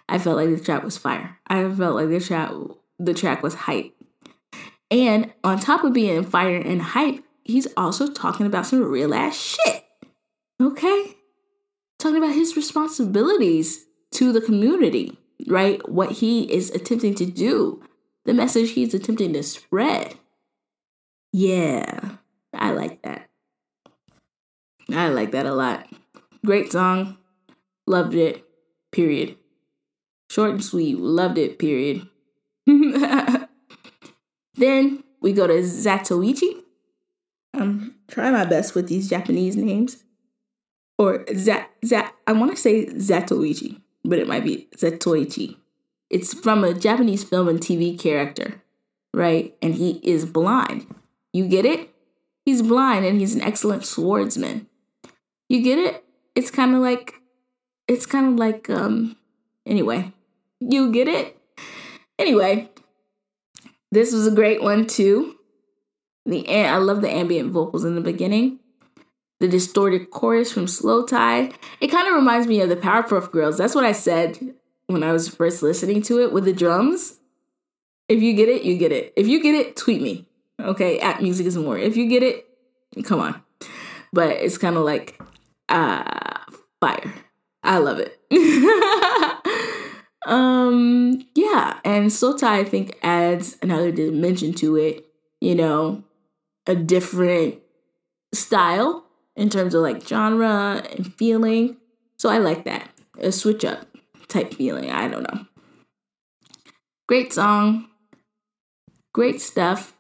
I 0.08 0.19
felt 0.19 0.38
like 0.38 0.49
the 0.49 0.63
track 0.63 0.84
was 0.84 0.97
fire. 0.97 1.39
I 1.47 1.69
felt 1.71 1.95
like 1.95 2.10
the 2.10 2.19
track 2.19 2.51
the 2.99 3.13
track 3.13 3.43
was 3.43 3.56
hype. 3.56 3.93
And 4.91 5.34
on 5.43 5.60
top 5.60 5.84
of 5.84 5.93
being 5.93 6.23
fire 6.23 6.58
and 6.58 6.82
hype, 6.82 7.23
he's 7.43 7.67
also 7.75 8.12
talking 8.12 8.45
about 8.45 8.65
some 8.65 8.84
real 8.84 9.13
ass 9.13 9.36
shit. 9.36 9.86
Okay? 10.62 11.15
Talking 11.99 12.17
about 12.17 12.36
his 12.36 12.56
responsibilities 12.56 13.86
to 14.12 14.32
the 14.32 14.41
community, 14.41 15.17
right? 15.48 15.88
What 15.89 16.13
he 16.13 16.52
is 16.52 16.69
attempting 16.71 17.15
to 17.15 17.26
do, 17.26 17.84
the 18.26 18.34
message 18.34 18.71
he's 18.71 18.93
attempting 18.93 19.34
to 19.34 19.43
spread. 19.43 20.15
Yeah, 21.32 22.17
I 22.54 22.71
like 22.71 23.02
that. 23.04 23.30
I 24.93 25.10
like 25.10 25.32
that 25.32 25.45
a 25.45 25.54
lot. 25.54 25.88
Great 26.45 26.71
song. 26.71 27.17
Loved 27.88 28.15
it. 28.15 28.45
Period. 28.91 29.38
Short 30.30 30.52
and 30.52 30.63
sweet. 30.63 30.98
Loved 30.98 31.38
it. 31.38 31.60
Period. 31.60 32.08
then 34.56 35.04
we 35.21 35.34
go 35.34 35.48
to 35.48 35.54
Zatoichi 35.54 36.65
I'm 37.58 37.95
trying 38.08 38.34
my 38.34 38.45
best 38.45 38.76
with 38.76 38.88
these 38.88 39.10
Japanese 39.10 39.56
names. 39.56 40.04
Or 40.98 41.26
Zat 41.36 41.69
Zat 41.84 42.13
I 42.28 42.34
want 42.34 42.52
to 42.52 42.58
say 42.58 42.86
Zatoichi, 42.86 43.82
but 44.10 44.20
it 44.20 44.28
might 44.28 44.44
be 44.44 44.68
Zatoichi. 44.78 45.58
It's 46.10 46.34
from 46.34 46.63
a 46.63 46.74
Japanese 46.74 47.24
film 47.24 47.48
and 47.48 47.60
TV 47.60 48.00
character, 48.00 48.62
right? 49.13 49.56
And 49.62 49.76
he 49.76 50.00
is 50.04 50.26
blind. 50.26 50.86
You 51.34 51.48
get 51.48 51.65
it? 51.65 51.89
He's 52.46 52.62
blind 52.62 53.06
and 53.06 53.20
he's 53.20 53.36
an 53.36 53.41
excellent 53.41 53.86
swordsman. 53.86 54.68
You 55.50 55.62
get 55.62 55.80
it? 55.80 56.04
It's 56.36 56.52
kind 56.52 56.76
of 56.76 56.82
like 56.82 57.15
it's 57.88 58.06
kind 58.06 58.28
of 58.28 58.36
like 58.36 58.70
um 58.70 59.15
anyway. 59.65 60.13
You 60.60 60.91
get 60.91 61.08
it? 61.08 61.38
Anyway, 62.18 62.70
this 63.91 64.13
was 64.13 64.28
a 64.28 64.32
great 64.32 64.62
one 64.62 64.88
too. 64.88 65.36
The 66.26 66.48
I 66.50 66.78
love 66.78 67.02
the 67.02 67.12
ambient 67.12 67.52
vocals 67.52 67.84
in 67.84 67.96
the 67.96 68.02
beginning. 68.02 68.60
The 69.39 69.48
distorted 69.48 70.12
chorus 70.12 70.52
from 70.52 70.65
Slowthai. 70.65 71.54
It 71.82 71.88
kind 71.88 72.08
of 72.08 72.13
reminds 72.13 72.48
me 72.48 72.62
of 72.62 72.69
the 72.69 72.76
Powerpuff 72.76 73.32
Girls. 73.32 73.58
That's 73.58 73.76
what 73.76 73.84
I 73.84 73.91
said 73.91 74.56
when 74.88 75.04
I 75.04 75.12
was 75.12 75.28
first 75.28 75.62
listening 75.62 76.02
to 76.04 76.21
it 76.21 76.32
with 76.32 76.45
the 76.45 76.54
drums. 76.54 77.19
If 78.08 78.21
you 78.21 78.34
get 78.34 78.50
it, 78.50 78.63
you 78.63 78.78
get 78.78 78.91
it. 78.91 79.13
If 79.15 79.28
you 79.28 79.41
get 79.41 79.56
it, 79.56 79.76
tweet 79.76 80.02
me. 80.02 80.26
Okay, 80.60 80.99
at 80.99 81.22
Music 81.22 81.45
is 81.45 81.57
More. 81.57 81.78
If 81.78 81.97
you 81.97 82.07
get 82.07 82.24
it, 82.24 82.47
come 83.03 83.20
on. 83.20 83.41
But 84.14 84.32
it's 84.32 84.57
kind 84.57 84.78
of 84.78 84.84
like 84.84 85.20
uh 85.68 86.39
fire. 86.80 87.14
I 87.64 87.80
love 87.80 87.99
it. 87.99 88.20
um 90.26 91.26
yeah, 91.36 91.80
and 91.84 92.10
Slowthai 92.10 92.43
I 92.43 92.64
think 92.64 92.97
adds 93.01 93.57
another 93.62 93.91
dimension 93.91 94.53
to 94.53 94.78
it, 94.78 95.05
you 95.41 95.55
know, 95.55 96.03
a 96.68 96.76
different 96.76 97.55
style 98.34 99.05
in 99.36 99.50
terms 99.50 99.74
of 99.74 99.82
like 99.82 100.06
genre 100.08 100.84
and 100.96 101.14
feeling. 101.14 101.78
So 102.18 102.30
I 102.30 102.38
like 102.38 102.66
that. 102.66 102.90
A 103.20 103.32
switch 103.32 103.64
up 103.66 103.88
type 104.28 104.54
feeling. 104.54 104.92
I 104.92 105.08
don't 105.08 105.24
know. 105.24 105.46
Great 107.08 107.34
song. 107.34 107.88
Great 109.14 109.42
stuff. 109.42 109.94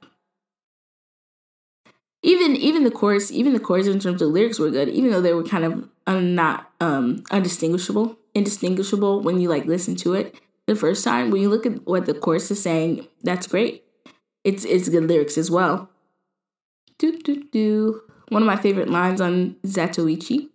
Even 2.23 2.55
even 2.55 2.83
the 2.83 2.91
chorus, 2.91 3.31
even 3.31 3.53
the 3.53 3.59
chorus 3.59 3.87
in 3.87 3.99
terms 3.99 4.21
of 4.21 4.29
lyrics 4.29 4.57
were 4.57 4.71
good, 4.71 4.89
even 4.89 5.11
though 5.11 5.21
they 5.21 5.33
were 5.33 5.43
kind 5.43 5.63
of 5.63 5.89
not 6.23 6.71
um 6.81 7.23
undistinguishable, 7.29 8.17
indistinguishable 8.33 9.21
when 9.21 9.39
you 9.39 9.47
like 9.47 9.65
listen 9.65 9.95
to 9.97 10.15
it 10.15 10.35
the 10.65 10.75
first 10.75 11.03
time. 11.03 11.29
When 11.29 11.41
you 11.41 11.49
look 11.49 11.65
at 11.65 11.85
what 11.85 12.07
the 12.07 12.15
chorus 12.15 12.49
is 12.49 12.61
saying, 12.61 13.07
that's 13.23 13.45
great. 13.45 13.83
It's 14.43 14.65
it's 14.65 14.89
good 14.89 15.07
lyrics 15.07 15.37
as 15.37 15.51
well. 15.51 15.89
Do, 16.97 17.19
do, 17.19 17.43
do. 17.51 18.01
One 18.29 18.41
of 18.41 18.47
my 18.47 18.55
favorite 18.55 18.89
lines 18.89 19.21
on 19.21 19.55
Zatoichi 19.65 20.49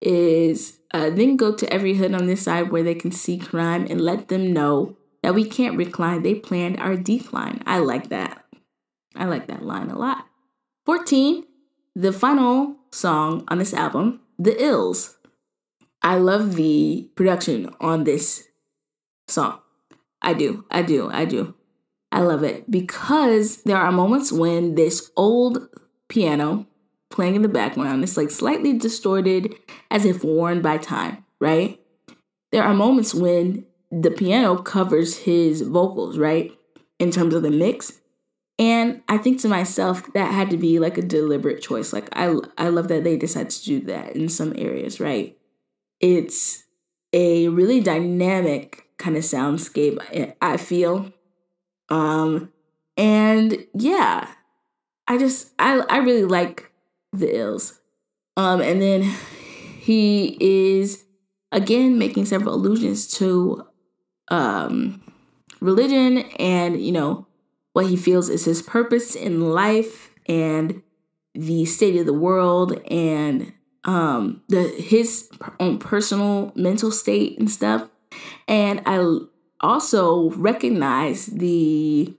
is 0.00 0.78
uh, 0.92 1.10
then 1.10 1.36
go 1.36 1.54
to 1.54 1.72
every 1.72 1.94
hood 1.94 2.14
on 2.14 2.26
this 2.26 2.42
side 2.42 2.70
where 2.70 2.82
they 2.82 2.94
can 2.94 3.10
see 3.10 3.38
crime 3.38 3.86
and 3.88 4.00
let 4.00 4.28
them 4.28 4.52
know 4.52 4.96
that 5.22 5.34
we 5.34 5.44
can't 5.44 5.76
recline. 5.76 6.22
They 6.22 6.34
planned 6.34 6.78
our 6.78 6.96
decline. 6.96 7.62
I 7.66 7.78
like 7.78 8.08
that. 8.10 8.44
I 9.16 9.24
like 9.24 9.46
that 9.48 9.64
line 9.64 9.90
a 9.90 9.98
lot. 9.98 10.26
14, 10.86 11.44
the 11.94 12.12
final 12.12 12.76
song 12.92 13.44
on 13.48 13.58
this 13.58 13.72
album, 13.72 14.20
The 14.38 14.62
Ills. 14.62 15.16
I 16.02 16.16
love 16.16 16.56
the 16.56 17.10
production 17.14 17.74
on 17.80 18.04
this 18.04 18.48
song. 19.26 19.60
I 20.20 20.34
do. 20.34 20.64
I 20.70 20.82
do. 20.82 21.10
I 21.10 21.24
do. 21.24 21.54
I 22.12 22.20
love 22.20 22.44
it 22.44 22.70
because 22.70 23.62
there 23.62 23.76
are 23.76 23.90
moments 23.90 24.30
when 24.30 24.74
this 24.74 25.10
old 25.16 25.68
piano 26.08 26.66
playing 27.14 27.36
in 27.36 27.42
the 27.42 27.48
background 27.48 28.02
It's 28.02 28.16
like 28.16 28.30
slightly 28.30 28.76
distorted 28.76 29.54
as 29.90 30.04
if 30.04 30.24
worn 30.24 30.60
by 30.60 30.78
time, 30.78 31.24
right? 31.40 31.80
There 32.50 32.64
are 32.64 32.74
moments 32.74 33.14
when 33.14 33.64
the 33.90 34.10
piano 34.10 34.56
covers 34.60 35.18
his 35.18 35.62
vocals, 35.62 36.18
right? 36.18 36.52
In 36.98 37.12
terms 37.12 37.32
of 37.34 37.42
the 37.42 37.50
mix. 37.52 38.00
And 38.58 39.02
I 39.08 39.18
think 39.18 39.40
to 39.40 39.48
myself 39.48 40.12
that 40.12 40.32
had 40.32 40.50
to 40.50 40.56
be 40.56 40.78
like 40.78 40.98
a 40.98 41.02
deliberate 41.02 41.62
choice. 41.62 41.92
Like 41.92 42.08
I 42.12 42.34
I 42.58 42.68
love 42.68 42.88
that 42.88 43.04
they 43.04 43.16
decided 43.16 43.50
to 43.50 43.64
do 43.64 43.80
that 43.86 44.14
in 44.14 44.28
some 44.28 44.52
areas, 44.56 45.00
right? 45.00 45.36
It's 46.00 46.64
a 47.12 47.48
really 47.48 47.80
dynamic 47.80 48.88
kind 48.98 49.16
of 49.16 49.22
soundscape 49.22 50.34
I 50.42 50.56
feel. 50.56 51.12
Um 51.88 52.52
and 52.96 53.66
yeah, 53.72 54.28
I 55.06 55.18
just 55.18 55.52
I 55.58 55.78
I 55.90 55.98
really 55.98 56.24
like 56.24 56.70
the 57.18 57.36
ills. 57.36 57.80
Um 58.36 58.60
and 58.60 58.80
then 58.80 59.02
he 59.80 60.36
is 60.40 61.04
again 61.52 61.98
making 61.98 62.24
several 62.24 62.54
allusions 62.54 63.06
to 63.06 63.66
um 64.28 65.02
religion 65.60 66.18
and 66.38 66.80
you 66.84 66.92
know 66.92 67.26
what 67.72 67.86
he 67.86 67.96
feels 67.96 68.28
is 68.28 68.44
his 68.44 68.62
purpose 68.62 69.14
in 69.14 69.52
life 69.52 70.10
and 70.26 70.82
the 71.34 71.64
state 71.64 71.96
of 71.96 72.06
the 72.06 72.12
world 72.12 72.80
and 72.90 73.52
um 73.84 74.42
the 74.48 74.68
his 74.68 75.28
own 75.60 75.78
personal 75.78 76.52
mental 76.54 76.90
state 76.90 77.38
and 77.38 77.50
stuff 77.50 77.88
and 78.48 78.80
i 78.86 79.18
also 79.60 80.30
recognize 80.30 81.26
the 81.26 82.14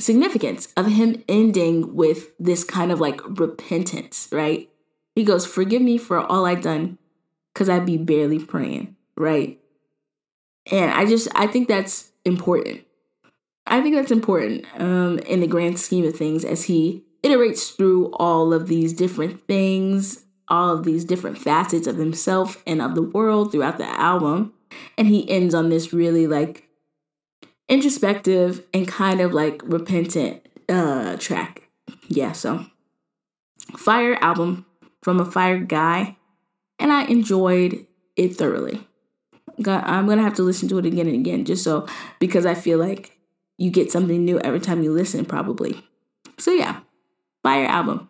significance 0.00 0.68
of 0.76 0.86
him 0.86 1.22
ending 1.28 1.94
with 1.94 2.36
this 2.38 2.64
kind 2.64 2.90
of 2.90 3.00
like 3.00 3.20
repentance 3.38 4.28
right 4.32 4.68
he 5.14 5.24
goes 5.24 5.46
forgive 5.46 5.82
me 5.82 5.98
for 5.98 6.18
all 6.18 6.46
I've 6.46 6.62
done 6.62 6.98
because 7.52 7.68
i 7.68 7.78
be 7.78 7.96
barely 7.96 8.38
praying 8.38 8.96
right 9.16 9.60
and 10.70 10.90
i 10.90 11.04
just 11.04 11.28
i 11.34 11.46
think 11.46 11.68
that's 11.68 12.12
important 12.24 12.84
I 13.70 13.80
think 13.80 13.94
that's 13.94 14.10
important 14.10 14.66
um, 14.78 15.20
in 15.20 15.40
the 15.40 15.46
grand 15.46 15.78
scheme 15.78 16.04
of 16.04 16.16
things 16.16 16.44
as 16.44 16.64
he 16.64 17.04
iterates 17.22 17.74
through 17.76 18.12
all 18.14 18.52
of 18.52 18.66
these 18.66 18.92
different 18.92 19.46
things, 19.46 20.24
all 20.48 20.76
of 20.76 20.84
these 20.84 21.04
different 21.04 21.38
facets 21.38 21.86
of 21.86 21.96
himself 21.96 22.62
and 22.66 22.82
of 22.82 22.96
the 22.96 23.02
world 23.02 23.52
throughout 23.52 23.78
the 23.78 23.86
album. 23.86 24.52
And 24.98 25.06
he 25.06 25.28
ends 25.30 25.54
on 25.54 25.68
this 25.68 25.92
really 25.92 26.26
like 26.26 26.68
introspective 27.70 28.62
and 28.74 28.86
kind 28.86 29.20
of 29.22 29.32
like 29.32 29.62
repentant 29.64 30.46
uh, 30.68 31.16
track. 31.16 31.68
Yeah, 32.08 32.32
so 32.32 32.66
fire 33.78 34.18
album 34.20 34.66
from 35.02 35.20
a 35.20 35.24
fire 35.24 35.58
guy, 35.58 36.16
and 36.78 36.92
I 36.92 37.04
enjoyed 37.04 37.86
it 38.16 38.36
thoroughly. 38.36 38.86
I'm 39.66 40.06
gonna 40.06 40.22
have 40.22 40.34
to 40.34 40.42
listen 40.42 40.68
to 40.68 40.78
it 40.78 40.86
again 40.86 41.06
and 41.06 41.16
again 41.16 41.44
just 41.44 41.64
so 41.64 41.86
because 42.18 42.44
I 42.44 42.54
feel 42.54 42.78
like 42.78 43.16
you 43.56 43.70
get 43.70 43.92
something 43.92 44.24
new 44.24 44.40
every 44.40 44.60
time 44.60 44.82
you 44.82 44.92
listen, 44.92 45.24
probably. 45.24 45.82
So, 46.38 46.52
yeah, 46.52 46.80
fire 47.42 47.66
album. 47.66 48.09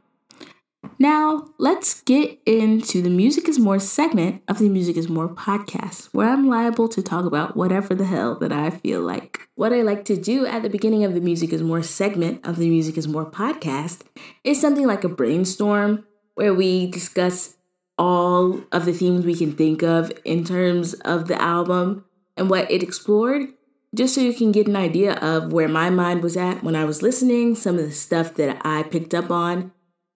Now, 1.03 1.47
let's 1.57 2.03
get 2.03 2.39
into 2.45 3.01
the 3.01 3.09
Music 3.09 3.49
is 3.49 3.59
More 3.59 3.79
segment 3.79 4.43
of 4.47 4.59
the 4.59 4.69
Music 4.69 4.99
is 4.99 5.09
More 5.09 5.31
podcast, 5.31 6.11
where 6.13 6.29
I'm 6.29 6.47
liable 6.47 6.91
to 6.91 7.03
talk 7.03 7.25
about 7.25 7.57
whatever 7.57 7.95
the 7.95 8.05
hell 8.05 8.35
that 8.35 8.53
I 8.53 8.69
feel 8.69 9.01
like. 9.01 9.49
What 9.55 9.73
I 9.73 9.81
like 9.81 10.05
to 10.05 10.17
do 10.21 10.45
at 10.45 10.63
the 10.63 10.69
beginning 10.69 11.03
of 11.05 11.15
the 11.15 11.23
Music 11.23 11.55
is 11.55 11.63
More 11.63 11.83
segment 11.83 12.47
of 12.47 12.59
the 12.59 12.69
Music 12.69 12.99
is 12.99 13.09
More 13.09 13.25
podcast 13.25 14.03
is 14.45 14.61
something 14.61 14.87
like 14.87 15.03
a 15.03 15.09
brainstorm 15.09 16.05
where 16.35 16.53
we 16.53 16.91
discuss 16.91 17.57
all 17.97 18.61
of 18.71 18.85
the 18.85 18.93
themes 18.93 19.25
we 19.25 19.35
can 19.35 19.53
think 19.53 19.83
of 19.83 20.13
in 20.27 20.45
terms 20.45 20.93
of 20.93 21.29
the 21.29 21.41
album 21.41 22.05
and 22.37 22.51
what 22.51 22.71
it 22.71 22.83
explored 22.83 23.49
just 23.95 24.15
so 24.15 24.21
you 24.21 24.35
can 24.35 24.53
get 24.53 24.69
an 24.69 24.77
idea 24.77 25.15
of 25.15 25.51
where 25.51 25.67
my 25.67 25.89
mind 25.89 26.23
was 26.23 26.37
at 26.37 26.63
when 26.63 26.77
I 26.77 26.85
was 26.85 27.01
listening, 27.01 27.55
some 27.55 27.79
of 27.79 27.87
the 27.87 27.91
stuff 27.91 28.35
that 28.35 28.61
I 28.67 28.83
picked 28.83 29.15
up 29.15 29.31
on 29.31 29.73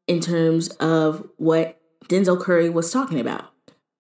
in 0.07 0.21
terms 0.21 0.69
of 0.81 1.29
what 1.37 1.81
Denzel 2.09 2.41
Curry 2.41 2.69
was 2.69 2.93
talking 2.93 3.21
about. 3.21 3.51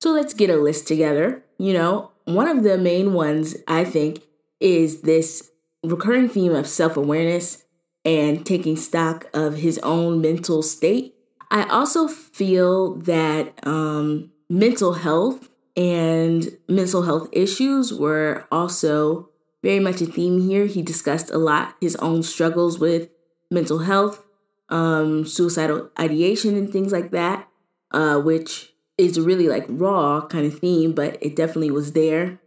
So 0.01 0.11
let's 0.11 0.35
get 0.35 0.51
a 0.51 0.57
list 0.57 0.87
together. 0.87 1.43
You 1.59 1.73
know, 1.73 2.11
one 2.25 2.49
of 2.49 2.63
the 2.63 2.77
main 2.77 3.13
ones 3.13 3.57
I 3.67 3.85
think 3.85 4.23
is 4.61 5.03
this 5.03 5.51
recurring 5.83 6.29
theme 6.29 6.55
of 6.55 6.67
self 6.67 6.97
awareness 6.97 7.65
and 8.05 8.45
taking 8.45 8.77
stock 8.77 9.27
of 9.33 9.57
his 9.57 9.79
own 9.79 10.21
mental 10.21 10.63
state. 10.63 11.15
I 11.51 11.65
also 11.65 12.09
feel 12.09 12.97
that 12.97 13.67
um, 13.67 14.33
mental 14.51 14.95
health 14.95 15.49
and 15.77 16.57
mental 16.69 17.03
health 17.03 17.29
issues 17.33 17.93
were 17.93 18.47
also 18.51 19.31
very 19.63 19.81
much 19.81 20.01
a 20.01 20.07
theme 20.07 20.41
here. 20.49 20.67
He 20.67 20.83
discussed 20.83 21.31
a 21.31 21.39
lot 21.39 21.77
his 21.81 21.97
own 21.97 22.23
struggles 22.23 22.79
with 22.79 23.09
mental 23.51 23.81
health, 23.81 24.25
um, 24.69 25.27
suicidal 25.27 25.91
ideation, 25.99 26.57
and 26.57 26.71
things 26.71 26.93
like 26.93 27.11
that, 27.11 27.49
uh, 27.93 28.19
which 28.19 28.73
is 28.97 29.19
really 29.19 29.49
like 29.49 29.67
raw 29.69 30.27
kind 30.27 30.47
of 30.47 30.59
theme, 30.59 30.93
but 30.93 31.19
it 31.21 31.37
definitely 31.37 31.71
was 31.71 31.93
there. 31.93 32.39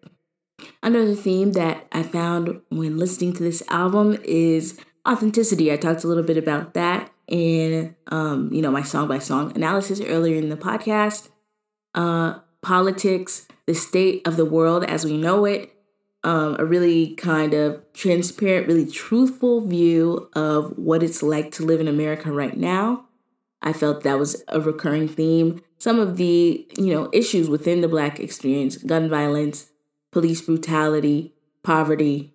Another 0.81 1.15
theme 1.15 1.51
that 1.53 1.87
I 1.91 2.03
found 2.03 2.61
when 2.69 2.97
listening 2.97 3.33
to 3.33 3.43
this 3.43 3.61
album 3.69 4.17
is 4.23 4.79
authenticity. 5.07 5.71
I 5.71 5.77
talked 5.77 6.03
a 6.03 6.07
little 6.07 6.23
bit 6.23 6.37
about 6.37 6.73
that 6.73 7.11
in 7.27 7.95
um, 8.07 8.51
you 8.53 8.61
know 8.61 8.71
my 8.71 8.81
song 8.81 9.07
by 9.07 9.19
song 9.19 9.51
analysis 9.55 10.01
earlier 10.01 10.35
in 10.35 10.49
the 10.49 10.57
podcast. 10.57 11.29
Uh, 11.93 12.39
politics, 12.61 13.47
the 13.65 13.73
state 13.73 14.27
of 14.27 14.37
the 14.37 14.45
world 14.45 14.83
as 14.83 15.05
we 15.05 15.17
know 15.17 15.45
it, 15.45 15.73
um, 16.23 16.55
a 16.59 16.65
really 16.65 17.15
kind 17.15 17.53
of 17.53 17.81
transparent, 17.93 18.67
really 18.67 18.89
truthful 18.89 19.61
view 19.61 20.29
of 20.33 20.77
what 20.77 21.03
it's 21.03 21.23
like 21.23 21.51
to 21.53 21.65
live 21.65 21.79
in 21.79 21.87
America 21.87 22.31
right 22.31 22.57
now. 22.57 23.05
I 23.61 23.73
felt 23.73 24.03
that 24.03 24.19
was 24.19 24.43
a 24.47 24.59
recurring 24.59 25.07
theme. 25.07 25.61
Some 25.77 25.99
of 25.99 26.17
the, 26.17 26.67
you 26.77 26.93
know, 26.93 27.09
issues 27.13 27.49
within 27.49 27.81
the 27.81 27.87
black 27.87 28.19
experience, 28.19 28.77
gun 28.77 29.09
violence, 29.09 29.71
police 30.11 30.41
brutality, 30.41 31.33
poverty, 31.63 32.33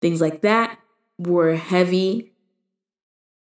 things 0.00 0.20
like 0.20 0.42
that 0.42 0.78
were 1.18 1.56
heavy 1.56 2.32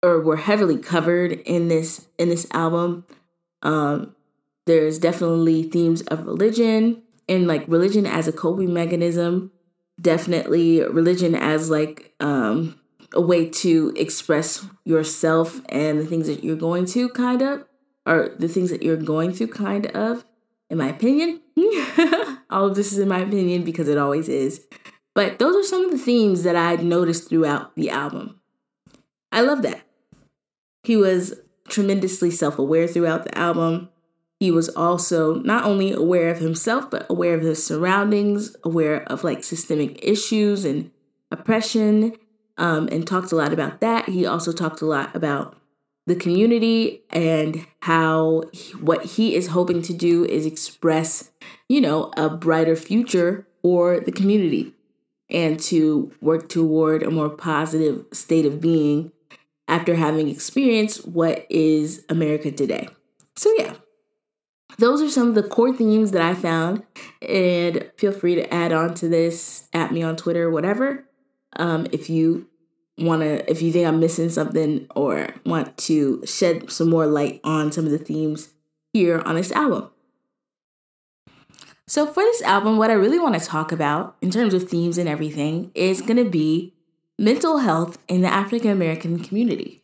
or 0.02 0.20
were 0.20 0.36
heavily 0.36 0.78
covered 0.78 1.32
in 1.32 1.68
this 1.68 2.06
in 2.18 2.28
this 2.28 2.46
album. 2.52 3.04
Um, 3.62 4.14
there's 4.66 4.98
definitely 4.98 5.64
themes 5.64 6.02
of 6.02 6.26
religion 6.26 7.02
and 7.28 7.46
like 7.46 7.64
religion 7.66 8.06
as 8.06 8.28
a 8.28 8.32
coping 8.32 8.72
mechanism 8.72 9.50
definitely 10.00 10.82
religion 10.82 11.34
as 11.34 11.70
like 11.70 12.12
um 12.20 12.78
a 13.12 13.20
way 13.20 13.48
to 13.48 13.92
express 13.96 14.66
yourself 14.84 15.60
and 15.68 15.98
the 15.98 16.04
things 16.04 16.26
that 16.26 16.44
you're 16.44 16.56
going 16.56 16.84
to 16.84 17.08
kind 17.10 17.42
of 17.42 17.64
or 18.04 18.34
the 18.38 18.48
things 18.48 18.70
that 18.70 18.82
you're 18.82 18.96
going 18.96 19.32
through 19.32 19.48
kind 19.48 19.86
of 19.86 20.24
in 20.68 20.78
my 20.78 20.88
opinion. 20.88 21.40
All 22.50 22.66
of 22.66 22.74
this 22.74 22.92
is 22.92 22.98
in 22.98 23.08
my 23.08 23.20
opinion 23.20 23.64
because 23.64 23.88
it 23.88 23.98
always 23.98 24.28
is. 24.28 24.66
But 25.14 25.38
those 25.38 25.56
are 25.56 25.68
some 25.68 25.84
of 25.84 25.90
the 25.90 25.98
themes 25.98 26.42
that 26.42 26.56
i 26.56 26.76
noticed 26.76 27.28
throughout 27.28 27.74
the 27.74 27.90
album. 27.90 28.40
I 29.32 29.40
love 29.40 29.62
that. 29.62 29.82
He 30.82 30.96
was 30.96 31.34
tremendously 31.68 32.30
self-aware 32.30 32.86
throughout 32.86 33.24
the 33.24 33.36
album 33.36 33.88
he 34.38 34.50
was 34.50 34.68
also 34.70 35.34
not 35.34 35.64
only 35.64 35.92
aware 35.92 36.30
of 36.30 36.38
himself, 36.38 36.90
but 36.90 37.06
aware 37.08 37.34
of 37.34 37.42
his 37.42 37.64
surroundings, 37.64 38.54
aware 38.64 39.02
of 39.04 39.24
like 39.24 39.42
systemic 39.42 39.98
issues 40.02 40.64
and 40.64 40.90
oppression, 41.30 42.14
um, 42.58 42.88
and 42.92 43.06
talked 43.06 43.32
a 43.32 43.36
lot 43.36 43.52
about 43.52 43.80
that. 43.80 44.08
He 44.08 44.26
also 44.26 44.52
talked 44.52 44.82
a 44.82 44.86
lot 44.86 45.14
about 45.16 45.56
the 46.06 46.14
community 46.14 47.02
and 47.10 47.66
how 47.82 48.44
he, 48.52 48.72
what 48.74 49.04
he 49.04 49.34
is 49.34 49.48
hoping 49.48 49.82
to 49.82 49.92
do 49.92 50.24
is 50.24 50.46
express, 50.46 51.30
you 51.68 51.80
know, 51.80 52.12
a 52.16 52.28
brighter 52.28 52.76
future 52.76 53.46
for 53.62 54.00
the 54.00 54.12
community 54.12 54.72
and 55.28 55.58
to 55.58 56.12
work 56.20 56.48
toward 56.48 57.02
a 57.02 57.10
more 57.10 57.30
positive 57.30 58.04
state 58.12 58.46
of 58.46 58.60
being 58.60 59.10
after 59.66 59.96
having 59.96 60.28
experienced 60.28 61.08
what 61.08 61.44
is 61.50 62.04
America 62.08 62.52
today. 62.52 62.88
So, 63.34 63.52
yeah, 63.58 63.74
those 64.78 65.02
are 65.02 65.10
some 65.10 65.28
of 65.28 65.34
the 65.34 65.42
core 65.42 65.72
themes 65.72 66.12
that 66.12 66.22
I 66.22 66.34
found. 66.34 66.82
And 67.22 67.90
feel 67.96 68.12
free 68.12 68.34
to 68.34 68.52
add 68.52 68.72
on 68.72 68.94
to 68.94 69.08
this 69.08 69.68
at 69.72 69.92
me 69.92 70.02
on 70.02 70.16
Twitter, 70.16 70.50
whatever. 70.50 71.04
Um, 71.56 71.86
if 71.92 72.10
you 72.10 72.48
want 72.98 73.22
to, 73.22 73.50
if 73.50 73.62
you 73.62 73.72
think 73.72 73.86
I'm 73.86 74.00
missing 74.00 74.28
something 74.28 74.86
or 74.94 75.28
want 75.44 75.76
to 75.78 76.24
shed 76.26 76.70
some 76.70 76.90
more 76.90 77.06
light 77.06 77.40
on 77.44 77.72
some 77.72 77.84
of 77.84 77.90
the 77.90 77.98
themes 77.98 78.50
here 78.92 79.20
on 79.20 79.34
this 79.34 79.52
album. 79.52 79.90
So, 81.88 82.04
for 82.04 82.22
this 82.22 82.42
album, 82.42 82.78
what 82.78 82.90
I 82.90 82.94
really 82.94 83.18
want 83.18 83.40
to 83.40 83.46
talk 83.46 83.70
about 83.70 84.16
in 84.20 84.30
terms 84.30 84.54
of 84.54 84.68
themes 84.68 84.98
and 84.98 85.08
everything 85.08 85.70
is 85.74 86.00
going 86.00 86.16
to 86.16 86.28
be 86.28 86.74
mental 87.18 87.58
health 87.58 87.98
in 88.08 88.22
the 88.22 88.28
African 88.28 88.70
American 88.70 89.22
community. 89.22 89.82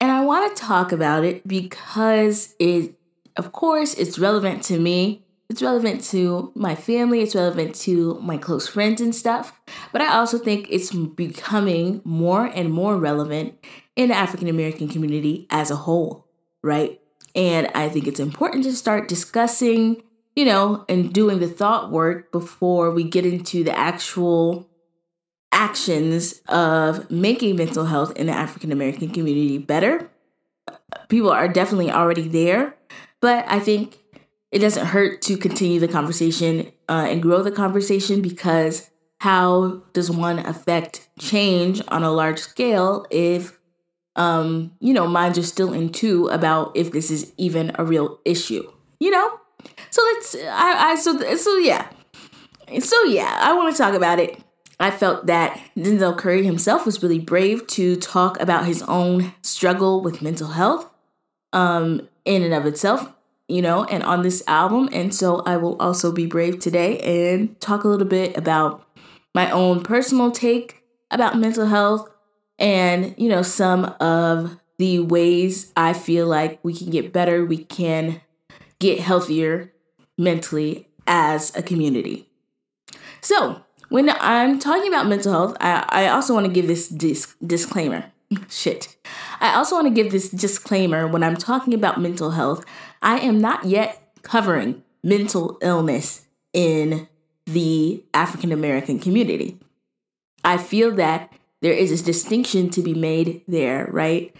And 0.00 0.10
I 0.10 0.24
want 0.24 0.54
to 0.54 0.62
talk 0.62 0.90
about 0.90 1.24
it 1.24 1.46
because 1.46 2.54
it, 2.58 2.94
of 3.36 3.52
course, 3.52 3.94
it's 3.94 4.18
relevant 4.18 4.62
to 4.64 4.78
me. 4.78 5.24
It's 5.48 5.62
relevant 5.62 6.02
to 6.04 6.52
my 6.54 6.74
family. 6.74 7.20
It's 7.20 7.34
relevant 7.34 7.74
to 7.76 8.18
my 8.22 8.38
close 8.38 8.66
friends 8.66 9.00
and 9.00 9.14
stuff. 9.14 9.52
But 9.92 10.00
I 10.00 10.14
also 10.14 10.38
think 10.38 10.68
it's 10.70 10.92
becoming 10.92 12.00
more 12.04 12.46
and 12.46 12.72
more 12.72 12.96
relevant 12.96 13.62
in 13.94 14.08
the 14.08 14.14
African 14.14 14.48
American 14.48 14.88
community 14.88 15.46
as 15.50 15.70
a 15.70 15.76
whole, 15.76 16.26
right? 16.62 17.00
And 17.34 17.68
I 17.74 17.88
think 17.88 18.06
it's 18.06 18.20
important 18.20 18.64
to 18.64 18.72
start 18.72 19.08
discussing, 19.08 20.02
you 20.34 20.44
know, 20.44 20.84
and 20.88 21.12
doing 21.12 21.40
the 21.40 21.48
thought 21.48 21.90
work 21.90 22.32
before 22.32 22.90
we 22.90 23.04
get 23.04 23.26
into 23.26 23.64
the 23.64 23.76
actual 23.76 24.68
actions 25.52 26.40
of 26.48 27.10
making 27.10 27.56
mental 27.56 27.84
health 27.84 28.16
in 28.16 28.26
the 28.26 28.32
African 28.32 28.72
American 28.72 29.08
community 29.10 29.58
better. 29.58 30.10
People 31.08 31.30
are 31.30 31.48
definitely 31.48 31.90
already 31.90 32.28
there, 32.28 32.76
but 33.24 33.46
I 33.48 33.58
think 33.58 34.00
it 34.52 34.58
doesn't 34.58 34.84
hurt 34.84 35.22
to 35.22 35.38
continue 35.38 35.80
the 35.80 35.88
conversation 35.88 36.70
uh, 36.90 37.06
and 37.08 37.22
grow 37.22 37.42
the 37.42 37.50
conversation 37.50 38.20
because 38.20 38.90
how 39.20 39.82
does 39.94 40.10
one 40.10 40.40
affect 40.40 41.08
change 41.18 41.80
on 41.88 42.02
a 42.02 42.12
large 42.12 42.38
scale 42.38 43.06
if 43.10 43.58
um 44.16 44.72
you 44.78 44.92
know 44.92 45.06
minds 45.06 45.38
are 45.38 45.42
still 45.42 45.72
in 45.72 45.88
two 45.88 46.28
about 46.28 46.70
if 46.76 46.92
this 46.92 47.10
is 47.10 47.32
even 47.38 47.72
a 47.76 47.84
real 47.84 48.20
issue 48.26 48.70
you 49.00 49.10
know? 49.10 49.40
So 49.88 50.02
let's 50.02 50.34
i 50.34 50.90
i 50.90 50.94
so 50.96 51.18
so 51.36 51.56
yeah. 51.56 51.88
So 52.78 53.04
yeah 53.04 53.38
i 53.40 53.54
want 53.54 53.74
to 53.74 53.82
talk 53.82 53.94
about 53.94 54.18
it. 54.18 54.38
I 54.78 54.90
felt 54.90 55.24
that 55.28 55.58
Denzel 55.78 56.18
Curry 56.18 56.44
himself 56.44 56.84
was 56.84 57.02
really 57.02 57.20
brave 57.20 57.66
to 57.68 57.96
talk 57.96 58.38
about 58.38 58.66
his 58.66 58.82
own 58.82 59.32
struggle 59.40 60.02
with 60.02 60.20
mental 60.20 60.48
health 60.48 60.90
um, 61.54 62.08
in 62.24 62.42
and 62.42 62.52
of 62.52 62.66
itself, 62.66 63.13
you 63.48 63.62
know, 63.62 63.84
and 63.84 64.02
on 64.02 64.22
this 64.22 64.42
album. 64.46 64.88
And 64.92 65.14
so 65.14 65.40
I 65.40 65.56
will 65.56 65.76
also 65.80 66.12
be 66.12 66.26
brave 66.26 66.58
today 66.58 66.98
and 67.00 67.58
talk 67.60 67.84
a 67.84 67.88
little 67.88 68.06
bit 68.06 68.36
about 68.36 68.86
my 69.34 69.50
own 69.50 69.82
personal 69.82 70.30
take 70.30 70.82
about 71.10 71.36
mental 71.38 71.66
health 71.66 72.08
and, 72.58 73.14
you 73.18 73.28
know, 73.28 73.42
some 73.42 73.84
of 74.00 74.58
the 74.78 75.00
ways 75.00 75.72
I 75.76 75.92
feel 75.92 76.26
like 76.26 76.58
we 76.62 76.74
can 76.74 76.90
get 76.90 77.12
better, 77.12 77.44
we 77.44 77.58
can 77.58 78.20
get 78.78 79.00
healthier 79.00 79.72
mentally 80.16 80.88
as 81.06 81.54
a 81.56 81.62
community. 81.62 82.28
So, 83.20 83.62
when 83.88 84.10
I'm 84.10 84.58
talking 84.58 84.88
about 84.88 85.06
mental 85.06 85.32
health, 85.32 85.56
I, 85.60 85.84
I 85.88 86.08
also 86.08 86.34
want 86.34 86.46
to 86.46 86.52
give 86.52 86.66
this 86.66 86.88
dis- 86.88 87.34
disclaimer. 87.44 88.10
Shit. 88.48 88.96
I 89.40 89.54
also 89.54 89.76
want 89.76 89.86
to 89.86 89.94
give 89.94 90.10
this 90.10 90.30
disclaimer 90.30 91.06
when 91.06 91.22
I'm 91.22 91.36
talking 91.36 91.74
about 91.74 92.00
mental 92.00 92.32
health. 92.32 92.64
I 93.04 93.18
am 93.18 93.38
not 93.38 93.66
yet 93.66 94.00
covering 94.22 94.82
mental 95.02 95.58
illness 95.60 96.26
in 96.54 97.06
the 97.44 98.02
African 98.14 98.50
American 98.50 98.98
community. 98.98 99.58
I 100.42 100.56
feel 100.56 100.90
that 100.96 101.30
there 101.60 101.74
is 101.74 102.00
a 102.00 102.04
distinction 102.04 102.70
to 102.70 102.82
be 102.82 102.94
made 102.94 103.42
there, 103.46 103.88
right? 103.92 104.34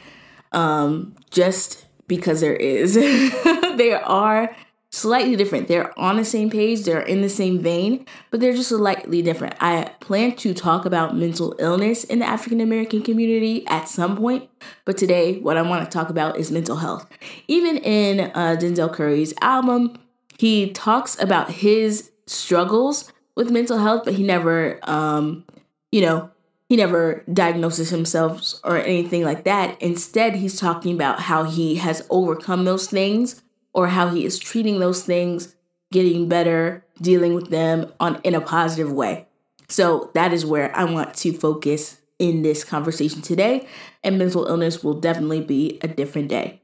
Um, 0.52 1.14
just 1.30 1.84
because 2.08 2.40
there 2.40 2.56
is. 2.56 2.94
there 3.76 4.02
are 4.04 4.56
slightly 4.95 5.34
different. 5.34 5.66
They're 5.66 5.99
on 5.99 6.16
the 6.16 6.24
same 6.24 6.51
page, 6.51 6.84
they're 6.84 7.01
in 7.01 7.20
the 7.20 7.28
same 7.28 7.59
vein, 7.59 8.07
but 8.30 8.40
they're 8.40 8.55
just 8.55 8.68
slightly 8.68 9.22
different. 9.22 9.57
I 9.61 9.90
plan 10.01 10.36
to 10.36 10.55
talk 10.55 10.84
about 10.84 11.16
mental 11.16 11.57
illness 11.59 12.05
in 12.05 12.20
the 12.20 12.24
African 12.26 12.61
American 12.61 13.03
community 13.03 13.66
at 13.66 13.88
some 13.88 14.16
point, 14.16 14.49
but 14.84 14.97
today 14.97 15.40
what 15.40 15.57
I 15.57 15.62
want 15.62 15.84
to 15.84 15.90
talk 15.90 16.11
about 16.11 16.38
is 16.38 16.53
mental 16.53 16.76
health. 16.76 17.09
Even 17.49 17.78
in 17.78 18.30
uh, 18.34 18.57
Denzel 18.59 18.92
Curry's 18.92 19.34
album, 19.40 19.99
he 20.38 20.70
talks 20.70 21.20
about 21.20 21.51
his 21.51 22.12
struggles 22.26 23.12
with 23.34 23.51
mental 23.51 23.78
health, 23.78 24.03
but 24.05 24.14
he 24.14 24.22
never, 24.22 24.78
um, 24.84 25.45
you 25.90 26.01
know, 26.01 26.30
he 26.68 26.76
never 26.76 27.24
diagnoses 27.32 27.90
himself 27.90 28.55
or 28.62 28.78
anything 28.78 29.24
like 29.24 29.45
that. 29.45 29.80
Instead, 29.82 30.36
he's 30.36 30.59
talking 30.59 30.95
about 30.95 31.20
how 31.20 31.42
he 31.42 31.76
has 31.76 32.07
overcome 32.11 32.64
those 32.64 32.86
things 32.86 33.42
or 33.75 33.89
how 33.89 34.09
he 34.09 34.25
is 34.25 34.39
treating 34.39 34.79
those 34.79 35.03
things, 35.03 35.55
getting 35.93 36.29
better, 36.29 36.85
dealing 37.01 37.35
with 37.35 37.51
them 37.51 37.93
on 38.01 38.20
in 38.25 38.35
a 38.35 38.41
positive 38.41 38.93
way. 38.93 39.27
So 39.68 40.11
that 40.14 40.33
is 40.33 40.47
where 40.47 40.75
I 40.77 40.85
want 40.85 41.14
to 41.16 41.33
focus 41.33 42.01
in 42.18 42.43
this 42.43 42.64
conversation 42.64 43.22
today, 43.22 43.66
and 44.03 44.18
mental 44.18 44.47
illness 44.47 44.85
will 44.85 44.95
definitely 44.95 45.41
be 45.41 45.79
a 45.83 45.89
different 45.89 46.29
day. 46.29 46.61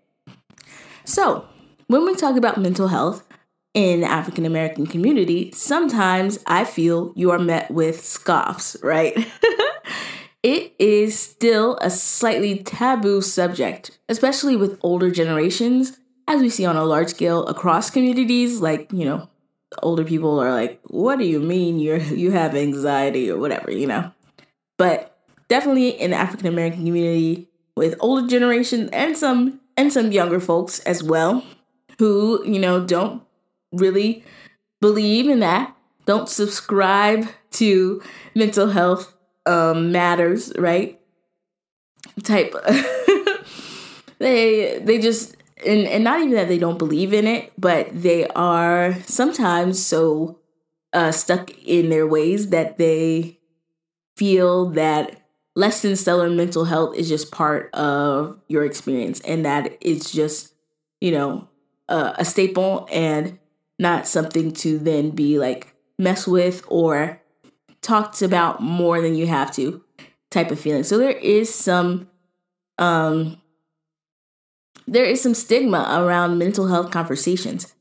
So, 1.04 1.44
when 1.88 2.04
we 2.06 2.14
talk 2.14 2.36
about 2.36 2.56
mental 2.56 2.88
health 2.88 3.26
in 3.74 4.02
the 4.02 4.06
African 4.06 4.46
American 4.46 4.86
community, 4.86 5.50
sometimes 5.52 6.38
I 6.46 6.64
feel 6.64 7.12
you 7.16 7.32
are 7.32 7.38
met 7.38 7.70
with 7.70 8.00
scoffs, 8.00 8.76
right? 8.82 9.16
it 10.42 10.72
is 10.78 11.18
still 11.18 11.76
a 11.82 11.90
slightly 11.90 12.62
taboo 12.62 13.20
subject, 13.20 13.98
especially 14.08 14.54
with 14.54 14.78
older 14.82 15.10
generations 15.10 15.98
as 16.30 16.40
we 16.40 16.48
see 16.48 16.64
on 16.64 16.76
a 16.76 16.84
large 16.84 17.08
scale 17.08 17.44
across 17.46 17.90
communities, 17.90 18.60
like, 18.60 18.92
you 18.92 19.04
know, 19.04 19.28
older 19.82 20.04
people 20.04 20.38
are 20.38 20.52
like, 20.52 20.80
what 20.84 21.18
do 21.18 21.24
you 21.24 21.40
mean 21.40 21.80
you're 21.80 21.98
you 21.98 22.30
have 22.30 22.54
anxiety 22.54 23.28
or 23.28 23.36
whatever, 23.36 23.72
you 23.72 23.86
know? 23.86 24.12
But 24.78 25.18
definitely 25.48 25.88
in 25.88 26.12
the 26.12 26.16
African 26.16 26.46
American 26.46 26.78
community 26.78 27.48
with 27.76 27.96
older 27.98 28.28
generation 28.28 28.88
and 28.92 29.16
some 29.16 29.60
and 29.76 29.92
some 29.92 30.12
younger 30.12 30.38
folks 30.38 30.78
as 30.80 31.02
well 31.02 31.44
who, 31.98 32.44
you 32.46 32.60
know, 32.60 32.84
don't 32.84 33.22
really 33.72 34.24
believe 34.80 35.28
in 35.28 35.40
that, 35.40 35.76
don't 36.06 36.28
subscribe 36.28 37.26
to 37.52 38.00
mental 38.36 38.68
health 38.68 39.12
um, 39.46 39.90
matters, 39.90 40.52
right? 40.56 41.00
Type 42.22 42.54
they 44.18 44.78
they 44.78 44.98
just 44.98 45.36
and, 45.66 45.86
and 45.86 46.04
not 46.04 46.20
even 46.20 46.34
that 46.34 46.48
they 46.48 46.58
don't 46.58 46.78
believe 46.78 47.12
in 47.12 47.26
it, 47.26 47.52
but 47.58 47.88
they 47.92 48.26
are 48.28 48.94
sometimes 49.02 49.84
so 49.84 50.38
uh, 50.92 51.12
stuck 51.12 51.50
in 51.62 51.88
their 51.88 52.06
ways 52.06 52.50
that 52.50 52.78
they 52.78 53.38
feel 54.16 54.70
that 54.70 55.20
less 55.56 55.82
than 55.82 55.96
stellar 55.96 56.30
mental 56.30 56.64
health 56.64 56.96
is 56.96 57.08
just 57.08 57.30
part 57.32 57.72
of 57.74 58.40
your 58.48 58.64
experience 58.64 59.20
and 59.20 59.44
that 59.44 59.76
it's 59.80 60.10
just, 60.10 60.54
you 61.00 61.10
know, 61.10 61.48
uh, 61.88 62.14
a 62.18 62.24
staple 62.24 62.88
and 62.92 63.38
not 63.78 64.06
something 64.06 64.52
to 64.52 64.78
then 64.78 65.10
be 65.10 65.38
like 65.38 65.74
mess 65.98 66.26
with 66.26 66.62
or 66.68 67.20
talked 67.82 68.22
about 68.22 68.62
more 68.62 69.00
than 69.00 69.14
you 69.14 69.26
have 69.26 69.52
to 69.54 69.82
type 70.30 70.50
of 70.50 70.60
feeling. 70.60 70.84
So 70.84 70.98
there 70.98 71.10
is 71.10 71.52
some 71.52 72.08
um 72.78 73.40
there 74.90 75.04
is 75.04 75.22
some 75.22 75.34
stigma 75.34 75.86
around 75.88 76.36
mental 76.36 76.66
health 76.66 76.90
conversations. 76.90 77.74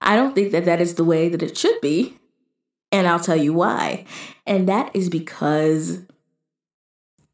I 0.00 0.14
don't 0.14 0.34
think 0.34 0.52
that 0.52 0.64
that 0.66 0.80
is 0.80 0.94
the 0.94 1.04
way 1.04 1.28
that 1.28 1.42
it 1.42 1.58
should 1.58 1.80
be. 1.80 2.16
And 2.92 3.08
I'll 3.08 3.18
tell 3.18 3.36
you 3.36 3.52
why. 3.52 4.04
And 4.46 4.68
that 4.68 4.94
is 4.94 5.08
because 5.08 6.02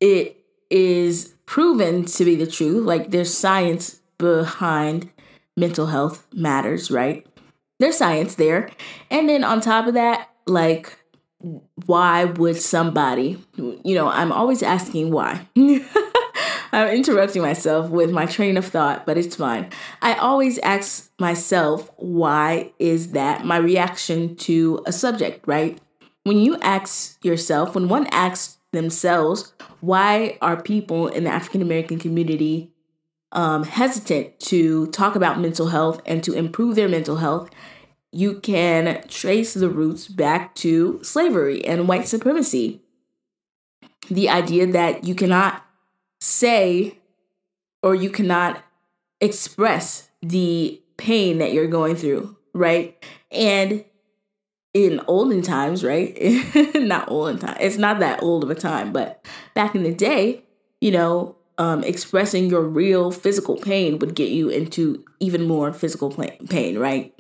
it 0.01 0.43
is 0.71 1.35
proven 1.45 2.07
to 2.07 2.25
be 2.25 2.35
the 2.35 2.47
truth. 2.47 2.87
Like 2.87 3.11
there's 3.11 3.33
science 3.33 4.01
behind 4.17 5.11
mental 5.55 5.89
health 5.89 6.27
matters, 6.33 6.91
right? 6.91 7.27
There's 7.79 7.99
science 7.99 8.37
there. 8.37 8.71
And 9.11 9.29
then 9.29 9.45
on 9.45 9.61
top 9.61 9.87
of 9.87 9.95
that, 9.95 10.31
like, 10.47 10.97
why 11.87 12.25
would 12.25 12.57
somebody, 12.57 13.43
you 13.57 13.95
know, 13.95 14.09
I'm 14.09 14.33
always 14.33 14.63
asking 14.63 15.11
why. 15.11 15.47
I'm 16.73 16.89
interrupting 16.89 17.43
myself 17.43 17.91
with 17.91 18.11
my 18.11 18.27
train 18.27 18.57
of 18.57 18.67
thought, 18.67 19.07
but 19.07 19.19
it's 19.19 19.37
fine. 19.37 19.71
I 20.03 20.15
always 20.15 20.59
ask 20.59 21.11
myself, 21.19 21.91
why 21.97 22.73
is 22.79 23.13
that 23.13 23.45
my 23.45 23.57
reaction 23.57 24.37
to 24.37 24.83
a 24.87 24.93
subject, 24.93 25.47
right? 25.47 25.81
When 26.25 26.39
you 26.39 26.59
ask 26.61 27.23
yourself, 27.25 27.75
when 27.75 27.89
one 27.89 28.07
asks 28.09 28.59
themselves, 28.73 29.53
why 29.81 30.39
are 30.41 30.61
people 30.61 31.09
in 31.09 31.25
the 31.25 31.31
African 31.31 31.63
American 31.63 31.99
community 31.99 32.73
um, 33.33 33.65
hesitant 33.65 34.39
to 34.41 34.89
talk 34.89 35.17
about 35.17 35.41
mental 35.41 35.69
health 35.69 36.01
and 36.05 36.23
to 36.25 36.33
improve 36.33 36.77
their 36.77 36.89
mental 36.89 37.17
health, 37.17 37.51
you 38.13 38.41
can 38.41 39.03
trace 39.09 39.55
the 39.55 39.69
roots 39.69 40.09
back 40.09 40.55
to 40.57 41.03
slavery 41.03 41.65
and 41.65 41.89
white 41.89 42.09
supremacy. 42.09 42.83
The 44.09 44.29
idea 44.29 44.67
that 44.67 45.05
you 45.05 45.15
cannot 45.15 45.65
say 46.21 46.99
or 47.83 47.95
you 47.95 48.11
cannot 48.11 48.63
express 49.21 50.11
the 50.23 50.81
pain 50.97 51.39
that 51.39 51.53
you're 51.53 51.67
going 51.67 51.97
through, 51.97 52.37
right? 52.53 53.03
And 53.31 53.85
in 54.75 55.01
olden 55.09 55.43
times, 55.43 55.83
right? 55.83 56.17
not 56.75 57.11
olden 57.11 57.39
time. 57.39 57.57
It's 57.61 57.79
not 57.79 57.99
that 58.01 58.23
old 58.23 58.45
of 58.45 58.51
a 58.51 58.55
time, 58.55 58.93
but 58.93 59.25
back 59.55 59.75
in 59.75 59.83
the 59.83 59.95
day, 59.95 60.45
you 60.81 60.91
know, 60.91 61.37
um, 61.59 61.85
expressing 61.85 62.49
your 62.49 62.63
real 62.63 63.11
physical 63.11 63.57
pain 63.57 63.99
would 63.99 64.15
get 64.15 64.31
you 64.31 64.49
into 64.49 65.05
even 65.19 65.47
more 65.47 65.73
physical 65.73 66.11
pain, 66.49 66.79
right? 66.79 67.15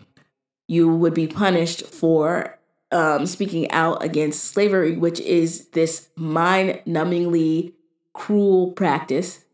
You 0.68 0.94
would 0.94 1.12
be 1.12 1.26
punished 1.26 1.84
for 1.84 2.58
um, 2.92 3.26
speaking 3.26 3.70
out 3.70 4.02
against 4.02 4.44
slavery, 4.44 4.96
which 4.96 5.20
is 5.20 5.68
this 5.70 6.08
mind 6.16 6.80
numbingly 6.86 7.74
cruel 8.12 8.72
practice. 8.72 9.44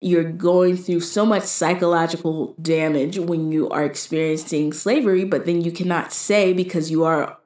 You're 0.00 0.30
going 0.30 0.76
through 0.76 1.00
so 1.00 1.26
much 1.26 1.42
psychological 1.42 2.54
damage 2.62 3.18
when 3.18 3.50
you 3.50 3.68
are 3.70 3.84
experiencing 3.84 4.72
slavery, 4.72 5.24
but 5.24 5.44
then 5.44 5.62
you 5.62 5.72
cannot 5.72 6.12
say 6.12 6.52
because 6.52 6.90
you 6.90 7.04
are, 7.04 7.36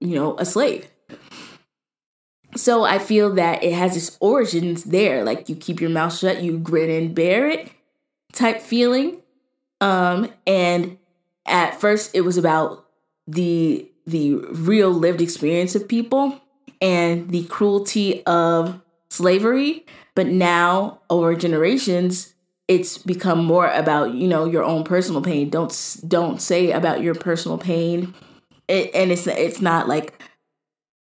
you 0.00 0.14
know, 0.14 0.36
a 0.38 0.46
slave 0.46 0.88
so 2.56 2.84
I 2.84 2.98
feel 2.98 3.34
that 3.34 3.62
it 3.62 3.72
has 3.72 3.96
its 3.96 4.16
origins 4.20 4.84
there. 4.84 5.24
Like 5.24 5.48
you 5.48 5.56
keep 5.56 5.80
your 5.80 5.90
mouth 5.90 6.16
shut, 6.16 6.42
you 6.42 6.58
grin 6.58 6.90
and 6.90 7.14
bear 7.14 7.48
it 7.48 7.70
type 8.32 8.60
feeling. 8.60 9.22
Um, 9.80 10.32
and 10.46 10.98
at 11.46 11.80
first 11.80 12.14
it 12.14 12.22
was 12.22 12.36
about 12.36 12.86
the 13.26 13.88
the 14.06 14.34
real 14.34 14.90
lived 14.90 15.20
experience 15.20 15.74
of 15.74 15.86
people 15.86 16.40
and 16.80 17.30
the 17.30 17.44
cruelty 17.44 18.24
of 18.26 18.80
slavery. 19.20 19.84
But 20.14 20.26
now 20.26 21.00
over 21.10 21.34
generations, 21.34 22.34
it's 22.68 22.98
become 22.98 23.44
more 23.44 23.68
about, 23.70 24.14
you 24.14 24.28
know, 24.28 24.44
your 24.44 24.64
own 24.64 24.84
personal 24.84 25.22
pain. 25.22 25.50
Don't 25.50 25.72
don't 26.06 26.40
say 26.40 26.70
about 26.72 27.02
your 27.02 27.14
personal 27.14 27.58
pain. 27.58 28.14
It, 28.68 28.90
and 28.94 29.10
it's 29.10 29.26
it's 29.26 29.60
not 29.60 29.88
like 29.88 30.20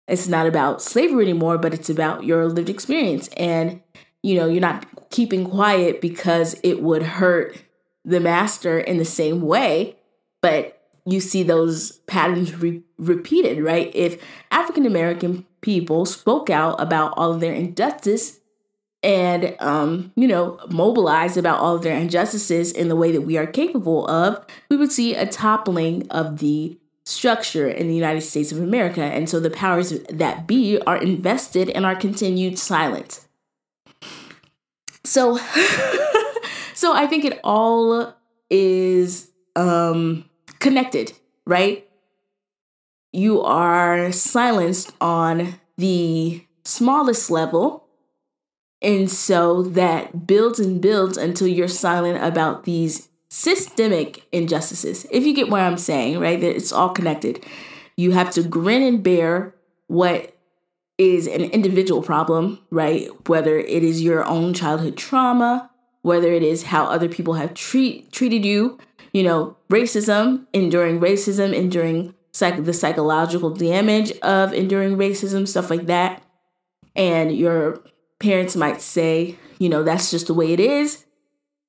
it's 0.06 0.28
not 0.28 0.46
about 0.46 0.82
slavery 0.82 1.24
anymore, 1.24 1.58
but 1.58 1.74
it's 1.74 1.90
about 1.90 2.24
your 2.24 2.46
lived 2.46 2.68
experience. 2.68 3.28
And, 3.36 3.82
you 4.22 4.36
know, 4.36 4.46
you're 4.46 4.60
not 4.60 4.86
keeping 5.10 5.48
quiet 5.48 6.00
because 6.00 6.58
it 6.62 6.82
would 6.82 7.02
hurt 7.02 7.62
the 8.04 8.20
master 8.20 8.78
in 8.78 8.98
the 8.98 9.04
same 9.04 9.40
way, 9.40 9.96
but 10.42 10.82
you 11.06 11.20
see 11.20 11.42
those 11.42 11.92
patterns 12.06 12.54
re- 12.56 12.82
repeated, 12.98 13.62
right? 13.62 13.90
If 13.94 14.22
African 14.50 14.86
American 14.86 15.46
people 15.64 16.04
spoke 16.04 16.50
out 16.50 16.78
about 16.78 17.14
all 17.16 17.32
of 17.32 17.40
their 17.40 17.54
injustice 17.54 18.40
and, 19.02 19.56
um, 19.60 20.12
you 20.14 20.28
know, 20.28 20.58
mobilized 20.68 21.38
about 21.38 21.58
all 21.58 21.76
of 21.76 21.82
their 21.82 21.96
injustices 21.96 22.70
in 22.70 22.88
the 22.88 22.96
way 22.96 23.10
that 23.12 23.22
we 23.22 23.38
are 23.38 23.46
capable 23.46 24.06
of, 24.06 24.44
we 24.68 24.76
would 24.76 24.92
see 24.92 25.14
a 25.14 25.26
toppling 25.26 26.06
of 26.10 26.38
the 26.38 26.78
structure 27.04 27.66
in 27.66 27.88
the 27.88 27.94
United 27.94 28.20
States 28.20 28.52
of 28.52 28.58
America. 28.58 29.02
And 29.02 29.28
so 29.28 29.40
the 29.40 29.50
powers 29.50 29.90
that 30.10 30.46
be 30.46 30.78
are 30.86 30.98
invested 30.98 31.70
in 31.70 31.84
our 31.84 31.96
continued 31.96 32.58
silence. 32.58 33.26
So 35.02 35.36
so 36.74 36.94
I 36.94 37.06
think 37.06 37.24
it 37.24 37.40
all 37.42 38.14
is 38.50 39.30
um 39.56 40.28
connected, 40.60 41.12
right? 41.46 41.88
You 43.14 43.42
are 43.42 44.10
silenced 44.10 44.92
on 45.00 45.60
the 45.78 46.44
smallest 46.64 47.30
level. 47.30 47.86
And 48.82 49.08
so 49.08 49.62
that 49.62 50.26
builds 50.26 50.58
and 50.58 50.80
builds 50.80 51.16
until 51.16 51.46
you're 51.46 51.68
silent 51.68 52.24
about 52.24 52.64
these 52.64 53.08
systemic 53.28 54.26
injustices. 54.32 55.06
If 55.12 55.24
you 55.24 55.32
get 55.32 55.48
what 55.48 55.60
I'm 55.60 55.78
saying, 55.78 56.18
right? 56.18 56.40
That 56.40 56.56
it's 56.56 56.72
all 56.72 56.88
connected. 56.88 57.44
You 57.96 58.10
have 58.10 58.30
to 58.32 58.42
grin 58.42 58.82
and 58.82 59.00
bear 59.00 59.54
what 59.86 60.36
is 60.98 61.28
an 61.28 61.42
individual 61.42 62.02
problem, 62.02 62.58
right? 62.70 63.08
Whether 63.28 63.60
it 63.60 63.84
is 63.84 64.02
your 64.02 64.24
own 64.24 64.54
childhood 64.54 64.96
trauma, 64.96 65.70
whether 66.02 66.32
it 66.32 66.42
is 66.42 66.64
how 66.64 66.86
other 66.86 67.08
people 67.08 67.34
have 67.34 67.54
treat, 67.54 68.10
treated 68.10 68.44
you, 68.44 68.76
you 69.12 69.22
know, 69.22 69.56
racism, 69.70 70.46
enduring 70.52 70.98
racism, 70.98 71.54
enduring 71.54 72.12
psych- 72.34 72.64
the 72.64 72.72
psychological 72.72 73.48
damage 73.50 74.12
of 74.18 74.52
enduring 74.52 74.96
racism, 74.96 75.48
stuff 75.48 75.70
like 75.70 75.86
that. 75.86 76.22
And 76.94 77.34
your 77.34 77.82
parents 78.18 78.56
might 78.56 78.82
say, 78.82 79.36
you 79.58 79.68
know, 79.68 79.82
that's 79.82 80.10
just 80.10 80.26
the 80.26 80.34
way 80.34 80.52
it 80.52 80.60
is. 80.60 81.06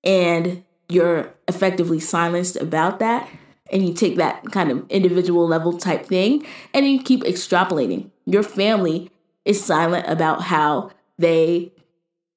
And 0.03 0.63
you're 0.89 1.33
effectively 1.47 1.99
silenced 1.99 2.57
about 2.57 2.99
that 2.99 3.29
and 3.71 3.87
you 3.87 3.93
take 3.93 4.17
that 4.17 4.51
kind 4.51 4.71
of 4.71 4.89
individual 4.89 5.47
level 5.47 5.77
type 5.77 6.05
thing 6.05 6.45
and 6.73 6.87
you 6.87 7.01
keep 7.01 7.23
extrapolating. 7.23 8.11
Your 8.25 8.43
family 8.43 9.11
is 9.45 9.63
silent 9.63 10.07
about 10.07 10.43
how 10.43 10.91
they 11.17 11.71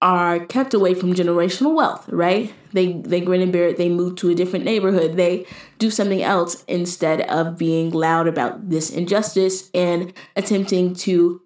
are 0.00 0.46
kept 0.46 0.74
away 0.74 0.94
from 0.94 1.14
generational 1.14 1.74
wealth, 1.74 2.08
right? 2.08 2.54
They 2.72 2.92
they 2.92 3.20
grin 3.20 3.40
and 3.40 3.52
bear 3.52 3.68
it, 3.68 3.76
they 3.78 3.88
move 3.88 4.16
to 4.16 4.30
a 4.30 4.34
different 4.34 4.64
neighborhood, 4.64 5.16
they 5.16 5.46
do 5.78 5.90
something 5.90 6.22
else 6.22 6.64
instead 6.68 7.22
of 7.22 7.58
being 7.58 7.90
loud 7.90 8.28
about 8.28 8.70
this 8.70 8.90
injustice 8.90 9.70
and 9.74 10.12
attempting 10.36 10.94
to 10.96 11.42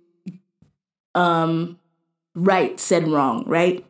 um 1.14 1.78
right 2.34 2.78
said 2.78 3.08
wrong, 3.08 3.44
right? 3.46 3.84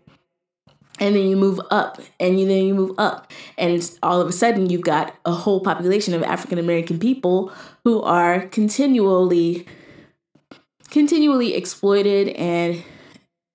and 1.01 1.17
then 1.17 1.29
you 1.29 1.37
move 1.37 1.61
up 1.71 2.01
and 2.21 2.39
you, 2.39 2.47
then 2.47 2.65
you 2.65 2.75
move 2.75 2.95
up 2.99 3.33
and 3.59 3.99
all 4.03 4.21
of 4.21 4.29
a 4.29 4.33
sudden 4.33 4.71
you've 4.71 4.83
got 4.83 5.15
a 5.25 5.33
whole 5.33 5.61
population 5.61 6.15
of 6.15 6.23
african 6.23 6.59
american 6.59 6.99
people 6.99 7.53
who 7.85 8.01
are 8.03 8.47
continually 8.49 9.67
continually 10.91 11.55
exploited 11.55 12.29
and 12.29 12.85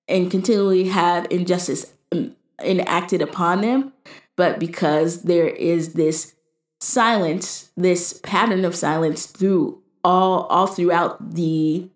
and 0.08 0.30
continually 0.30 0.88
have 0.88 1.26
injustice 1.30 1.92
um, 2.12 2.34
enacted 2.62 3.22
upon 3.22 3.60
them 3.60 3.92
but 4.36 4.58
because 4.58 5.22
there 5.22 5.48
is 5.48 5.94
this 5.94 6.34
silence 6.80 7.70
this 7.76 8.20
pattern 8.22 8.64
of 8.64 8.74
silence 8.74 9.26
through 9.26 9.82
all 10.04 10.42
all 10.44 10.66
throughout 10.66 11.34
the 11.34 11.88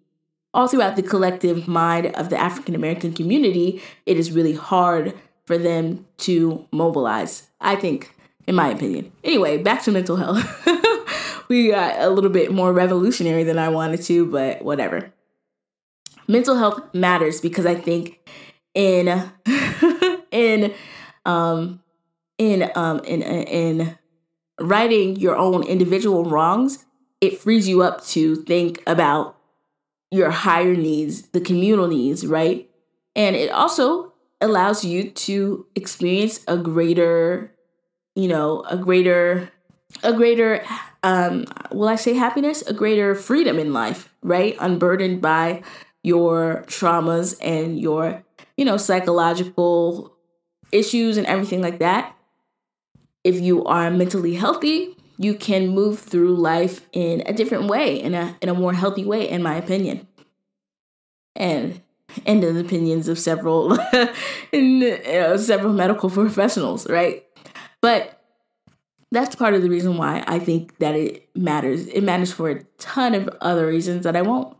all 0.55 0.69
throughout 0.69 0.97
the 0.97 1.03
collective 1.03 1.67
mind 1.67 2.07
of 2.15 2.31
the 2.31 2.39
African 2.39 2.75
American 2.75 3.13
community, 3.13 3.83
it 4.07 4.17
is 4.17 4.33
really 4.33 4.55
hard 4.55 5.15
for 5.47 5.59
them 5.59 6.07
to 6.19 6.67
mobilize. 6.71 7.49
I 7.61 7.77
think, 7.77 8.15
in 8.47 8.55
my 8.55 8.69
opinion. 8.69 9.13
Anyway, 9.25 9.59
back 9.59 9.83
to 9.85 9.93
mental 9.93 10.17
health. 10.17 10.69
we 11.49 11.71
got 11.71 12.01
a 12.01 12.11
little 12.11 12.31
bit 12.31 12.53
more 12.53 12.73
revolutionary 12.73 13.45
than 13.45 13.59
I 13.59 13.69
wanted 13.69 14.03
to, 14.03 14.27
but 14.27 14.63
whatever. 14.63 15.13
Mental 16.29 16.57
health 16.57 16.81
matters 16.95 17.41
because 17.41 17.67
I 17.67 17.75
think 17.75 18.21
in 18.75 19.31
in 20.31 20.75
um 21.25 21.81
in 22.39 22.71
um 22.75 23.01
in 23.01 23.23
in 23.23 23.99
writing 24.61 25.17
your 25.17 25.37
own 25.37 25.63
individual 25.65 26.25
wrongs, 26.25 26.85
it 27.21 27.39
frees 27.39 27.69
you 27.69 27.83
up 27.83 28.05
to 28.07 28.37
think 28.45 28.83
about 28.87 29.37
your 30.11 30.31
higher 30.31 30.75
needs, 30.77 31.23
the 31.29 31.41
communal 31.41 31.89
needs, 31.89 32.27
right? 32.27 32.69
And 33.17 33.35
it 33.35 33.51
also 33.51 34.13
allows 34.41 34.85
you 34.85 35.11
to 35.11 35.67
experience 35.75 36.41
a 36.47 36.57
greater, 36.59 37.55
you 38.15 38.29
know, 38.29 38.63
a 38.69 38.77
greater, 38.77 39.51
a 40.03 40.13
greater, 40.13 40.63
um, 41.03 41.47
will 41.71 41.89
I 41.89 41.97
say 41.97 42.15
happiness? 42.15 42.63
A 42.63 42.75
greater 42.75 43.15
freedom 43.15 43.59
in 43.59 43.73
life, 43.73 44.13
right? 44.23 44.57
Unburdened 44.61 45.23
by 45.23 45.63
your 46.03 46.65
traumas 46.67 47.37
and 47.41 47.79
your, 47.79 48.25
you 48.57 48.65
know, 48.65 48.77
psychological 48.77 50.17
issues 50.73 51.17
and 51.17 51.27
everything 51.27 51.63
like 51.63 51.79
that. 51.79 52.17
If 53.25 53.41
you 53.41 53.65
are 53.65 53.91
mentally 53.91 54.35
healthy, 54.35 54.97
you 55.17 55.35
can 55.35 55.69
move 55.69 56.01
through 56.01 56.35
life 56.37 56.89
in 56.93 57.23
a 57.27 57.33
different 57.33 57.69
way, 57.69 58.01
in 58.01 58.15
a 58.15 58.37
in 58.41 58.49
a 58.49 58.55
more 58.55 58.73
healthy 58.73 59.05
way, 59.05 59.29
in 59.29 59.43
my 59.43 59.55
opinion. 59.55 60.09
And 61.37 61.81
and 62.27 62.43
the 62.43 62.59
opinions 62.59 63.09
of 63.09 63.19
several 63.19 63.79
in, 64.53 65.39
several 65.39 65.73
medical 65.73 66.11
professionals, 66.21 66.89
right? 66.89 67.25
But 67.81 68.19
that's 69.13 69.37
part 69.37 69.55
of 69.55 69.63
the 69.63 69.71
reason 69.71 69.97
why 69.97 70.25
I 70.27 70.39
think 70.39 70.79
that 70.79 70.95
it 70.95 71.29
matters. 71.37 71.87
It 71.89 72.03
matters 72.03 72.33
for 72.33 72.51
a 72.51 72.63
ton 72.79 73.15
of 73.15 73.29
other 73.41 73.67
reasons 73.67 74.05
that 74.05 74.17
I 74.17 74.23
won't 74.23 74.57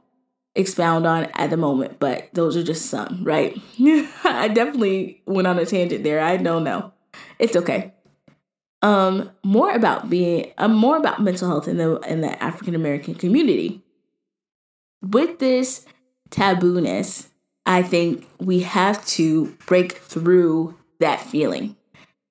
expound 0.55 1.07
on 1.07 1.25
at 1.35 1.51
the 1.51 1.57
moment, 1.57 1.99
but 1.99 2.29
those 2.35 2.57
are 2.57 2.63
just 2.63 2.87
some, 2.87 3.23
right? 3.25 3.57
I 4.25 4.49
definitely 4.49 5.23
went 5.27 5.47
on 5.47 5.59
a 5.59 5.67
tangent 5.67 6.05
there. 6.05 6.21
I 6.21 6.37
don't 6.37 6.65
know. 6.65 6.93
it's 7.39 7.57
okay. 7.57 7.93
Um, 8.83 9.31
more 9.45 9.71
about 9.71 10.11
being 10.11 10.53
uh, 10.59 10.69
more 10.69 10.97
about 10.97 11.23
mental 11.23 11.49
health 11.49 11.69
in 11.69 11.77
the 11.77 12.01
in 12.01 12.21
the 12.21 12.43
African 12.43 12.75
American 12.75 13.15
community. 13.15 13.81
With 15.01 15.39
this 15.39 15.87
tabooness, 16.31 17.29
I 17.65 17.83
think 17.83 18.27
we 18.41 18.61
have 18.61 19.05
to 19.07 19.57
break 19.67 19.93
through 19.93 20.77
that 20.99 21.21
feeling, 21.21 21.77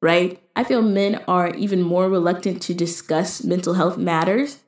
right? 0.02 0.42
I 0.56 0.66
feel 0.66 0.82
men 0.82 1.22
are 1.28 1.50
even 1.56 1.82
more 1.82 2.10
reluctant 2.10 2.62
to 2.64 2.74
discuss 2.74 3.44
mental 3.46 3.76
health 3.76 3.98
matters 3.98 4.60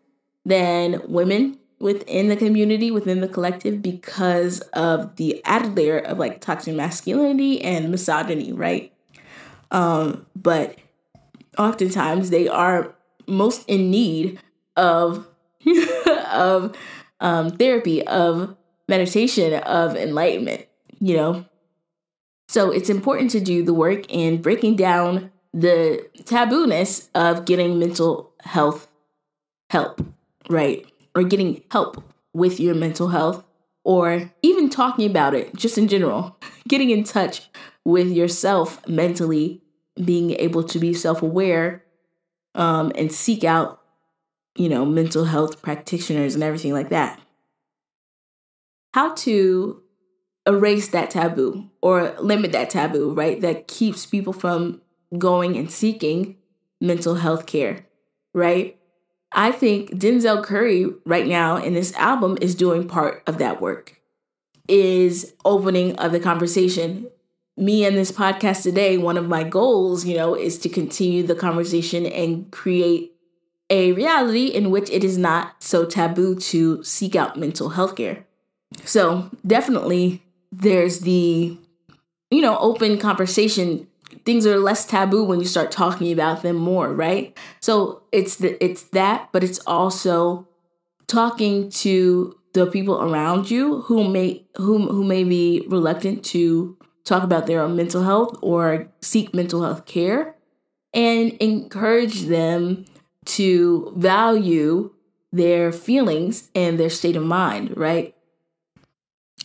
than 0.45 1.01
women 1.08 1.60
within 1.84 2.29
the 2.29 2.36
community, 2.38 2.89
within 2.91 3.19
the 3.19 3.27
collective, 3.27 3.81
because 3.81 4.61
of 4.71 5.17
the 5.17 5.43
added 5.43 5.75
layer 5.75 5.99
of 5.99 6.17
like 6.17 6.39
toxic 6.39 6.73
masculinity 6.73 7.61
and 7.61 7.91
misogyny, 7.91 8.53
right? 8.53 8.93
Um, 9.69 10.25
but 10.34 10.77
oftentimes 11.57 12.29
they 12.29 12.47
are 12.47 12.95
most 13.27 13.67
in 13.67 13.91
need 13.91 14.39
of 14.77 15.27
of 16.31 16.73
um, 17.19 17.49
therapy, 17.57 18.05
of 18.07 18.55
meditation, 18.88 19.53
of 19.53 19.97
enlightenment, 19.97 20.65
you 21.01 21.17
know? 21.17 21.45
So 22.47 22.71
it's 22.71 22.89
important 22.89 23.29
to 23.31 23.41
do 23.41 23.61
the 23.61 23.73
work 23.73 24.05
in 24.07 24.41
breaking 24.41 24.77
down 24.77 25.31
the 25.53 26.07
tabooness 26.19 27.09
of 27.13 27.43
getting 27.43 27.77
mental 27.77 28.31
health 28.41 28.88
help, 29.69 30.01
right? 30.49 30.86
Or 31.16 31.24
getting 31.24 31.64
help 31.72 32.03
with 32.34 32.59
your 32.59 32.74
mental 32.74 33.09
health, 33.09 33.43
or 33.84 34.32
even 34.41 34.70
talking 34.70 35.09
about 35.09 35.36
it 35.36 35.55
just 35.55 35.78
in 35.78 35.88
general, 35.88 36.38
getting 36.68 36.89
in 36.89 37.03
touch 37.03 37.49
with 37.86 38.09
yourself 38.09 38.86
mentally, 38.88 39.61
being 40.03 40.32
able 40.32 40.64
to 40.64 40.80
be 40.80 40.93
self 40.93 41.22
aware 41.22 41.84
um, 42.55 42.91
and 42.95 43.11
seek 43.11 43.43
out, 43.43 43.82
you 44.55 44.70
know, 44.70 44.86
mental 44.86 45.26
health 45.26 45.61
practitioners 45.61 46.36
and 46.36 46.43
everything 46.43 46.74
like 46.74 46.89
that. 46.89 47.20
How 48.93 49.14
to 49.16 49.82
erase 50.45 50.89
that 50.89 51.09
taboo 51.09 51.70
or 51.82 52.16
limit 52.20 52.51
that 52.51 52.70
taboo, 52.70 53.14
right? 53.14 53.39
That 53.41 53.68
keeps 53.68 54.05
people 54.05 54.34
from 54.34 54.82
going 55.18 55.57
and 55.57 55.72
seeking 55.72 56.38
mental 56.82 57.16
health 57.16 57.45
care, 57.45 57.86
right? 58.34 58.78
I 59.34 59.51
think 59.51 59.91
Denzel 59.91 60.43
Curry 60.43 60.88
right 61.05 61.27
now 61.27 61.57
in 61.57 61.73
this 61.73 61.93
album 61.95 62.38
is 62.41 62.55
doing 62.55 62.88
part 62.88 63.23
of 63.25 63.38
that 63.39 63.61
work, 63.61 63.99
is 64.67 65.34
opening 65.43 65.95
of 65.97 66.11
the 66.11 66.19
conversation. 66.19 67.07
Me 67.57 67.86
and 67.86 67.95
this 67.97 68.11
podcast 68.11 68.63
today, 68.63 68.97
one 68.97 69.17
of 69.17 69.27
my 69.27 69.43
goals, 69.43 70.05
you 70.05 70.15
know, 70.15 70.36
is 70.36 70.57
to 70.59 70.69
continue 70.69 71.23
the 71.23 71.36
conversation 71.36 72.05
and 72.05 72.51
create 72.51 73.11
a 73.69 73.91
reality 73.93 74.47
in 74.47 74.71
which 74.71 74.89
it 74.89 75.03
is 75.03 75.17
not 75.17 75.61
so 75.63 75.86
taboo 75.86 76.36
to 76.36 76.84
seek 76.84 77.15
out 77.15 77.38
mental 77.38 77.69
health 77.69 77.95
care. 77.95 78.25
So, 78.86 79.29
definitely, 79.45 80.23
there's 80.51 81.01
the, 81.01 81.57
you 82.31 82.41
know, 82.41 82.57
open 82.57 82.97
conversation 82.97 83.88
things 84.26 84.45
are 84.45 84.57
less 84.57 84.86
taboo 84.86 85.24
when 85.24 85.39
you 85.39 85.45
start 85.45 85.71
talking 85.71 86.11
about 86.11 86.41
them 86.43 86.55
more, 86.55 86.93
right? 86.93 87.38
So 87.59 88.03
it's 88.11 88.38
the, 88.38 88.63
it's 88.63 88.84
that, 88.89 89.30
but 89.32 89.43
it's 89.43 89.59
also 89.59 90.47
talking 91.07 91.69
to 91.69 92.38
the 92.53 92.67
people 92.67 93.01
around 93.01 93.49
you 93.49 93.82
who 93.82 94.07
may 94.07 94.45
who 94.55 94.88
who 94.88 95.03
may 95.03 95.24
be 95.24 95.65
reluctant 95.67 96.24
to 96.24 96.78
talk 97.03 97.24
about 97.24 97.47
their 97.47 97.61
own 97.61 97.76
mental 97.76 98.03
health 98.03 98.38
or 98.41 98.88
seek 99.01 99.34
mental 99.34 99.63
health 99.63 99.86
care 99.86 100.36
and 100.93 101.34
encourage 101.34 102.24
them 102.24 102.86
to 103.26 103.91
value 103.97 104.91
their 105.32 105.71
feelings 105.71 106.49
and 106.53 106.80
their 106.80 106.89
state 106.89 107.15
of 107.15 107.24
mind, 107.24 107.76
right? 107.76 108.15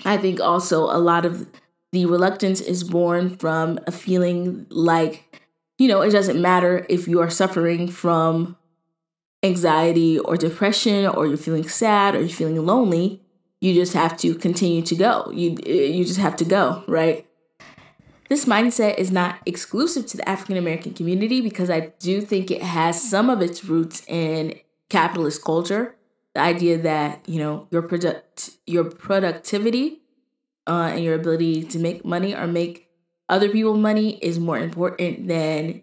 I 0.05 0.19
think 0.19 0.39
also 0.39 0.85
a 0.85 0.99
lot 0.99 1.25
of 1.25 1.49
the 1.93 2.07
reluctance 2.07 2.61
is 2.61 2.85
born 2.85 3.37
from 3.37 3.79
a 3.87 3.93
feeling 3.93 4.67
like, 4.71 5.41
you 5.79 5.89
know, 5.89 6.03
it 6.03 6.11
doesn't 6.11 6.41
matter 6.41 6.85
if 6.89 7.09
you 7.09 7.21
are 7.21 7.31
suffering 7.31 7.89
from 7.89 8.57
anxiety 9.43 10.19
or 10.19 10.37
depression 10.37 11.07
or 11.07 11.27
you're 11.27 11.37
feeling 11.37 11.69
sad 11.69 12.15
or 12.15 12.21
you're 12.21 12.29
feeling 12.29 12.65
lonely, 12.65 13.23
you 13.61 13.75
just 13.75 13.95
have 13.95 14.17
to 14.19 14.35
continue 14.35 14.83
to 14.83 14.95
go. 14.95 15.31
You 15.33 15.57
you 15.67 16.05
just 16.05 16.19
have 16.19 16.37
to 16.37 16.45
go, 16.45 16.85
right? 16.87 17.27
This 18.29 18.45
mindset 18.45 18.99
is 18.99 19.11
not 19.11 19.39
exclusive 19.47 20.07
to 20.07 20.19
the 20.19 20.29
African 20.29 20.57
American 20.57 20.93
community 20.93 21.41
because 21.41 21.71
I 21.71 21.93
do 21.99 22.21
think 22.21 22.51
it 22.51 22.63
has 22.63 23.03
some 23.09 23.31
of 23.31 23.41
its 23.41 23.65
roots 23.65 24.03
in 24.07 24.59
capitalist 24.91 25.43
culture. 25.45 25.97
The 26.35 26.41
idea 26.41 26.79
that, 26.79 27.27
you 27.27 27.39
know, 27.39 27.67
your 27.71 27.83
product 27.83 28.51
your 28.67 28.85
productivity 28.85 30.03
uh, 30.69 30.91
and 30.93 31.03
your 31.03 31.15
ability 31.15 31.65
to 31.65 31.79
make 31.79 32.05
money 32.05 32.35
or 32.35 32.47
make 32.47 32.89
other 33.29 33.49
people 33.49 33.75
money 33.75 34.19
is 34.19 34.39
more 34.39 34.59
important 34.59 35.27
than 35.27 35.83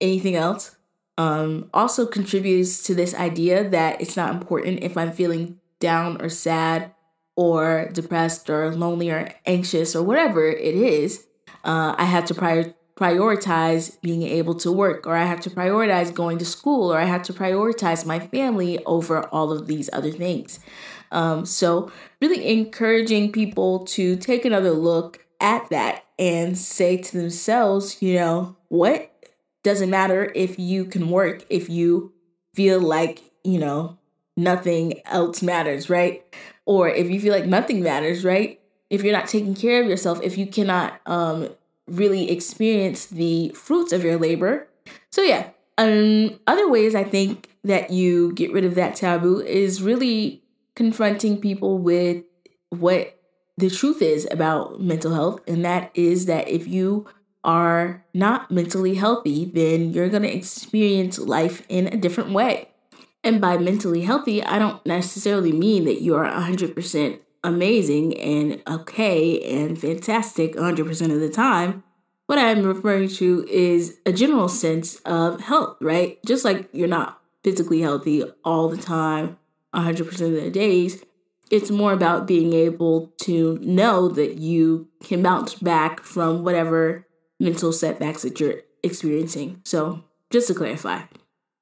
anything 0.00 0.36
else. 0.36 0.76
Um, 1.18 1.70
also 1.72 2.04
contributes 2.06 2.82
to 2.84 2.94
this 2.94 3.14
idea 3.14 3.68
that 3.70 4.00
it's 4.00 4.16
not 4.16 4.34
important 4.34 4.82
if 4.82 4.96
I'm 4.96 5.12
feeling 5.12 5.58
down 5.80 6.20
or 6.20 6.28
sad 6.28 6.92
or 7.36 7.88
depressed 7.92 8.50
or 8.50 8.74
lonely 8.74 9.10
or 9.10 9.30
anxious 9.46 9.96
or 9.96 10.02
whatever 10.02 10.46
it 10.46 10.74
is. 10.74 11.26
Uh, 11.64 11.94
I 11.96 12.04
have 12.04 12.26
to 12.26 12.34
prior- 12.34 12.74
prioritize 12.96 14.00
being 14.00 14.22
able 14.22 14.54
to 14.54 14.72
work, 14.72 15.06
or 15.06 15.14
I 15.14 15.24
have 15.24 15.40
to 15.40 15.50
prioritize 15.50 16.14
going 16.14 16.38
to 16.38 16.44
school, 16.46 16.92
or 16.92 16.98
I 16.98 17.04
have 17.04 17.22
to 17.24 17.32
prioritize 17.32 18.06
my 18.06 18.18
family 18.18 18.82
over 18.84 19.26
all 19.26 19.52
of 19.52 19.66
these 19.66 19.90
other 19.92 20.10
things. 20.10 20.60
Um, 21.12 21.46
so, 21.46 21.90
really 22.20 22.46
encouraging 22.48 23.32
people 23.32 23.84
to 23.86 24.16
take 24.16 24.44
another 24.44 24.70
look 24.70 25.24
at 25.40 25.68
that 25.70 26.04
and 26.18 26.56
say 26.56 26.96
to 26.96 27.18
themselves, 27.18 28.00
you 28.02 28.14
know, 28.14 28.56
what 28.68 29.12
doesn't 29.62 29.90
matter 29.90 30.32
if 30.34 30.58
you 30.58 30.84
can 30.84 31.10
work, 31.10 31.44
if 31.50 31.68
you 31.68 32.12
feel 32.54 32.80
like, 32.80 33.22
you 33.44 33.58
know, 33.58 33.98
nothing 34.36 35.00
else 35.06 35.42
matters, 35.42 35.90
right? 35.90 36.24
Or 36.64 36.88
if 36.88 37.10
you 37.10 37.20
feel 37.20 37.32
like 37.32 37.46
nothing 37.46 37.82
matters, 37.82 38.24
right? 38.24 38.60
If 38.90 39.02
you're 39.02 39.12
not 39.12 39.28
taking 39.28 39.54
care 39.54 39.82
of 39.82 39.88
yourself, 39.88 40.20
if 40.22 40.38
you 40.38 40.46
cannot 40.46 41.00
um, 41.06 41.48
really 41.86 42.30
experience 42.30 43.06
the 43.06 43.50
fruits 43.50 43.92
of 43.92 44.04
your 44.04 44.16
labor. 44.16 44.68
So, 45.10 45.22
yeah, 45.22 45.50
um, 45.78 46.38
other 46.46 46.68
ways 46.68 46.94
I 46.94 47.04
think 47.04 47.50
that 47.64 47.90
you 47.90 48.32
get 48.32 48.52
rid 48.52 48.64
of 48.64 48.74
that 48.76 48.94
taboo 48.94 49.40
is 49.40 49.82
really 49.82 50.42
confronting 50.76 51.40
people 51.40 51.78
with 51.78 52.22
what 52.70 53.18
the 53.56 53.70
truth 53.70 54.02
is 54.02 54.28
about 54.30 54.80
mental 54.80 55.14
health, 55.14 55.40
and 55.48 55.64
that 55.64 55.90
is 55.94 56.26
that 56.26 56.46
if 56.48 56.68
you 56.68 57.06
are 57.42 58.04
not 58.12 58.50
mentally 58.50 58.94
healthy, 58.94 59.44
then 59.46 59.92
you're 59.92 60.08
going 60.08 60.22
to 60.22 60.36
experience 60.36 61.18
life 61.18 61.64
in 61.68 61.86
a 61.86 61.96
different 61.96 62.30
way. 62.30 62.68
And 63.24 63.40
by 63.40 63.56
mentally 63.56 64.02
healthy, 64.02 64.42
I 64.44 64.58
don't 64.58 64.84
necessarily 64.84 65.52
mean 65.52 65.84
that 65.86 66.02
you 66.02 66.14
are 66.14 66.30
100% 66.30 67.20
amazing 67.42 68.18
and 68.18 68.62
okay 68.68 69.40
and 69.42 69.80
fantastic 69.80 70.54
100% 70.54 71.12
of 71.12 71.20
the 71.20 71.30
time. 71.30 71.82
What 72.26 72.38
I'm 72.38 72.64
referring 72.64 73.08
to 73.08 73.46
is 73.48 73.98
a 74.04 74.12
general 74.12 74.48
sense 74.48 74.96
of 75.00 75.40
health, 75.40 75.76
right? 75.80 76.18
Just 76.26 76.44
like 76.44 76.68
you're 76.72 76.88
not 76.88 77.20
physically 77.44 77.80
healthy 77.80 78.24
all 78.44 78.68
the 78.68 78.76
time 78.76 79.38
100% 79.74 80.00
of 80.20 80.44
the 80.44 80.50
days. 80.50 81.04
It's 81.50 81.70
more 81.70 81.92
about 81.92 82.26
being 82.26 82.52
able 82.52 83.12
to 83.22 83.58
know 83.62 84.08
that 84.08 84.38
you 84.38 84.88
can 85.04 85.22
bounce 85.22 85.54
back 85.54 86.02
from 86.02 86.42
whatever 86.42 87.06
mental 87.38 87.72
setbacks 87.72 88.22
that 88.22 88.40
you're 88.40 88.62
experiencing. 88.82 89.60
So, 89.64 90.04
just 90.30 90.48
to 90.48 90.54
clarify. 90.54 91.02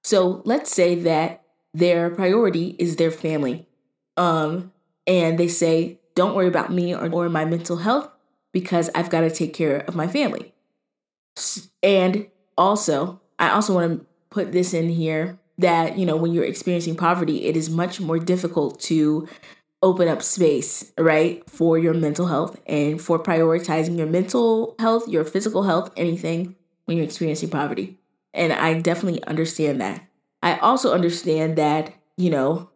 So, 0.03 0.43
let's 0.45 0.73
say 0.73 0.95
that 0.95 1.43
their 1.75 2.09
priority 2.09 2.77
is 2.79 2.97
their 2.97 3.11
family. 3.11 3.69
Um, 4.17 4.73
and 5.07 5.39
they 5.39 5.49
say, 5.49 6.01
don't 6.15 6.35
worry 6.35 6.47
about 6.47 6.73
me 6.73 6.95
or, 6.95 7.13
or 7.13 7.29
my 7.29 7.45
mental 7.45 7.79
health 7.79 8.09
because 8.53 8.89
I've 8.95 9.11
got 9.11 9.21
to 9.21 9.31
take 9.31 9.53
care 9.53 9.79
of 9.79 9.97
my 9.97 10.07
family. 10.07 10.55
And 11.83 12.29
also, 12.57 13.21
I 13.39 13.51
also 13.51 13.75
want 13.75 14.01
to 14.01 14.07
put 14.31 14.53
this 14.53 14.73
in 14.73 14.89
here 14.89 15.39
that, 15.59 15.99
you 15.99 16.07
know, 16.07 16.17
when 16.17 16.33
you're 16.33 16.45
experiencing 16.45 16.97
poverty, 16.97 17.47
it 17.47 17.57
is 17.57 17.71
much 17.71 18.01
more 18.01 18.19
difficult 18.19 18.81
to 18.81 19.29
open 19.83 20.09
up 20.09 20.23
space, 20.23 20.93
right, 20.99 21.49
for 21.49 21.79
your 21.79 21.95
mental 21.95 22.27
health 22.27 22.61
and 22.67 23.01
for 23.01 23.19
prioritizing 23.19 23.99
your 23.99 24.07
mental 24.07 24.75
health, 24.79 25.07
your 25.09 25.25
physical 25.25 25.65
health, 25.65 25.93
anything 25.97 26.57
when 26.87 26.97
you're 26.97 27.05
experiencing 27.05 27.51
poverty. 27.51 27.99
And 28.33 28.53
I 28.53 28.81
definitely 28.81 29.23
understand 29.25 29.81
that. 29.81 30.07
I 30.43 30.57
also 30.59 30.93
understand 30.93 31.57
that, 31.57 31.95
you 32.17 32.31
know, 32.31 32.71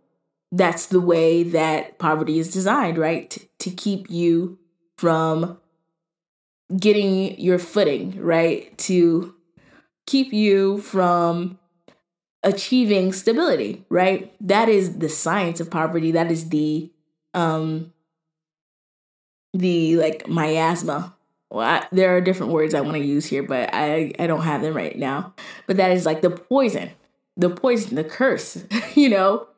that's 0.52 0.86
the 0.86 1.00
way 1.00 1.42
that 1.42 1.98
poverty 1.98 2.38
is 2.38 2.52
designed, 2.52 2.98
right? 2.98 3.28
T- 3.28 3.48
to 3.58 3.70
keep 3.70 4.10
you 4.10 4.58
from 4.96 5.58
getting 6.76 7.38
your 7.40 7.58
footing, 7.58 8.20
right? 8.20 8.76
To 8.78 9.34
keep 10.06 10.32
you 10.32 10.78
from 10.78 11.58
achieving 12.42 13.12
stability, 13.12 13.84
right? 13.88 14.32
That 14.40 14.68
is 14.68 14.98
the 14.98 15.08
science 15.08 15.60
of 15.60 15.70
poverty. 15.70 16.12
That 16.12 16.30
is 16.30 16.48
the 16.50 16.90
um 17.34 17.92
the 19.54 19.96
like 19.96 20.28
miasma. 20.28 21.14
Well, 21.50 21.66
I, 21.66 21.86
there 21.92 22.14
are 22.16 22.20
different 22.20 22.52
words 22.52 22.74
I 22.74 22.82
want 22.82 22.96
to 22.96 23.04
use 23.04 23.26
here, 23.26 23.42
but 23.42 23.70
I 23.72 24.12
I 24.18 24.26
don't 24.26 24.42
have 24.42 24.62
them 24.62 24.74
right 24.74 24.96
now. 24.96 25.34
But 25.66 25.76
that 25.78 25.92
is 25.92 26.06
like 26.06 26.20
the 26.22 26.30
poison, 26.30 26.90
the 27.36 27.50
poison, 27.50 27.96
the 27.96 28.04
curse, 28.04 28.64
you 28.94 29.08
know, 29.08 29.48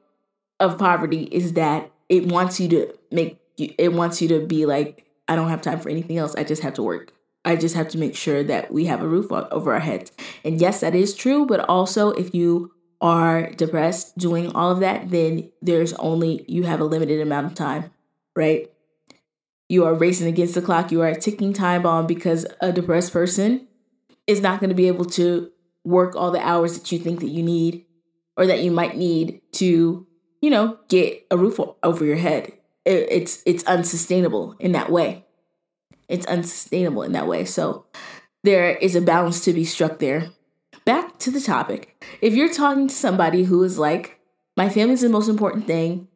of 0.59 0.78
poverty 0.78 1.24
is 1.24 1.55
that 1.55 1.91
it 2.09 2.26
wants 2.26 2.61
you 2.61 2.68
to 2.68 2.95
make 3.11 3.41
you, 3.57 3.74
it 3.78 3.93
wants 3.93 4.22
you 4.22 4.28
to 4.28 4.47
be 4.47 4.66
like 4.66 5.07
I 5.28 5.37
don't 5.37 5.49
have 5.49 5.62
time 5.62 5.81
for 5.81 5.89
anything 5.89 6.18
else. 6.18 6.35
I 6.35 6.45
just 6.45 6.62
have 6.62 6.74
to 6.74 6.83
work. 6.83 7.12
I 7.45 7.57
just 7.57 7.74
have 7.74 7.88
to 7.91 7.99
make 7.99 8.14
sure 8.14 8.43
that 8.45 8.72
we 8.72 8.86
have 8.86 9.03
a 9.03 9.09
roof 9.09 9.32
over 9.32 9.72
our 9.72 9.80
heads. 9.80 10.12
And 10.45 10.61
yes, 10.61 10.80
that 10.80 10.95
is 10.95 11.14
true, 11.14 11.47
but 11.47 11.61
also 11.61 12.11
if 12.11 12.34
you 12.34 12.72
are 13.01 13.51
depressed 13.53 14.18
doing 14.18 14.55
all 14.55 14.70
of 14.70 14.80
that, 14.80 15.11
then 15.11 15.51
there's 15.62 15.95
only 15.95 16.45
you 16.47 16.64
have 16.64 16.80
a 16.80 16.84
limited 16.84 17.20
amount 17.20 17.47
of 17.47 17.55
time, 17.55 17.91
right? 18.36 18.70
You 19.68 19.84
are 19.84 19.95
racing 19.95 20.26
against 20.26 20.55
the 20.55 20.62
clock, 20.62 20.93
you 20.93 21.01
are 21.01 21.09
a 21.09 21.20
ticking 21.20 21.53
time 21.53 21.82
bomb 21.82 22.07
because 22.07 22.45
a 22.61 22.72
depressed 22.72 23.12
person 23.12 23.68
is 24.26 24.41
not 24.41 24.61
going 24.61 24.68
to 24.68 24.76
be 24.76 24.88
able 24.88 25.07
to 25.07 25.51
work 25.84 26.14
all 26.14 26.30
the 26.30 26.47
hours 26.47 26.78
that 26.78 26.93
you 26.93 26.99
think 26.99 27.20
that 27.20 27.28
you 27.28 27.43
need 27.43 27.86
or 28.36 28.47
that 28.47 28.62
you 28.62 28.70
might 28.70 28.97
need 28.97 29.41
to, 29.53 30.07
you 30.43 30.51
know, 30.51 30.78
get 30.88 31.26
a 31.30 31.38
roof 31.38 31.59
over 31.82 32.05
your 32.05 32.16
head. 32.16 32.53
It's 32.84 33.43
it's 33.47 33.64
unsustainable 33.64 34.57
in 34.59 34.72
that 34.72 34.91
way. 34.91 35.24
It's 36.11 36.26
unsustainable 36.26 37.02
in 37.02 37.12
that 37.12 37.28
way. 37.28 37.44
So 37.44 37.86
there 38.42 38.72
is 38.76 38.96
a 38.96 39.00
balance 39.00 39.42
to 39.44 39.52
be 39.52 39.64
struck 39.64 39.98
there. 39.98 40.30
Back 40.84 41.18
to 41.20 41.30
the 41.30 41.40
topic. 41.40 42.04
If 42.20 42.34
you're 42.34 42.52
talking 42.52 42.88
to 42.88 42.94
somebody 42.94 43.44
who 43.44 43.62
is 43.62 43.78
like, 43.78 44.18
my 44.56 44.68
family's 44.68 45.02
the 45.02 45.08
most 45.08 45.28
important 45.28 45.66
thing, 45.66 46.08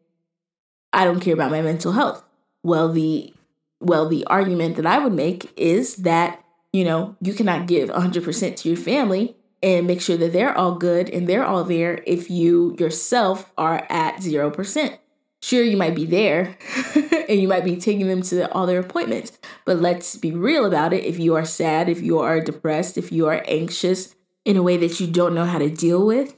I 0.92 1.04
don't 1.04 1.20
care 1.20 1.34
about 1.34 1.50
my 1.50 1.62
mental 1.62 1.92
health. 1.92 2.24
Well, 2.62 2.92
the 2.92 3.32
well, 3.80 4.08
the 4.08 4.24
argument 4.26 4.76
that 4.76 4.86
I 4.86 4.98
would 4.98 5.12
make 5.12 5.52
is 5.56 5.96
that, 5.96 6.42
you 6.72 6.84
know, 6.84 7.16
you 7.20 7.34
cannot 7.34 7.66
give 7.66 7.90
100% 7.90 8.56
to 8.56 8.68
your 8.68 8.78
family 8.78 9.36
and 9.62 9.86
make 9.86 10.00
sure 10.00 10.16
that 10.16 10.32
they're 10.32 10.56
all 10.56 10.76
good 10.76 11.10
and 11.10 11.28
they're 11.28 11.44
all 11.44 11.64
there 11.64 12.02
if 12.06 12.30
you 12.30 12.74
yourself 12.78 13.52
are 13.58 13.86
at 13.90 14.16
0% 14.16 14.98
sure 15.44 15.62
you 15.62 15.76
might 15.76 15.94
be 15.94 16.06
there 16.06 16.56
and 17.28 17.38
you 17.38 17.46
might 17.46 17.64
be 17.64 17.76
taking 17.76 18.08
them 18.08 18.22
to 18.22 18.50
all 18.52 18.66
their 18.66 18.80
appointments 18.80 19.38
but 19.66 19.78
let's 19.78 20.16
be 20.16 20.32
real 20.32 20.64
about 20.64 20.92
it. 20.92 21.04
If 21.04 21.18
you 21.18 21.34
are 21.34 21.44
sad 21.44 21.90
if 21.90 22.00
you 22.00 22.18
are 22.18 22.40
depressed 22.40 22.96
if 22.96 23.12
you 23.12 23.26
are 23.26 23.44
anxious 23.46 24.14
in 24.46 24.56
a 24.56 24.62
way 24.62 24.78
that 24.78 25.00
you 25.00 25.06
don't 25.06 25.34
know 25.34 25.44
how 25.44 25.58
to 25.58 25.68
deal 25.68 26.06
with 26.06 26.34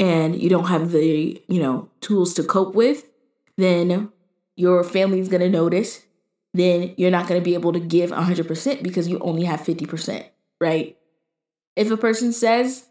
and 0.00 0.40
you 0.40 0.48
don't 0.48 0.66
have 0.66 0.90
the 0.90 1.40
you 1.46 1.62
know 1.62 1.90
tools 2.00 2.34
to 2.34 2.42
cope 2.42 2.74
with 2.74 3.04
then 3.56 4.10
your 4.56 4.82
family's 4.82 5.28
going 5.28 5.40
to 5.40 5.48
notice. 5.48 6.04
Then 6.52 6.94
you're 6.96 7.10
not 7.10 7.28
going 7.28 7.40
to 7.40 7.44
be 7.44 7.54
able 7.54 7.72
to 7.72 7.80
give 7.80 8.10
100% 8.10 8.82
because 8.82 9.06
you 9.06 9.18
only 9.20 9.44
have 9.44 9.60
50% 9.60 10.26
right? 10.60 10.96
If 11.76 11.90
a 11.92 11.96
person 11.96 12.32
says 12.32 12.88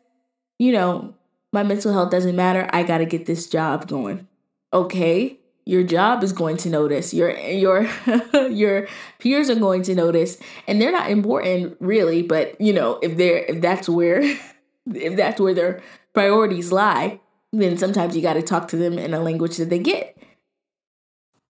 you 0.58 0.72
know 0.72 1.16
my 1.52 1.64
mental 1.64 1.92
health 1.92 2.12
doesn't 2.12 2.36
matter. 2.36 2.70
I 2.72 2.84
got 2.84 3.00
to 3.00 3.06
get 3.06 3.26
this 3.26 3.50
job 3.50 3.90
going. 3.90 4.28
Okay 4.72 5.39
your 5.70 5.84
job 5.84 6.24
is 6.24 6.34
going 6.34 6.58
to 6.58 6.70
notice. 6.70 7.14
Your 7.14 7.38
your 7.38 7.88
your 8.50 8.88
peers 9.20 9.52
are 9.52 9.56
going 9.56 9.84
to 9.84 9.94
notice. 9.94 10.38
And 10.68 10.82
they're 10.82 10.92
not 10.92 11.12
important 11.12 11.78
really 11.80 12.24
but 12.24 12.60
you 12.60 12.74
know 12.74 13.00
if 13.04 13.18
they're 13.18 13.46
if 13.48 13.62
that's 13.62 13.88
where 13.88 14.22
if 14.94 15.16
that's 15.16 15.40
where 15.40 15.54
their 15.54 15.82
priorities 16.14 16.72
lie 16.72 17.20
then 17.54 17.78
sometimes 17.78 18.16
you 18.16 18.22
got 18.22 18.34
to 18.34 18.42
talk 18.42 18.68
to 18.70 18.78
them 18.78 18.98
in 18.98 19.14
a 19.14 19.20
language 19.20 19.58
that 19.58 19.70
they 19.70 19.80
get. 19.80 20.18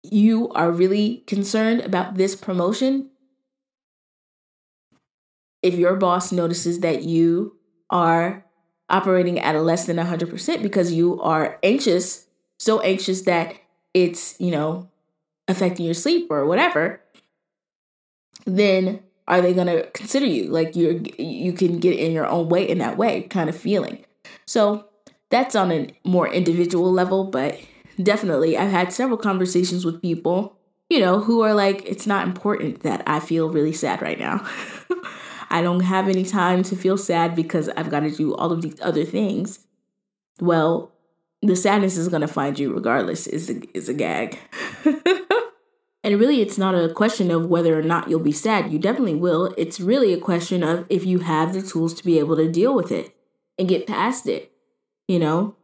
You 0.03 0.49
are 0.51 0.71
really 0.71 1.25
concerned 1.27 1.81
about 1.81 2.17
this 2.17 2.37
promotion? 2.37 3.11
If 5.63 5.75
your 5.75 5.97
boss 5.97 6.31
notices 6.31 6.81
that 6.81 7.05
you 7.05 7.57
are 7.91 8.45
operating 8.91 9.39
at 9.39 9.55
a 9.57 9.63
less 9.63 9.87
than 9.87 9.97
100% 9.97 10.63
because 10.63 10.93
you 10.93 11.21
are 11.23 11.59
anxious 11.63 12.27
so 12.59 12.81
anxious 12.81 13.23
that 13.23 13.57
it's, 13.95 14.39
you 14.41 14.51
know, 14.51 14.91
affecting 15.49 15.87
your 15.87 15.95
sleep 15.95 16.27
or 16.31 16.47
whatever, 16.47 17.01
then 18.45 19.01
are 19.27 19.41
they 19.41 19.55
going 19.55 19.67
to 19.67 19.89
consider 19.91 20.27
you 20.27 20.49
like 20.51 20.77
you're 20.77 21.01
you 21.19 21.53
can 21.53 21.79
get 21.79 21.99
in 21.99 22.13
your 22.13 22.27
own 22.27 22.49
way 22.49 22.69
in 22.69 22.79
that 22.79 22.99
way 22.99 23.23
kind 23.23 23.49
of 23.49 23.57
feeling. 23.57 24.05
So, 24.47 24.87
that's 25.31 25.57
on 25.57 25.73
a 25.73 25.89
more 26.05 26.29
individual 26.29 26.93
level, 26.93 27.25
but 27.25 27.59
definitely 28.01 28.57
I've 28.57 28.71
had 28.71 28.93
several 28.93 29.19
conversations 29.19 29.85
with 29.85 30.03
people, 30.03 30.57
you 30.89 31.01
know, 31.01 31.21
who 31.21 31.41
are 31.43 31.55
like 31.55 31.85
it's 31.87 32.07
not 32.07 32.27
important 32.27 32.83
that 32.83 33.03
I 33.07 33.21
feel 33.21 33.49
really 33.49 33.73
sad 33.73 34.03
right 34.03 34.19
now. 34.19 34.47
I 35.51 35.63
don't 35.63 35.81
have 35.81 36.09
any 36.09 36.25
time 36.25 36.63
to 36.65 36.77
feel 36.77 36.97
sad 36.97 37.35
because 37.35 37.69
I've 37.71 37.91
got 37.91 38.01
to 38.01 38.11
do 38.11 38.35
all 38.35 38.53
of 38.53 38.63
these 38.63 38.81
other 38.81 39.05
things. 39.05 39.67
Well, 40.41 40.94
the 41.47 41.57
sadness 41.57 41.97
is 41.97 42.09
going 42.09 42.23
to 42.23 42.29
find 42.29 42.59
you 42.59 42.73
regardless 42.73 43.27
is 43.27 43.51
a, 43.51 43.77
is 43.77 43.89
a 43.89 43.95
gag. 43.95 44.39
And 46.07 46.21
really 46.21 46.43
it's 46.43 46.59
not 46.59 46.75
a 46.75 46.93
question 46.93 47.31
of 47.31 47.47
whether 47.47 47.79
or 47.79 47.83
not 47.83 48.11
you'll 48.11 48.21
be 48.21 48.31
sad. 48.31 48.71
You 48.71 48.79
definitely 48.79 49.15
will. 49.15 49.55
It's 49.57 49.81
really 49.81 50.13
a 50.13 50.21
question 50.21 50.63
of 50.63 50.85
if 50.91 51.07
you 51.07 51.21
have 51.21 51.55
the 51.55 51.63
tools 51.63 51.95
to 51.95 52.05
be 52.05 52.19
able 52.19 52.37
to 52.37 52.53
deal 52.53 52.75
with 52.75 52.93
it 52.93 53.17
and 53.59 53.67
get 53.67 53.87
past 53.87 54.27
it 54.27 54.55
you 55.09 55.19
know? 55.19 55.57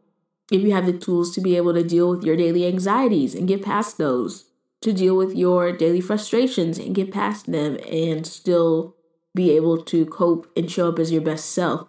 If 0.51 0.61
you 0.61 0.73
have 0.73 0.85
the 0.85 0.97
tools 0.97 1.33
to 1.35 1.41
be 1.41 1.55
able 1.55 1.73
to 1.73 1.83
deal 1.83 2.09
with 2.09 2.23
your 2.23 2.35
daily 2.35 2.67
anxieties 2.67 3.33
and 3.33 3.47
get 3.47 3.63
past 3.63 3.97
those 3.97 4.45
to 4.81 4.91
deal 4.91 5.15
with 5.15 5.35
your 5.35 5.71
daily 5.71 6.01
frustrations 6.01 6.77
and 6.77 6.95
get 6.95 7.11
past 7.11 7.51
them 7.51 7.77
and 7.89 8.27
still 8.27 8.95
be 9.33 9.51
able 9.51 9.81
to 9.83 10.05
cope 10.05 10.51
and 10.57 10.69
show 10.69 10.89
up 10.89 10.99
as 10.99 11.11
your 11.11 11.21
best 11.21 11.51
self. 11.51 11.87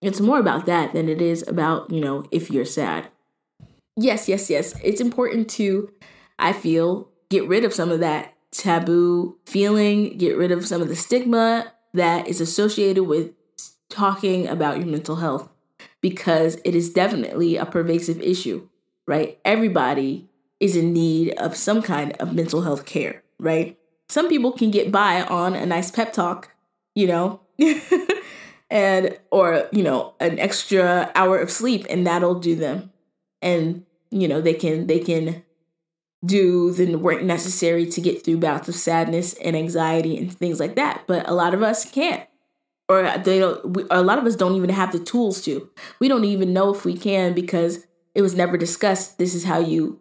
It's 0.00 0.20
more 0.20 0.38
about 0.38 0.66
that 0.66 0.92
than 0.92 1.08
it 1.08 1.20
is 1.20 1.46
about 1.48 1.90
you 1.90 2.00
know 2.00 2.24
if 2.30 2.50
you're 2.50 2.64
sad 2.64 3.08
yes, 3.98 4.28
yes, 4.28 4.48
yes. 4.48 4.74
It's 4.82 5.00
important 5.00 5.48
to, 5.50 5.92
I 6.38 6.52
feel, 6.52 7.10
get 7.28 7.46
rid 7.46 7.64
of 7.64 7.74
some 7.74 7.90
of 7.90 8.00
that 8.00 8.34
taboo 8.50 9.38
feeling, 9.44 10.16
get 10.16 10.36
rid 10.36 10.50
of 10.50 10.66
some 10.66 10.80
of 10.80 10.88
the 10.88 10.96
stigma 10.96 11.72
that 11.94 12.28
is 12.28 12.40
associated 12.40 13.04
with 13.04 13.32
talking 13.88 14.46
about 14.46 14.78
your 14.78 14.86
mental 14.86 15.16
health 15.16 15.48
because 16.00 16.58
it 16.64 16.74
is 16.74 16.92
definitely 16.92 17.56
a 17.56 17.66
pervasive 17.66 18.20
issue, 18.20 18.68
right? 19.06 19.38
Everybody 19.44 20.28
is 20.60 20.76
in 20.76 20.92
need 20.92 21.34
of 21.38 21.56
some 21.56 21.82
kind 21.82 22.12
of 22.20 22.34
mental 22.34 22.62
health 22.62 22.84
care, 22.84 23.22
right? 23.38 23.78
Some 24.08 24.28
people 24.28 24.52
can 24.52 24.70
get 24.70 24.90
by 24.90 25.22
on 25.22 25.54
a 25.54 25.66
nice 25.66 25.90
pep 25.90 26.12
talk, 26.12 26.54
you 26.94 27.06
know, 27.06 27.40
and 28.70 29.18
or, 29.30 29.68
you 29.72 29.82
know, 29.82 30.14
an 30.20 30.38
extra 30.38 31.10
hour 31.14 31.38
of 31.38 31.50
sleep 31.50 31.86
and 31.90 32.06
that'll 32.06 32.38
do 32.38 32.54
them. 32.54 32.92
And 33.40 33.84
you 34.10 34.28
know 34.28 34.40
they 34.40 34.54
can 34.54 34.86
they 34.86 34.98
can 34.98 35.42
do 36.24 36.72
the 36.72 36.96
work 36.96 37.22
necessary 37.22 37.86
to 37.86 38.00
get 38.00 38.24
through 38.24 38.38
bouts 38.38 38.68
of 38.68 38.74
sadness 38.74 39.34
and 39.34 39.54
anxiety 39.54 40.16
and 40.16 40.32
things 40.32 40.58
like 40.58 40.74
that 40.74 41.04
but 41.06 41.28
a 41.28 41.32
lot 41.32 41.54
of 41.54 41.62
us 41.62 41.88
can't. 41.90 42.28
Or 42.90 43.02
they 43.18 43.38
don't 43.38 43.74
we, 43.74 43.84
a 43.90 44.02
lot 44.02 44.18
of 44.18 44.24
us 44.24 44.34
don't 44.34 44.54
even 44.54 44.70
have 44.70 44.92
the 44.92 44.98
tools 44.98 45.42
to. 45.42 45.68
We 46.00 46.08
don't 46.08 46.24
even 46.24 46.54
know 46.54 46.72
if 46.74 46.86
we 46.86 46.96
can 46.96 47.34
because 47.34 47.86
it 48.14 48.22
was 48.22 48.34
never 48.34 48.56
discussed 48.56 49.18
this 49.18 49.34
is 49.34 49.44
how 49.44 49.58
you 49.58 50.00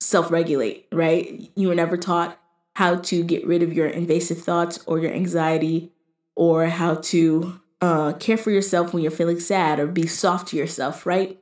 self-regulate 0.00 0.86
right? 0.92 1.50
You 1.56 1.68
were 1.68 1.74
never 1.74 1.96
taught 1.96 2.38
how 2.76 2.96
to 2.96 3.24
get 3.24 3.44
rid 3.44 3.62
of 3.62 3.72
your 3.72 3.88
invasive 3.88 4.38
thoughts 4.38 4.78
or 4.86 5.00
your 5.00 5.12
anxiety 5.12 5.92
or 6.36 6.66
how 6.66 6.94
to 6.94 7.60
uh, 7.80 8.12
care 8.14 8.36
for 8.36 8.52
yourself 8.52 8.94
when 8.94 9.02
you're 9.02 9.10
feeling 9.10 9.40
sad 9.40 9.80
or 9.80 9.88
be 9.88 10.06
soft 10.06 10.48
to 10.48 10.56
yourself 10.56 11.04
right? 11.04 11.40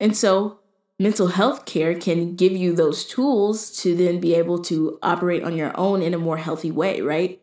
And 0.00 0.16
so 0.16 0.60
mental 0.98 1.28
health 1.28 1.66
care 1.66 1.94
can 1.94 2.34
give 2.36 2.52
you 2.52 2.74
those 2.74 3.04
tools 3.04 3.70
to 3.78 3.94
then 3.94 4.18
be 4.20 4.34
able 4.34 4.58
to 4.62 4.98
operate 5.02 5.42
on 5.42 5.56
your 5.56 5.78
own 5.78 6.02
in 6.02 6.14
a 6.14 6.18
more 6.18 6.38
healthy 6.38 6.70
way, 6.70 7.00
right? 7.00 7.40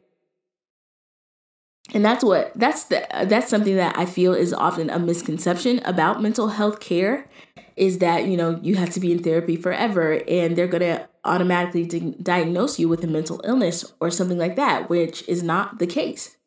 And 1.94 2.04
that's 2.04 2.24
what 2.24 2.52
that's 2.56 2.86
the 2.86 3.06
that's 3.26 3.50
something 3.50 3.76
that 3.76 3.98
I 3.98 4.06
feel 4.06 4.34
is 4.34 4.54
often 4.54 4.90
a 4.90 4.98
misconception 4.98 5.82
about 5.86 6.22
mental 6.22 6.50
health 6.50 6.80
care 6.80 7.30
is 7.76 8.00
that, 8.00 8.28
you 8.28 8.38
know, 8.38 8.60
you 8.62 8.76
have 8.76 8.92
to 8.92 9.00
be 9.00 9.12
in 9.12 9.22
therapy 9.22 9.56
forever 9.56 10.22
and 10.28 10.56
they're 10.56 10.68
going 10.68 10.82
to 10.82 11.08
automatically 11.26 11.86
di- 11.86 12.16
diagnose 12.22 12.80
you 12.80 12.88
with 12.88 13.04
a 13.04 13.08
mental 13.08 13.42
illness 13.44 13.94
or 14.00 14.12
something 14.12 14.38
like 14.38 14.56
that, 14.56 14.90
which 14.90 15.28
is 15.28 15.42
not 15.42 15.80
the 15.80 15.88
case. 15.88 16.38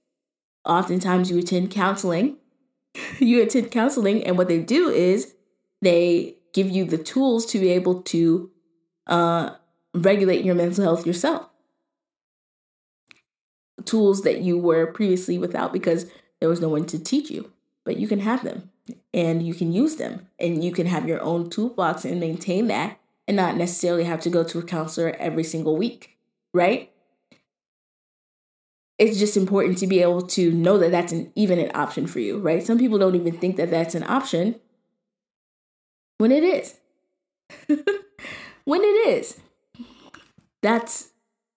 Oftentimes 0.64 1.30
you 1.30 1.38
attend 1.38 1.70
counseling, 1.70 2.36
you 3.18 3.42
attend 3.42 3.70
counseling 3.70 4.24
and 4.24 4.38
what 4.38 4.48
they 4.48 4.60
do 4.60 4.88
is 4.88 5.34
they 5.82 6.36
give 6.56 6.70
you 6.70 6.86
the 6.86 6.96
tools 6.98 7.44
to 7.44 7.58
be 7.58 7.68
able 7.68 8.00
to 8.00 8.50
uh, 9.06 9.50
regulate 9.92 10.42
your 10.42 10.54
mental 10.54 10.82
health 10.82 11.06
yourself. 11.06 11.50
Tools 13.84 14.22
that 14.22 14.40
you 14.40 14.56
were 14.56 14.86
previously 14.86 15.36
without 15.36 15.70
because 15.70 16.06
there 16.40 16.48
was 16.48 16.62
no 16.62 16.70
one 16.70 16.86
to 16.86 16.98
teach 16.98 17.30
you. 17.30 17.52
but 17.84 17.98
you 17.98 18.08
can 18.08 18.20
have 18.20 18.42
them 18.42 18.70
and 19.14 19.46
you 19.46 19.54
can 19.54 19.72
use 19.72 19.94
them 19.96 20.26
and 20.40 20.64
you 20.64 20.72
can 20.72 20.86
have 20.86 21.08
your 21.08 21.22
own 21.22 21.48
toolbox 21.48 22.04
and 22.04 22.18
maintain 22.18 22.66
that 22.66 22.98
and 23.28 23.36
not 23.36 23.56
necessarily 23.56 24.04
have 24.04 24.20
to 24.20 24.30
go 24.30 24.42
to 24.42 24.58
a 24.58 24.62
counselor 24.62 25.14
every 25.18 25.44
single 25.44 25.76
week, 25.76 26.18
right? 26.52 26.90
It's 28.98 29.18
just 29.18 29.36
important 29.36 29.78
to 29.78 29.86
be 29.86 30.00
able 30.02 30.22
to 30.22 30.50
know 30.50 30.78
that 30.78 30.90
that's 30.90 31.12
an, 31.12 31.30
even 31.36 31.58
an 31.60 31.70
option 31.74 32.06
for 32.06 32.18
you, 32.18 32.38
right? 32.38 32.62
Some 32.62 32.78
people 32.78 32.98
don't 32.98 33.14
even 33.14 33.38
think 33.38 33.56
that 33.56 33.70
that's 33.70 33.94
an 33.94 34.02
option 34.02 34.56
when 36.18 36.32
it 36.32 36.44
is. 36.44 36.78
when 38.64 38.80
it 38.82 39.08
is. 39.08 39.40
That's, 40.62 41.12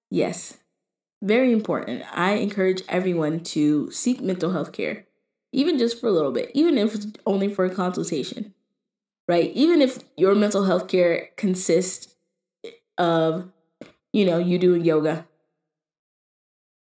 yes, 0.10 0.58
very 1.22 1.52
important. 1.52 2.04
I 2.12 2.34
encourage 2.34 2.84
everyone 2.88 3.42
to 3.56 3.92
seek 3.92 4.22
mental 4.22 4.52
health 4.52 4.72
care, 4.72 5.06
even 5.52 5.78
just 5.78 6.00
for 6.00 6.08
a 6.08 6.12
little 6.12 6.32
bit, 6.32 6.52
even 6.54 6.78
if 6.78 6.96
it's 6.96 7.08
only 7.26 7.54
for 7.54 7.66
a 7.66 7.74
consultation, 7.74 8.54
right? 9.28 9.52
Even 9.54 9.82
if 9.82 10.00
your 10.16 10.36
mental 10.36 10.66
health 10.66 10.88
care 10.88 11.30
consists 11.38 12.16
of, 12.98 13.52
you 14.14 14.26
know, 14.26 14.38
you 14.38 14.58
doing 14.58 14.84
yoga. 14.84 15.26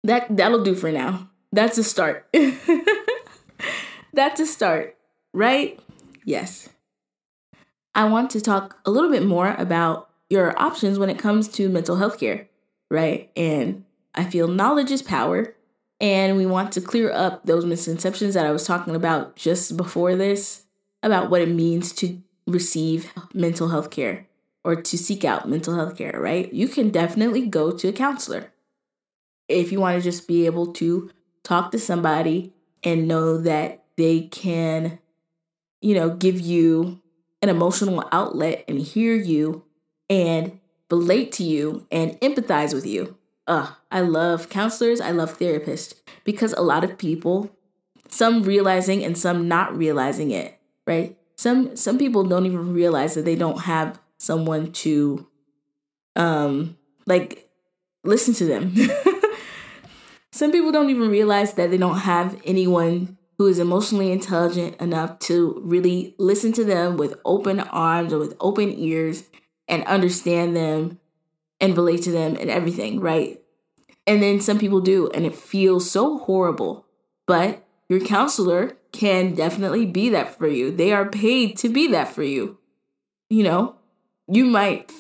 That 0.05 0.37
that'll 0.37 0.65
do 0.65 0.75
for 0.75 0.91
now. 0.91 1.31
That's 1.53 1.79
a 1.79 1.85
start. 1.85 2.29
That's 4.13 4.41
a 4.41 4.47
start, 4.47 4.97
right? 5.33 5.79
Yes. 6.25 6.69
I 7.95 8.05
want 8.05 8.31
to 8.31 8.41
talk 8.41 8.79
a 8.85 8.91
little 8.91 9.11
bit 9.11 9.25
more 9.25 9.55
about 9.59 10.11
your 10.31 10.59
options 10.61 10.99
when 10.99 11.11
it 11.11 11.19
comes 11.19 11.49
to 11.49 11.69
mental 11.69 11.97
health 11.97 12.19
care, 12.19 12.49
right? 12.91 13.31
And 13.37 13.85
I 14.15 14.25
feel 14.25 14.49
knowledge 14.49 14.91
is 14.91 15.03
power. 15.03 15.55
And 16.01 16.37
we 16.37 16.47
want 16.47 16.73
to 16.73 16.81
clear 16.81 17.13
up 17.13 17.45
those 17.45 17.65
misconceptions 17.65 18.35
that 18.35 18.47
I 18.47 18.51
was 18.51 18.67
talking 18.67 18.97
about 18.97 19.37
just 19.37 19.77
before 19.77 20.17
this 20.17 20.65
about 21.03 21.31
what 21.31 21.43
it 21.43 21.49
means 21.49 21.93
to 21.95 22.21
receive 22.47 23.13
mental 23.35 23.69
health 23.69 23.91
care 23.91 24.27
or 24.65 24.75
to 24.77 24.99
seek 24.99 25.25
out 25.25 25.49
mental 25.49 25.75
health 25.75 25.97
care, 25.97 26.19
right? 26.19 26.53
You 26.53 26.67
can 26.67 26.91
definitely 26.91 27.47
go 27.47 27.71
to 27.73 27.89
a 27.89 27.93
counselor 27.93 28.53
if 29.49 29.71
you 29.71 29.81
want 29.81 29.97
to 29.97 30.03
just 30.03 30.27
be 30.27 30.47
able 30.47 30.73
to 30.75 31.11
talk 31.43 31.71
to 31.73 31.79
somebody 31.79 32.53
and 32.83 33.07
know 33.07 33.39
that 33.39 33.85
they 33.97 34.23
can, 34.23 34.99
you 35.81 35.95
know, 35.95 36.11
give 36.11 36.41
you 36.41 37.02
an 37.43 37.49
emotional 37.49 38.09
outlet 38.13 38.65
and 38.69 38.79
hear 38.79 39.15
you 39.15 39.65
and 40.09 40.61
relate 40.91 41.33
to 41.33 41.43
you 41.43 41.87
and 41.91 42.19
empathize 42.21 42.73
with 42.73 42.87
you. 42.87 43.17
Ugh, 43.49 43.71
I 43.91 44.01
love 44.01 44.49
counselors, 44.49 45.01
I 45.01 45.11
love 45.11 45.39
therapists 45.39 45.95
because 46.25 46.53
a 46.53 46.63
lot 46.63 46.85
of 46.85 46.97
people, 46.97 47.51
some 48.09 48.45
realizing 48.45 49.03
and 49.03 49.19
some 49.19 49.49
not 49.49 49.77
realizing 49.77 50.31
it, 50.31 50.59
right? 50.87 51.17
Some 51.37 51.75
some 51.77 51.99
people 51.99 52.23
don't 52.25 52.47
even 52.47 52.73
realize 52.73 53.15
that 53.15 53.25
they 53.25 53.35
don't 53.35 53.63
have 53.63 54.01
someone 54.19 54.71
to 54.73 55.27
um 56.15 56.77
like 57.07 57.49
listen 58.05 58.35
to 58.35 58.45
them. 58.45 58.75
some 60.31 60.53
people 60.53 60.71
don't 60.71 60.91
even 60.91 61.11
realize 61.11 61.55
that 61.55 61.71
they 61.71 61.79
don't 61.79 61.99
have 61.99 62.41
anyone 62.45 63.19
who 63.39 63.47
is 63.47 63.59
emotionally 63.59 64.13
intelligent 64.13 64.81
enough 64.81 65.19
to 65.19 65.61
really 65.65 66.15
listen 66.19 66.53
to 66.53 66.65
them 66.65 66.97
with 66.97 67.15
open 67.25 67.61
arms 67.61 68.13
or 68.13 68.19
with 68.19 68.37
open 68.41 68.73
ears 68.79 69.25
and 69.69 69.85
understand 69.85 70.57
them 70.57 70.99
and 71.61 71.77
relate 71.77 72.03
to 72.03 72.11
them 72.11 72.37
and 72.37 72.51
everything, 72.51 73.01
right? 73.01 73.41
And 74.07 74.23
then 74.23 74.41
some 74.41 74.59
people 74.59 74.81
do, 74.81 75.09
and 75.15 75.25
it 75.25 75.35
feels 75.35 75.91
so 75.91 76.19
horrible. 76.19 76.87
But 77.27 77.65
your 77.89 78.01
counselor 78.01 78.77
can 78.91 79.35
definitely 79.35 79.87
be 79.87 80.09
that 80.11 80.37
for 80.37 80.49
you. 80.49 80.71
They 80.71 80.93
are 80.93 81.09
paid 81.09 81.57
to 81.59 81.69
be 81.69 81.87
that 81.89 82.09
for 82.09 82.23
you. 82.23 82.59
You 83.31 83.45
know, 83.45 83.77
you 84.29 84.45
might, 84.45 84.93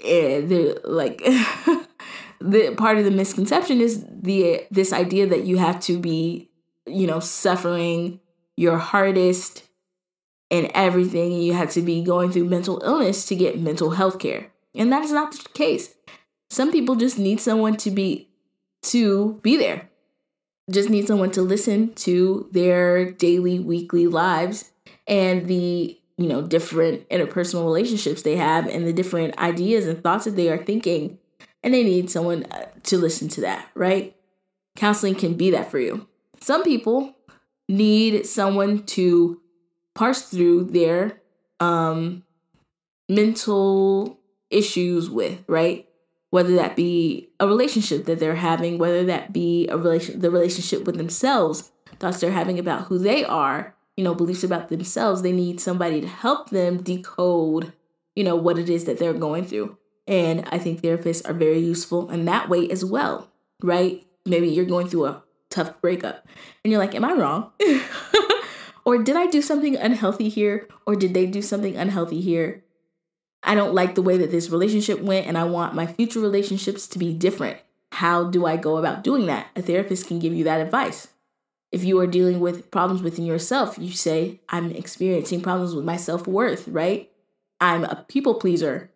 eh, 0.00 0.40
the 0.40 0.80
like, 0.84 1.18
the 2.40 2.74
part 2.76 2.98
of 2.98 3.04
the 3.04 3.10
misconception 3.10 3.80
is 3.80 4.06
the 4.08 4.66
this 4.70 4.92
idea 4.92 5.26
that 5.26 5.44
you 5.44 5.58
have 5.58 5.80
to 5.80 5.98
be, 5.98 6.50
you 6.92 7.06
know, 7.06 7.20
suffering 7.20 8.20
your 8.56 8.78
hardest 8.78 9.64
and 10.50 10.70
everything, 10.74 11.32
you 11.32 11.54
have 11.54 11.70
to 11.70 11.82
be 11.82 12.02
going 12.02 12.30
through 12.30 12.44
mental 12.44 12.80
illness 12.84 13.24
to 13.26 13.34
get 13.34 13.58
mental 13.58 13.90
health 13.90 14.18
care. 14.18 14.52
And 14.74 14.92
that 14.92 15.02
is 15.02 15.12
not 15.12 15.32
the 15.32 15.48
case. 15.54 15.94
Some 16.50 16.70
people 16.70 16.94
just 16.94 17.18
need 17.18 17.40
someone 17.40 17.76
to 17.78 17.90
be 17.90 18.28
to 18.82 19.40
be 19.42 19.56
there. 19.56 19.88
Just 20.70 20.90
need 20.90 21.06
someone 21.06 21.30
to 21.32 21.42
listen 21.42 21.94
to 21.94 22.48
their 22.52 23.10
daily, 23.10 23.58
weekly 23.58 24.06
lives 24.06 24.70
and 25.06 25.48
the, 25.48 25.98
you 26.16 26.28
know, 26.28 26.42
different 26.42 27.08
interpersonal 27.08 27.64
relationships 27.64 28.22
they 28.22 28.36
have 28.36 28.66
and 28.66 28.86
the 28.86 28.92
different 28.92 29.36
ideas 29.38 29.86
and 29.86 30.02
thoughts 30.02 30.24
that 30.24 30.36
they 30.36 30.48
are 30.50 30.62
thinking. 30.62 31.18
And 31.62 31.72
they 31.72 31.84
need 31.84 32.10
someone 32.10 32.44
uh, 32.44 32.66
to 32.84 32.98
listen 32.98 33.28
to 33.28 33.40
that, 33.42 33.68
right? 33.74 34.16
Counseling 34.76 35.14
can 35.14 35.34
be 35.34 35.50
that 35.50 35.70
for 35.70 35.78
you. 35.78 36.06
Some 36.42 36.64
people 36.64 37.14
need 37.68 38.26
someone 38.26 38.82
to 38.84 39.40
parse 39.94 40.22
through 40.22 40.64
their 40.64 41.20
um 41.60 42.24
mental 43.08 44.18
issues 44.50 45.08
with, 45.08 45.44
right? 45.46 45.88
Whether 46.30 46.56
that 46.56 46.74
be 46.74 47.28
a 47.38 47.46
relationship 47.46 48.06
that 48.06 48.18
they're 48.18 48.34
having, 48.34 48.78
whether 48.78 49.04
that 49.04 49.32
be 49.32 49.68
a 49.68 49.76
relation 49.76 50.18
the 50.18 50.30
relationship 50.30 50.84
with 50.84 50.96
themselves, 50.96 51.70
thoughts 52.00 52.18
they're 52.18 52.32
having 52.32 52.58
about 52.58 52.86
who 52.86 52.98
they 52.98 53.24
are, 53.24 53.76
you 53.96 54.02
know, 54.02 54.14
beliefs 54.14 54.42
about 54.42 54.68
themselves, 54.68 55.22
they 55.22 55.30
need 55.30 55.60
somebody 55.60 56.00
to 56.00 56.08
help 56.08 56.50
them 56.50 56.82
decode, 56.82 57.72
you 58.16 58.24
know, 58.24 58.34
what 58.34 58.58
it 58.58 58.68
is 58.68 58.84
that 58.86 58.98
they're 58.98 59.14
going 59.14 59.44
through. 59.44 59.78
And 60.08 60.48
I 60.50 60.58
think 60.58 60.80
therapists 60.80 61.28
are 61.28 61.34
very 61.34 61.60
useful 61.60 62.10
in 62.10 62.24
that 62.24 62.48
way 62.48 62.68
as 62.68 62.84
well, 62.84 63.30
right? 63.62 64.04
Maybe 64.26 64.48
you're 64.48 64.64
going 64.64 64.88
through 64.88 65.06
a 65.06 65.22
tough 65.52 65.80
breakup 65.80 66.26
and 66.64 66.70
you're 66.72 66.80
like, 66.80 66.94
Am 66.94 67.04
I 67.04 67.12
wrong? 67.12 67.52
or 68.84 69.02
did 69.02 69.16
I 69.16 69.26
do 69.26 69.42
something 69.42 69.76
unhealthy 69.76 70.28
here? 70.28 70.66
Or 70.86 70.96
did 70.96 71.14
they 71.14 71.26
do 71.26 71.42
something 71.42 71.76
unhealthy 71.76 72.20
here? 72.20 72.64
I 73.42 73.54
don't 73.54 73.74
like 73.74 73.94
the 73.94 74.02
way 74.02 74.16
that 74.18 74.30
this 74.30 74.50
relationship 74.50 75.00
went 75.00 75.26
and 75.26 75.36
I 75.36 75.44
want 75.44 75.74
my 75.74 75.86
future 75.86 76.20
relationships 76.20 76.86
to 76.88 76.98
be 76.98 77.12
different. 77.12 77.58
How 77.92 78.24
do 78.24 78.46
I 78.46 78.56
go 78.56 78.76
about 78.76 79.04
doing 79.04 79.26
that? 79.26 79.48
A 79.56 79.62
therapist 79.62 80.06
can 80.06 80.18
give 80.18 80.32
you 80.32 80.44
that 80.44 80.60
advice. 80.60 81.08
If 81.72 81.84
you 81.84 81.98
are 81.98 82.06
dealing 82.06 82.40
with 82.40 82.70
problems 82.70 83.02
within 83.02 83.24
yourself, 83.24 83.78
you 83.78 83.92
say, 83.92 84.40
I'm 84.48 84.70
experiencing 84.70 85.40
problems 85.40 85.74
with 85.74 85.84
my 85.84 85.96
self 85.96 86.26
worth, 86.26 86.68
right? 86.68 87.10
I'm 87.60 87.84
a 87.84 88.04
people 88.08 88.34
pleaser. 88.34 88.90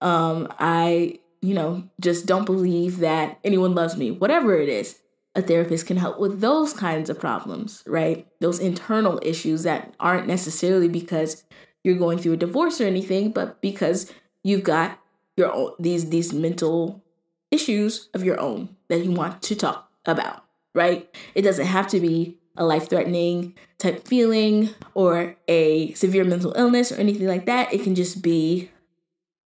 Um, 0.00 0.48
I, 0.58 1.20
you 1.40 1.54
know, 1.54 1.88
just 2.00 2.26
don't 2.26 2.44
believe 2.44 2.98
that 2.98 3.38
anyone 3.44 3.74
loves 3.74 3.96
me, 3.96 4.10
whatever 4.10 4.54
it 4.56 4.68
is. 4.68 4.98
A 5.38 5.42
therapist 5.42 5.86
can 5.86 5.98
help 5.98 6.18
with 6.18 6.40
those 6.40 6.72
kinds 6.72 7.08
of 7.08 7.20
problems, 7.20 7.84
right? 7.86 8.26
Those 8.40 8.58
internal 8.58 9.20
issues 9.22 9.62
that 9.62 9.94
aren't 10.00 10.26
necessarily 10.26 10.88
because 10.88 11.44
you're 11.84 11.94
going 11.94 12.18
through 12.18 12.32
a 12.32 12.36
divorce 12.38 12.80
or 12.80 12.86
anything, 12.86 13.30
but 13.30 13.62
because 13.62 14.12
you've 14.42 14.64
got 14.64 14.98
your 15.36 15.52
own 15.52 15.74
these 15.78 16.10
these 16.10 16.32
mental 16.32 17.04
issues 17.52 18.08
of 18.14 18.24
your 18.24 18.40
own 18.40 18.74
that 18.88 19.04
you 19.04 19.12
want 19.12 19.40
to 19.42 19.54
talk 19.54 19.88
about, 20.06 20.42
right? 20.74 21.08
It 21.36 21.42
doesn't 21.42 21.66
have 21.66 21.86
to 21.88 22.00
be 22.00 22.36
a 22.56 22.64
life-threatening 22.64 23.56
type 23.78 24.08
feeling 24.08 24.70
or 24.94 25.36
a 25.46 25.92
severe 25.92 26.24
mental 26.24 26.52
illness 26.56 26.90
or 26.90 26.96
anything 26.96 27.28
like 27.28 27.46
that. 27.46 27.72
It 27.72 27.84
can 27.84 27.94
just 27.94 28.22
be 28.22 28.72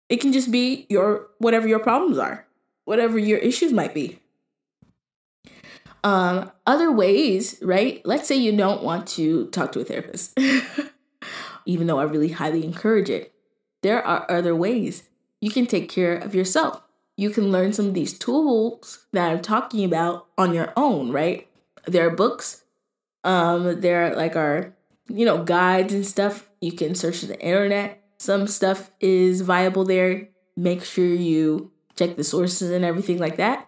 it 0.09 0.17
can 0.17 0.33
just 0.33 0.49
be 0.49 0.88
your 0.89 1.27
whatever 1.38 1.67
your 1.67 1.77
problems 1.77 2.17
are, 2.17 2.47
whatever 2.86 3.19
your 3.19 3.38
issues 3.38 3.71
might 3.71 3.93
be. 3.93 4.19
Um, 6.06 6.51
other 6.66 6.91
ways, 6.91 7.58
right? 7.62 8.01
Let's 8.06 8.28
say 8.28 8.36
you 8.36 8.56
don't 8.56 8.84
want 8.84 9.08
to 9.08 9.47
talk 9.47 9.74
to 9.74 9.82
a 9.82 9.84
therapist. 9.84 10.39
even 11.66 11.88
though 11.88 11.99
I 11.99 12.03
really 12.03 12.30
highly 12.30 12.64
encourage 12.64 13.10
it. 13.10 13.34
There 13.82 14.06
are 14.06 14.30
other 14.30 14.56
ways 14.56 15.10
you 15.41 15.51
can 15.51 15.66
take 15.66 15.89
care 15.89 16.16
of 16.16 16.34
yourself. 16.34 16.82
You 17.18 17.30
can 17.30 17.51
learn 17.51 17.74
some 17.74 17.88
of 17.88 17.93
these 17.93 18.18
tools 18.18 19.06
that 19.14 19.32
I'm 19.32 19.41
talking 19.41 19.86
about 19.86 20.28
on 20.38 20.53
your 20.53 20.74
own, 20.76 21.12
right? 21.12 21.47
There 21.86 22.08
are 22.08 22.16
books, 22.16 22.64
um, 23.24 23.82
there 23.82 24.06
are 24.06 24.16
like 24.16 24.36
our, 24.36 24.74
you 25.08 25.26
know, 25.26 25.43
guides 25.43 25.93
and 25.93 26.06
stuff. 26.06 26.49
You 26.62 26.72
can 26.72 26.95
search 26.95 27.22
the 27.22 27.39
internet. 27.39 28.03
Some 28.18 28.47
stuff 28.47 28.91
is 28.99 29.41
viable 29.41 29.86
there. 29.86 30.30
Make 30.58 30.84
sure 30.84 31.06
you 31.06 31.72
check 31.95 32.16
the 32.16 32.24
sources 32.24 32.72
and 32.72 32.84
everything 32.84 33.20
like 33.20 33.38
that. 33.38 33.68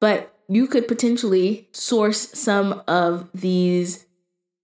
But 0.00 0.31
you 0.48 0.66
could 0.66 0.88
potentially 0.88 1.68
source 1.72 2.30
some 2.38 2.82
of 2.86 3.28
these 3.32 4.06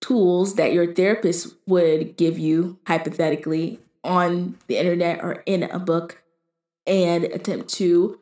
tools 0.00 0.54
that 0.54 0.72
your 0.72 0.92
therapist 0.92 1.54
would 1.66 2.16
give 2.16 2.38
you 2.38 2.78
hypothetically 2.86 3.80
on 4.04 4.56
the 4.66 4.76
internet 4.76 5.22
or 5.22 5.42
in 5.46 5.64
a 5.64 5.78
book 5.78 6.22
and 6.86 7.24
attempt 7.24 7.68
to 7.68 8.18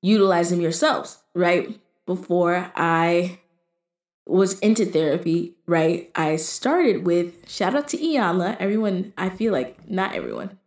utilize 0.00 0.50
them 0.50 0.60
yourselves, 0.60 1.18
right? 1.34 1.78
Before 2.06 2.72
I 2.74 3.40
was 4.26 4.58
into 4.60 4.84
therapy, 4.84 5.54
right? 5.66 6.10
I 6.14 6.36
started 6.36 7.04
with 7.04 7.48
shout 7.48 7.74
out 7.74 7.88
to 7.88 7.98
Iyanla. 7.98 8.56
Everyone, 8.60 9.12
I 9.16 9.28
feel 9.30 9.52
like 9.52 9.88
not 9.90 10.14
everyone. 10.14 10.58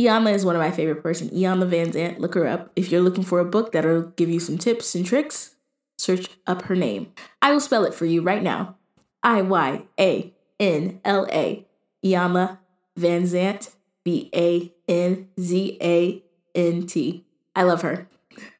Iyanla 0.00 0.32
is 0.32 0.44
one 0.44 0.56
of 0.56 0.60
my 0.62 0.70
favorite 0.70 1.02
person. 1.02 1.28
Iyanla 1.30 1.68
Vanzant, 1.68 2.18
look 2.18 2.34
her 2.34 2.46
up. 2.46 2.70
If 2.74 2.90
you're 2.90 3.02
looking 3.02 3.24
for 3.24 3.38
a 3.38 3.44
book 3.44 3.72
that'll 3.72 4.02
give 4.02 4.30
you 4.30 4.40
some 4.40 4.56
tips 4.56 4.94
and 4.94 5.04
tricks, 5.04 5.56
search 5.98 6.28
up 6.46 6.62
her 6.62 6.76
name. 6.76 7.12
I 7.42 7.52
will 7.52 7.60
spell 7.60 7.84
it 7.84 7.94
for 7.94 8.06
you 8.06 8.22
right 8.22 8.42
now. 8.42 8.76
I 9.22 9.42
Y 9.42 9.82
A 9.98 10.32
N 10.58 11.00
L 11.04 11.26
A. 11.30 11.66
Iyanla 12.04 12.58
Vanzant, 12.98 13.74
V 14.04 14.30
A 14.34 14.72
N 14.88 15.28
Z 15.38 15.78
A 15.82 16.22
N 16.54 16.86
T. 16.86 17.24
I 17.54 17.62
love 17.64 17.82
her. 17.82 18.08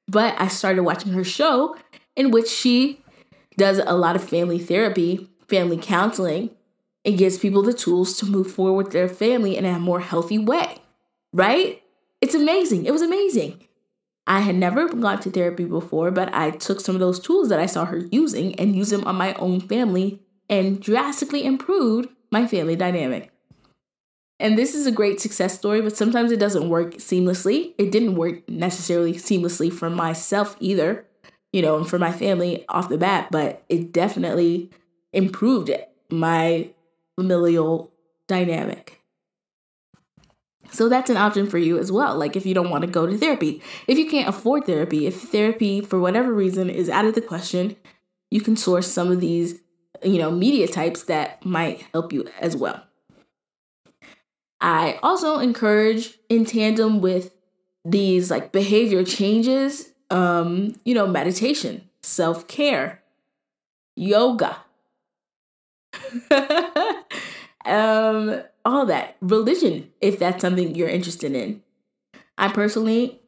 But 0.06 0.38
I 0.38 0.48
started 0.48 0.82
watching 0.82 1.12
her 1.12 1.24
show 1.24 1.76
in 2.16 2.30
which 2.30 2.48
she 2.48 3.02
does 3.56 3.78
a 3.78 3.96
lot 3.96 4.16
of 4.16 4.28
family 4.28 4.58
therapy, 4.58 5.30
family 5.48 5.78
counseling, 5.78 6.50
and 7.04 7.16
gives 7.16 7.38
people 7.38 7.62
the 7.62 7.72
tools 7.72 8.16
to 8.18 8.26
move 8.26 8.50
forward 8.52 8.84
with 8.84 8.92
their 8.92 9.08
family 9.08 9.56
in 9.56 9.64
a 9.64 9.78
more 9.78 10.00
healthy 10.00 10.38
way. 10.38 10.78
Right? 11.32 11.82
It's 12.20 12.34
amazing. 12.34 12.86
It 12.86 12.92
was 12.92 13.02
amazing. 13.02 13.66
I 14.26 14.40
had 14.40 14.54
never 14.54 14.88
gone 14.88 15.20
to 15.20 15.30
therapy 15.30 15.64
before, 15.64 16.10
but 16.10 16.32
I 16.34 16.50
took 16.50 16.80
some 16.80 16.94
of 16.94 17.00
those 17.00 17.18
tools 17.18 17.48
that 17.48 17.58
I 17.58 17.66
saw 17.66 17.84
her 17.86 17.98
using 18.10 18.54
and 18.56 18.76
used 18.76 18.92
them 18.92 19.04
on 19.04 19.16
my 19.16 19.34
own 19.34 19.60
family 19.60 20.20
and 20.48 20.80
drastically 20.80 21.44
improved 21.44 22.10
my 22.30 22.46
family 22.46 22.76
dynamic. 22.76 23.32
And 24.38 24.56
this 24.56 24.74
is 24.74 24.86
a 24.86 24.92
great 24.92 25.20
success 25.20 25.58
story, 25.58 25.80
but 25.82 25.96
sometimes 25.96 26.32
it 26.32 26.40
doesn't 26.40 26.68
work 26.68 26.94
seamlessly. 26.94 27.74
It 27.76 27.92
didn't 27.92 28.14
work 28.14 28.48
necessarily 28.48 29.14
seamlessly 29.14 29.72
for 29.72 29.90
myself 29.90 30.56
either, 30.60 31.06
you 31.52 31.60
know, 31.60 31.76
and 31.76 31.88
for 31.88 31.98
my 31.98 32.12
family 32.12 32.64
off 32.68 32.88
the 32.88 32.98
bat, 32.98 33.28
but 33.30 33.64
it 33.68 33.92
definitely 33.92 34.70
improved 35.12 35.70
my 36.10 36.70
familial 37.16 37.92
dynamic. 38.28 38.99
So 40.70 40.88
that's 40.88 41.10
an 41.10 41.16
option 41.16 41.46
for 41.46 41.58
you 41.58 41.78
as 41.78 41.90
well. 41.90 42.16
Like 42.16 42.36
if 42.36 42.46
you 42.46 42.54
don't 42.54 42.70
want 42.70 42.82
to 42.82 42.90
go 42.90 43.06
to 43.06 43.16
therapy, 43.16 43.62
if 43.86 43.98
you 43.98 44.08
can't 44.08 44.28
afford 44.28 44.66
therapy, 44.66 45.06
if 45.06 45.20
therapy 45.20 45.80
for 45.80 45.98
whatever 45.98 46.32
reason 46.32 46.70
is 46.70 46.88
out 46.88 47.04
of 47.04 47.14
the 47.14 47.20
question, 47.20 47.76
you 48.30 48.40
can 48.40 48.56
source 48.56 48.86
some 48.86 49.10
of 49.10 49.20
these, 49.20 49.60
you 50.02 50.18
know, 50.18 50.30
media 50.30 50.68
types 50.68 51.04
that 51.04 51.44
might 51.44 51.84
help 51.92 52.12
you 52.12 52.28
as 52.40 52.56
well. 52.56 52.84
I 54.60 54.98
also 55.02 55.38
encourage 55.38 56.18
in 56.28 56.44
tandem 56.44 57.00
with 57.00 57.34
these 57.84 58.30
like 58.30 58.52
behavior 58.52 59.04
changes, 59.04 59.90
um, 60.10 60.74
you 60.84 60.94
know, 60.94 61.06
meditation, 61.06 61.88
self-care, 62.02 63.02
yoga. 63.96 64.58
um 67.64 68.42
all 68.64 68.86
that. 68.86 69.16
Religion 69.20 69.90
if 70.00 70.18
that's 70.18 70.42
something 70.42 70.74
you're 70.74 70.88
interested 70.88 71.34
in. 71.34 71.62
I 72.38 72.48
personally 72.48 73.20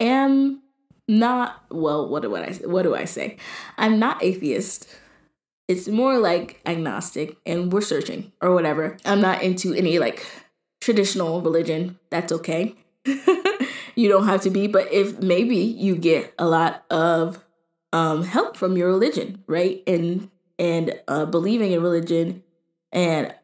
am 0.00 0.62
not 1.06 1.64
well 1.70 2.08
what 2.08 2.22
do 2.22 2.36
I 2.36 2.52
what 2.64 2.82
do 2.82 2.94
I 2.94 3.04
say? 3.04 3.36
I'm 3.76 3.98
not 3.98 4.22
atheist. 4.22 4.88
It's 5.66 5.88
more 5.88 6.18
like 6.18 6.60
agnostic 6.64 7.36
and 7.44 7.72
we're 7.72 7.82
searching 7.82 8.32
or 8.40 8.54
whatever. 8.54 8.96
I'm 9.04 9.20
not 9.20 9.42
into 9.42 9.74
any 9.74 9.98
like 9.98 10.24
traditional 10.80 11.42
religion. 11.42 11.98
That's 12.10 12.32
okay. 12.32 12.74
You 13.98 14.08
don't 14.08 14.26
have 14.26 14.42
to 14.42 14.50
be 14.50 14.68
but 14.68 14.92
if 14.92 15.20
maybe 15.20 15.56
you 15.56 15.96
get 15.96 16.32
a 16.38 16.46
lot 16.46 16.84
of 16.88 17.44
um 17.92 18.22
help 18.22 18.56
from 18.56 18.76
your 18.76 18.86
religion 18.86 19.42
right? 19.48 19.82
And 19.88 20.30
and 20.56 21.00
uh 21.08 21.26
believing 21.26 21.72
in 21.72 21.82
religion 21.82 22.44
and 22.92 23.34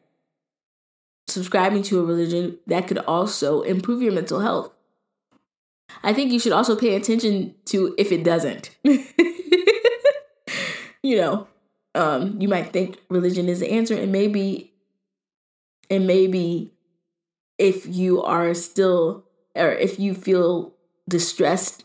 subscribing 1.35 1.83
to 1.83 1.99
a 1.99 2.03
religion 2.03 2.57
that 2.65 2.87
could 2.87 2.97
also 2.99 3.61
improve 3.61 4.01
your 4.01 4.13
mental 4.13 4.39
health. 4.39 4.71
I 6.01 6.13
think 6.13 6.31
you 6.31 6.39
should 6.39 6.53
also 6.53 6.75
pay 6.77 6.95
attention 6.95 7.53
to 7.65 7.93
if 7.97 8.11
it 8.11 8.23
doesn't. 8.23 8.75
you 11.03 11.17
know, 11.17 11.47
um, 11.93 12.39
you 12.39 12.47
might 12.47 12.71
think 12.71 12.97
religion 13.09 13.49
is 13.49 13.59
the 13.59 13.69
answer, 13.69 13.95
and 13.95 14.11
maybe, 14.13 14.73
and 15.89 16.07
maybe 16.07 16.73
if 17.57 17.85
you 17.85 18.23
are 18.23 18.53
still, 18.53 19.25
or 19.55 19.71
if 19.71 19.99
you 19.99 20.13
feel 20.13 20.73
distressed, 21.07 21.83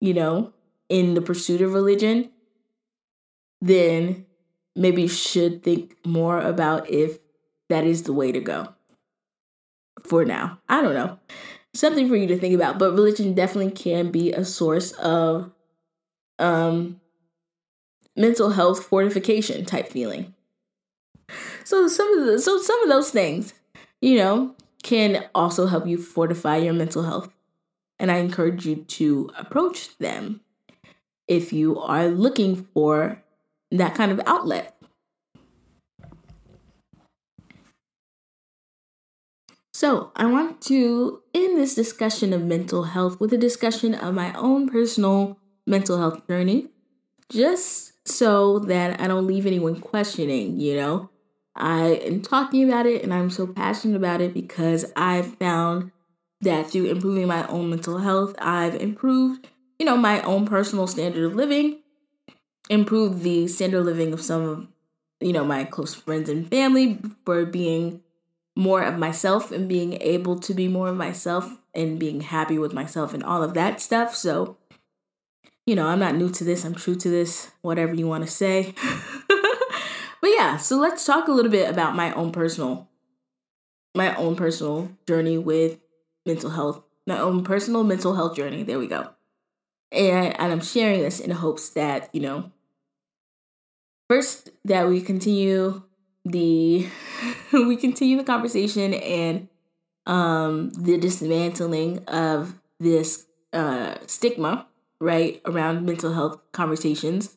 you 0.00 0.14
know, 0.14 0.52
in 0.88 1.14
the 1.14 1.22
pursuit 1.22 1.60
of 1.60 1.74
religion, 1.74 2.30
then 3.60 4.26
maybe 4.76 5.02
you 5.02 5.08
should 5.08 5.62
think 5.62 5.96
more 6.04 6.40
about 6.40 6.88
if 6.88 7.18
that 7.72 7.84
is 7.84 8.02
the 8.02 8.12
way 8.12 8.30
to 8.32 8.40
go 8.40 8.68
for 10.04 10.24
now. 10.24 10.58
I 10.68 10.82
don't 10.82 10.94
know. 10.94 11.18
Something 11.74 12.08
for 12.08 12.16
you 12.16 12.26
to 12.26 12.38
think 12.38 12.54
about, 12.54 12.78
but 12.78 12.92
religion 12.92 13.34
definitely 13.34 13.72
can 13.72 14.10
be 14.10 14.32
a 14.32 14.44
source 14.44 14.92
of 14.92 15.50
um 16.38 17.00
mental 18.16 18.50
health 18.50 18.84
fortification 18.84 19.64
type 19.64 19.88
feeling. 19.88 20.34
So 21.64 21.88
some 21.88 22.18
of 22.18 22.26
the 22.26 22.38
so 22.38 22.60
some 22.60 22.82
of 22.82 22.88
those 22.88 23.10
things, 23.10 23.54
you 24.00 24.16
know, 24.16 24.54
can 24.82 25.24
also 25.34 25.66
help 25.66 25.86
you 25.86 25.96
fortify 25.96 26.56
your 26.56 26.74
mental 26.74 27.04
health. 27.04 27.30
And 27.98 28.10
I 28.10 28.16
encourage 28.16 28.66
you 28.66 28.76
to 28.76 29.30
approach 29.38 29.96
them 29.98 30.40
if 31.28 31.52
you 31.52 31.78
are 31.80 32.08
looking 32.08 32.68
for 32.74 33.22
that 33.70 33.94
kind 33.94 34.10
of 34.12 34.20
outlet. 34.26 34.71
So, 39.82 40.12
I 40.14 40.26
want 40.26 40.60
to 40.68 41.22
end 41.34 41.58
this 41.58 41.74
discussion 41.74 42.32
of 42.32 42.44
mental 42.44 42.84
health 42.84 43.18
with 43.18 43.32
a 43.32 43.36
discussion 43.36 43.96
of 43.96 44.14
my 44.14 44.32
own 44.34 44.68
personal 44.68 45.40
mental 45.66 45.98
health 45.98 46.24
journey, 46.28 46.68
just 47.28 47.92
so 48.06 48.60
that 48.60 49.00
I 49.00 49.08
don't 49.08 49.26
leave 49.26 49.44
anyone 49.44 49.80
questioning, 49.80 50.60
you 50.60 50.76
know. 50.76 51.10
I 51.56 51.94
am 52.06 52.22
talking 52.22 52.62
about 52.62 52.86
it 52.86 53.02
and 53.02 53.12
I'm 53.12 53.28
so 53.28 53.44
passionate 53.44 53.96
about 53.96 54.20
it 54.20 54.32
because 54.32 54.84
I've 54.94 55.34
found 55.38 55.90
that 56.42 56.70
through 56.70 56.84
improving 56.84 57.26
my 57.26 57.44
own 57.48 57.68
mental 57.68 57.98
health, 57.98 58.36
I've 58.38 58.76
improved, 58.76 59.48
you 59.80 59.86
know, 59.86 59.96
my 59.96 60.22
own 60.22 60.46
personal 60.46 60.86
standard 60.86 61.24
of 61.24 61.34
living, 61.34 61.80
improved 62.70 63.24
the 63.24 63.48
standard 63.48 63.80
of 63.80 63.86
living 63.86 64.12
of 64.12 64.20
some 64.20 64.42
of, 64.42 64.68
you 65.20 65.32
know, 65.32 65.44
my 65.44 65.64
close 65.64 65.92
friends 65.92 66.28
and 66.28 66.48
family 66.48 67.00
for 67.24 67.44
being 67.44 68.00
more 68.56 68.82
of 68.82 68.98
myself 68.98 69.50
and 69.50 69.68
being 69.68 70.00
able 70.02 70.38
to 70.38 70.54
be 70.54 70.68
more 70.68 70.88
of 70.88 70.96
myself 70.96 71.58
and 71.74 71.98
being 71.98 72.20
happy 72.20 72.58
with 72.58 72.72
myself 72.72 73.14
and 73.14 73.24
all 73.24 73.42
of 73.42 73.54
that 73.54 73.80
stuff. 73.80 74.14
So, 74.14 74.56
you 75.66 75.74
know, 75.74 75.86
I'm 75.86 76.00
not 76.00 76.14
new 76.14 76.28
to 76.30 76.44
this. 76.44 76.64
I'm 76.64 76.74
true 76.74 76.96
to 76.96 77.08
this, 77.08 77.50
whatever 77.62 77.94
you 77.94 78.06
want 78.06 78.24
to 78.24 78.30
say. 78.30 78.74
but 79.28 80.30
yeah, 80.36 80.58
so 80.58 80.76
let's 80.76 81.04
talk 81.06 81.28
a 81.28 81.32
little 81.32 81.50
bit 81.50 81.70
about 81.70 81.96
my 81.96 82.12
own 82.12 82.32
personal 82.32 82.88
my 83.94 84.14
own 84.16 84.36
personal 84.36 84.90
journey 85.06 85.38
with 85.38 85.78
mental 86.24 86.50
health. 86.50 86.82
My 87.06 87.18
own 87.18 87.44
personal 87.44 87.84
mental 87.84 88.14
health 88.14 88.36
journey. 88.36 88.62
There 88.62 88.78
we 88.78 88.86
go. 88.86 89.10
And, 89.90 90.38
and 90.40 90.52
I'm 90.52 90.60
sharing 90.60 91.00
this 91.00 91.20
in 91.20 91.30
hopes 91.30 91.70
that, 91.70 92.08
you 92.14 92.20
know, 92.20 92.50
first 94.08 94.50
that 94.64 94.88
we 94.88 95.00
continue 95.00 95.82
the 96.24 96.88
we 97.52 97.76
continue 97.76 98.16
the 98.16 98.24
conversation 98.24 98.94
and 98.94 99.48
um 100.06 100.70
the 100.70 100.98
dismantling 100.98 102.04
of 102.06 102.54
this 102.80 103.26
uh 103.52 103.94
stigma 104.06 104.66
right 105.00 105.40
around 105.44 105.84
mental 105.84 106.14
health 106.14 106.40
conversations 106.52 107.36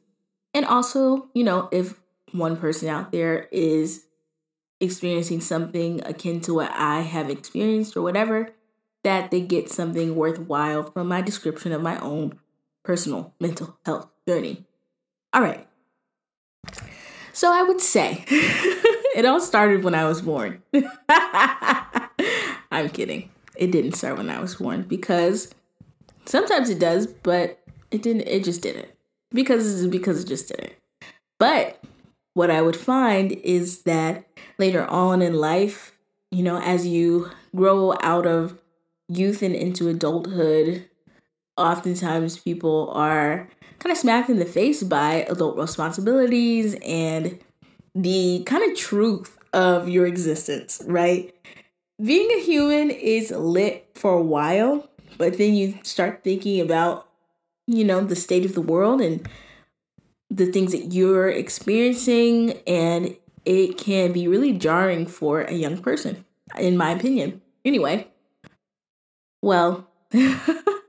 and 0.53 0.65
also 0.65 1.29
you 1.33 1.43
know 1.43 1.69
if 1.71 1.99
one 2.31 2.57
person 2.57 2.89
out 2.89 3.11
there 3.11 3.47
is 3.51 4.05
experiencing 4.79 5.41
something 5.41 6.01
akin 6.05 6.41
to 6.41 6.53
what 6.53 6.71
I 6.71 7.01
have 7.01 7.29
experienced 7.29 7.95
or 7.95 8.01
whatever 8.01 8.49
that 9.03 9.31
they 9.31 9.41
get 9.41 9.69
something 9.69 10.15
worthwhile 10.15 10.83
from 10.83 11.07
my 11.07 11.21
description 11.21 11.71
of 11.71 11.81
my 11.81 11.97
own 11.99 12.39
personal 12.83 13.33
mental 13.39 13.77
health 13.85 14.07
journey. 14.27 14.65
All 15.33 15.41
right. 15.41 15.67
So 17.35 17.51
I 17.53 17.63
would 17.63 17.81
say 17.81 18.23
it 18.29 19.25
all 19.25 19.41
started 19.41 19.83
when 19.83 19.93
I 19.93 20.05
was 20.05 20.21
born. 20.21 20.63
I'm 22.71 22.87
kidding. 22.93 23.29
It 23.57 23.71
didn't 23.71 23.91
start 23.95 24.15
when 24.15 24.29
I 24.29 24.39
was 24.39 24.55
born 24.55 24.83
because 24.83 25.53
sometimes 26.23 26.69
it 26.69 26.79
does, 26.79 27.07
but 27.07 27.59
it 27.91 28.01
didn't 28.01 28.21
it 28.21 28.45
just 28.45 28.61
didn't. 28.61 28.87
Because 29.31 29.85
because 29.87 30.23
it 30.23 30.29
just 30.29 30.47
didn't. 30.47 30.75
But 31.37 31.83
what 32.35 32.49
I 32.49 32.61
would 32.61 32.77
find 32.77 33.33
is 33.33 33.81
that 33.81 34.25
later 34.57 34.85
on 34.85 35.21
in 35.21 35.33
life, 35.35 35.91
you 36.31 36.41
know, 36.41 36.61
as 36.61 36.87
you 36.87 37.31
grow 37.53 37.97
out 38.01 38.25
of 38.25 38.57
youth 39.09 39.41
and 39.41 39.53
into 39.53 39.89
adulthood, 39.89 40.87
oftentimes 41.57 42.37
people 42.37 42.89
are 42.91 43.49
kind 43.79 43.91
of 43.91 43.97
smacked 43.97 44.29
in 44.29 44.39
the 44.39 44.45
face 44.45 44.83
by 44.83 45.25
adult 45.29 45.57
responsibilities 45.57 46.75
and 46.85 47.39
the 47.93 48.43
kind 48.45 48.69
of 48.69 48.77
truth 48.77 49.37
of 49.53 49.87
your 49.87 50.05
existence, 50.05 50.81
right? 50.85 51.33
Being 52.03 52.29
a 52.31 52.41
human 52.41 52.91
is 52.91 53.31
lit 53.31 53.89
for 53.95 54.13
a 54.13 54.21
while, 54.21 54.89
but 55.17 55.37
then 55.37 55.55
you 55.55 55.79
start 55.83 56.23
thinking 56.23 56.59
about, 56.59 57.07
you 57.67 57.85
know, 57.85 58.01
the 58.01 58.15
state 58.15 58.45
of 58.45 58.53
the 58.53 58.61
world 58.61 59.01
and 59.01 59.27
the 60.29 60.45
things 60.45 60.73
that 60.73 60.91
you're 60.93 61.29
experiencing, 61.29 62.59
and 62.67 63.15
it 63.45 63.77
can 63.77 64.11
be 64.11 64.27
really 64.27 64.51
jarring 64.51 65.05
for 65.05 65.41
a 65.41 65.53
young 65.53 65.77
person, 65.77 66.25
in 66.57 66.75
my 66.75 66.91
opinion. 66.91 67.41
Anyway, 67.63 68.07
well, 69.41 69.87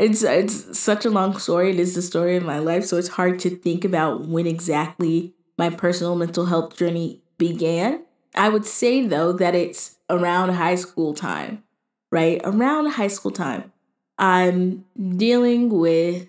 it's 0.00 0.22
it's 0.22 0.78
such 0.78 1.04
a 1.04 1.10
long 1.10 1.36
story. 1.38 1.70
It 1.70 1.78
is 1.78 1.94
the 1.94 2.00
story 2.00 2.34
of 2.36 2.42
my 2.42 2.58
life, 2.58 2.86
so 2.86 2.96
it's 2.96 3.08
hard 3.08 3.38
to 3.40 3.50
think 3.50 3.84
about 3.84 4.26
when 4.26 4.46
exactly 4.46 5.34
my 5.58 5.68
personal 5.68 6.16
mental 6.16 6.46
health 6.46 6.74
journey 6.74 7.20
began. 7.36 8.02
I 8.34 8.48
would 8.48 8.64
say 8.64 9.06
though 9.06 9.32
that 9.34 9.54
it's 9.54 9.96
around 10.08 10.54
high 10.54 10.76
school 10.76 11.12
time, 11.12 11.64
right? 12.10 12.40
Around 12.44 12.92
high 12.92 13.08
school 13.08 13.30
time. 13.30 13.72
I'm 14.16 14.86
dealing 15.16 15.68
with 15.68 16.28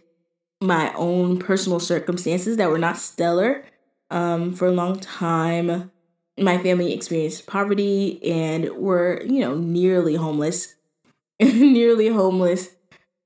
my 0.60 0.94
own 0.96 1.40
personal 1.40 1.80
circumstances 1.80 2.58
that 2.58 2.70
were 2.70 2.78
not 2.78 2.98
stellar. 2.98 3.64
Um, 4.10 4.54
for 4.54 4.68
a 4.68 4.72
long 4.72 5.00
time, 5.00 5.92
my 6.38 6.58
family 6.58 6.92
experienced 6.94 7.48
poverty 7.48 8.22
and 8.30 8.70
were, 8.76 9.22
you 9.24 9.40
know, 9.40 9.56
nearly 9.56 10.16
homeless. 10.16 10.76
nearly 11.40 12.10
homeless. 12.10 12.72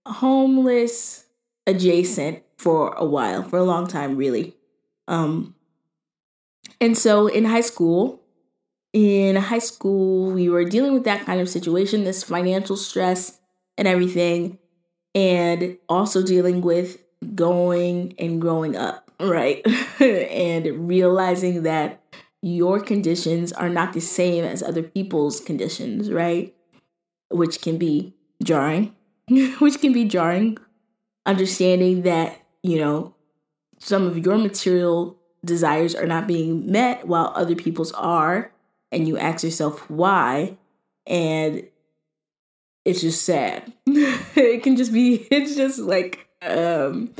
Homeless 0.05 1.25
adjacent 1.67 2.43
for 2.57 2.93
a 2.93 3.05
while, 3.05 3.43
for 3.43 3.57
a 3.57 3.63
long 3.63 3.87
time, 3.87 4.15
really. 4.15 4.55
Um, 5.07 5.55
and 6.79 6.97
so 6.97 7.27
in 7.27 7.45
high 7.45 7.61
school, 7.61 8.21
in 8.93 9.35
high 9.35 9.59
school, 9.59 10.31
we 10.31 10.49
were 10.49 10.63
dealing 10.63 10.93
with 10.93 11.03
that 11.03 11.25
kind 11.25 11.41
of 11.41 11.49
situation, 11.49 12.03
this 12.03 12.23
financial 12.23 12.77
stress 12.77 13.39
and 13.77 13.87
everything, 13.87 14.57
and 15.13 15.77
also 15.89 16.23
dealing 16.23 16.61
with 16.61 16.99
going 17.33 18.13
and 18.19 18.39
growing 18.39 18.75
up, 18.75 19.11
right? 19.19 19.65
and 19.99 20.87
realizing 20.87 21.63
that 21.63 22.01
your 22.41 22.79
conditions 22.79 23.51
are 23.53 23.69
not 23.69 23.93
the 23.93 24.01
same 24.01 24.45
as 24.45 24.61
other 24.61 24.83
people's 24.83 25.39
conditions, 25.39 26.11
right? 26.11 26.53
Which 27.29 27.61
can 27.61 27.77
be 27.77 28.13
jarring, 28.43 28.95
which 29.59 29.79
can 29.79 29.93
be 29.93 30.05
jarring. 30.05 30.57
Understanding 31.25 32.03
that, 32.03 32.39
you 32.61 32.77
know, 32.79 33.15
some 33.79 34.05
of 34.05 34.17
your 34.17 34.37
material 34.37 35.17
desires 35.43 35.95
are 35.95 36.05
not 36.05 36.27
being 36.27 36.71
met 36.71 37.07
while 37.07 37.31
other 37.35 37.55
people's 37.55 37.91
are, 37.93 38.51
and 38.91 39.07
you 39.07 39.17
ask 39.17 39.43
yourself 39.43 39.89
why, 39.89 40.57
and 41.07 41.63
it's 42.83 43.01
just 43.01 43.23
sad. 43.23 43.73
it 43.87 44.63
can 44.63 44.75
just 44.75 44.93
be, 44.93 45.15
it's 45.31 45.55
just 45.55 45.79
like, 45.79 46.27
um, 46.41 47.11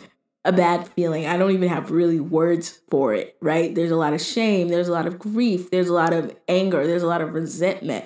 a 0.43 0.51
bad 0.51 0.87
feeling. 0.89 1.25
I 1.25 1.37
don't 1.37 1.51
even 1.51 1.69
have 1.69 1.89
really 1.89 2.19
words 2.19 2.79
for 2.89 3.13
it, 3.15 3.35
right? 3.41 3.73
There's 3.73 3.91
a 3.91 3.95
lot 3.95 4.13
of 4.13 4.21
shame, 4.21 4.67
there's 4.67 4.87
a 4.87 4.93
lot 4.93 5.07
of 5.07 5.17
grief, 5.17 5.71
there's 5.71 5.89
a 5.89 5.93
lot 5.93 6.13
of 6.13 6.35
anger, 6.47 6.85
there's 6.85 7.03
a 7.03 7.07
lot 7.07 7.21
of 7.21 7.33
resentment, 7.33 8.05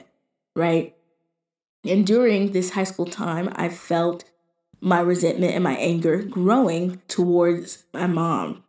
right? 0.56 0.96
And 1.86 2.06
during 2.06 2.52
this 2.52 2.72
high 2.72 2.84
school 2.84 3.06
time, 3.06 3.52
I 3.56 3.70
felt 3.70 4.26
my 4.82 5.00
resentment 5.00 5.54
and 5.54 5.64
my 5.64 5.76
anger 5.76 6.24
growing 6.24 7.02
towards 7.08 7.86
my 7.94 8.08
mom, 8.08 8.64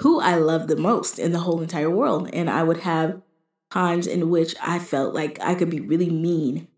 who 0.00 0.20
I 0.20 0.36
love 0.36 0.68
the 0.68 0.76
most 0.76 1.18
in 1.18 1.32
the 1.32 1.40
whole 1.40 1.60
entire 1.60 1.90
world. 1.90 2.30
And 2.32 2.48
I 2.48 2.62
would 2.62 2.80
have 2.80 3.20
times 3.70 4.06
in 4.06 4.30
which 4.30 4.54
I 4.62 4.78
felt 4.78 5.14
like 5.14 5.38
I 5.40 5.54
could 5.54 5.70
be 5.70 5.80
really 5.80 6.10
mean, 6.10 6.68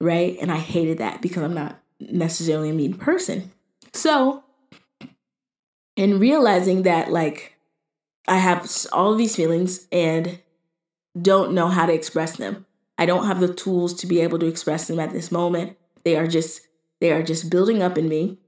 right? 0.00 0.36
And 0.40 0.50
I 0.50 0.56
hated 0.56 0.98
that 0.98 1.20
because 1.20 1.42
I'm 1.42 1.54
not 1.54 1.80
necessarily 2.00 2.70
a 2.70 2.74
mean 2.74 2.94
person. 2.94 3.52
So 3.92 4.44
and 5.96 6.20
realizing 6.20 6.82
that 6.82 7.10
like 7.10 7.56
I 8.28 8.38
have 8.38 8.70
all 8.92 9.14
these 9.14 9.34
feelings 9.34 9.86
and 9.90 10.38
don't 11.20 11.52
know 11.52 11.68
how 11.68 11.86
to 11.86 11.92
express 11.92 12.36
them. 12.36 12.66
I 12.98 13.06
don't 13.06 13.26
have 13.26 13.40
the 13.40 13.52
tools 13.54 13.94
to 13.94 14.06
be 14.06 14.20
able 14.20 14.38
to 14.40 14.46
express 14.46 14.88
them 14.88 14.98
at 14.98 15.12
this 15.12 15.30
moment. 15.30 15.76
They 16.04 16.16
are 16.16 16.26
just 16.26 16.62
they 17.00 17.12
are 17.12 17.22
just 17.22 17.48
building 17.48 17.80
up 17.80 17.96
in 17.96 18.08
me 18.08 18.38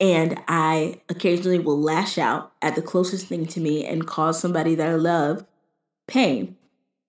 and 0.00 0.40
I 0.48 1.02
occasionally 1.10 1.58
will 1.58 1.78
lash 1.78 2.16
out 2.16 2.52
at 2.62 2.74
the 2.74 2.82
closest 2.82 3.26
thing 3.26 3.46
to 3.48 3.60
me 3.60 3.84
and 3.84 4.06
cause 4.06 4.40
somebody 4.40 4.74
that 4.74 4.88
I 4.88 4.94
love 4.94 5.44
pain. 6.06 6.56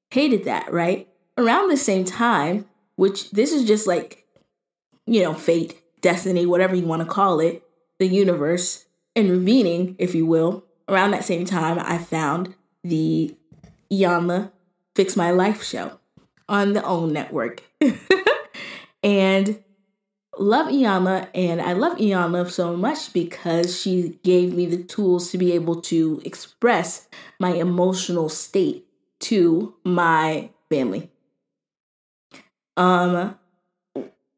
Hated 0.10 0.44
that, 0.44 0.72
right? 0.72 1.08
Around 1.38 1.70
the 1.70 1.78
same 1.78 2.04
time, 2.04 2.66
which 2.98 3.32
this 3.32 3.54
is 3.54 3.64
just 3.64 3.88
like 3.88 4.22
you 5.06 5.24
know, 5.24 5.34
fate, 5.34 5.82
destiny, 6.02 6.46
whatever 6.46 6.76
you 6.76 6.86
want 6.86 7.02
to 7.02 7.08
call 7.08 7.40
it, 7.40 7.64
the 8.00 8.08
universe 8.08 8.86
intervening, 9.16 9.96
if 9.98 10.14
you 10.14 10.26
will, 10.26 10.64
around 10.88 11.12
that 11.12 11.24
same 11.24 11.46
time, 11.46 11.80
I 11.80 11.98
found 11.98 12.56
the 12.84 13.36
Iyanla 13.92 14.52
Fix 14.96 15.16
My 15.16 15.32
Life 15.32 15.64
show 15.64 16.00
on 16.52 16.74
the 16.74 16.84
OWN 16.84 17.14
network. 17.14 17.64
and 19.04 19.64
love 20.38 20.68
Iyanla, 20.68 21.30
and 21.34 21.62
I 21.62 21.74
love 21.74 21.98
Iyanla 21.98 22.52
so 22.52 22.76
much 22.76 23.14
because 23.14 23.80
she 23.80 24.20
gave 24.24 24.54
me 24.54 24.66
the 24.66 24.84
tools 24.84 25.32
to 25.32 25.38
be 25.38 25.54
able 25.54 25.82
to 25.84 26.22
express 26.26 27.08
my 27.40 27.54
emotional 27.54 28.28
state 28.30 28.86
to 29.22 29.76
my 29.84 30.50
family. 30.70 31.10
Um 32.78 33.38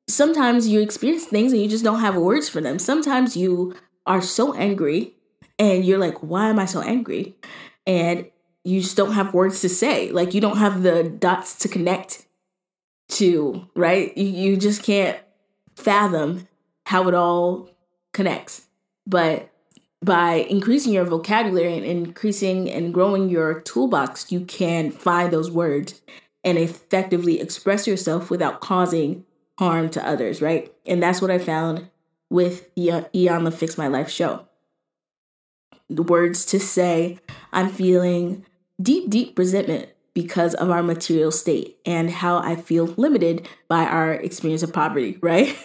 sometimes 0.10 0.68
you 0.68 0.81
experience 0.81 1.26
things 1.26 1.53
and 1.53 1.61
you 1.61 1.69
just 1.69 1.84
don't 1.84 1.99
have 2.02 2.15
words 2.15 2.49
for 2.49 2.61
them. 2.61 2.77
Sometimes 2.77 3.38
you 3.38 3.76
are 4.06 4.22
so 4.22 4.53
angry 4.53 5.14
and 5.57 5.85
you're 5.85 5.98
like, 5.98 6.18
why 6.19 6.49
am 6.49 6.60
I 6.60 6.65
so 6.65 6.81
angry? 6.81 7.35
And 7.88 8.30
you 8.64 8.81
just 8.81 8.98
don't 8.98 9.14
have 9.14 9.34
words 9.34 9.61
to 9.61 9.69
say. 9.69 10.11
Like 10.11 10.34
you 10.34 10.41
don't 10.41 10.57
have 10.57 10.84
the 10.84 11.03
dots 11.03 11.56
to 11.60 11.68
connect 11.68 12.26
to, 13.10 13.68
right? 13.76 14.18
You, 14.18 14.26
you 14.26 14.57
just 14.57 14.84
can't 14.84 15.19
fathom 15.76 16.48
how 16.85 17.07
it 17.07 17.14
all 17.14 17.69
connects. 18.14 18.68
But 19.06 19.49
by 20.02 20.35
increasing 20.49 20.94
your 20.94 21.06
vocabulary 21.06 21.77
and 21.77 21.85
increasing 21.85 22.69
and 22.69 22.94
growing 22.94 23.30
your 23.30 23.61
toolbox, 23.61 24.31
you 24.31 24.41
can 24.41 24.91
find 24.91 25.31
those 25.31 25.52
words 25.52 26.02
and 26.44 26.57
effectively 26.57 27.40
express 27.40 27.88
yourself 27.88 28.30
without 28.30 28.61
causing 28.61 29.26
harm 29.60 29.90
to 29.90 30.06
others, 30.06 30.41
right? 30.41 30.73
And 30.85 31.02
that's 31.02 31.22
what 31.22 31.31
I 31.31 31.38
found 31.38 31.90
with 32.30 32.73
the 32.76 33.07
Iyanla 33.14 33.53
Fix 33.53 33.77
My 33.77 33.88
Life 33.88 34.10
show. 34.10 34.48
The 35.90 36.03
words 36.03 36.45
to 36.48 36.60
say, 36.60 37.19
I'm 37.52 37.69
feeling 37.69 38.45
deep, 38.84 39.10
deep 39.10 39.38
resentment 39.39 39.89
because 40.14 40.53
of 40.53 40.69
our 40.69 40.84
material 40.84 41.31
state 41.31 41.77
and 41.85 42.10
how 42.10 42.38
I 42.38 42.55
feel 42.55 42.85
limited 42.85 43.47
by 43.68 43.85
our 43.85 44.14
experience 44.14 44.61
of 44.61 44.73
poverty, 44.73 45.18
right? 45.22 45.57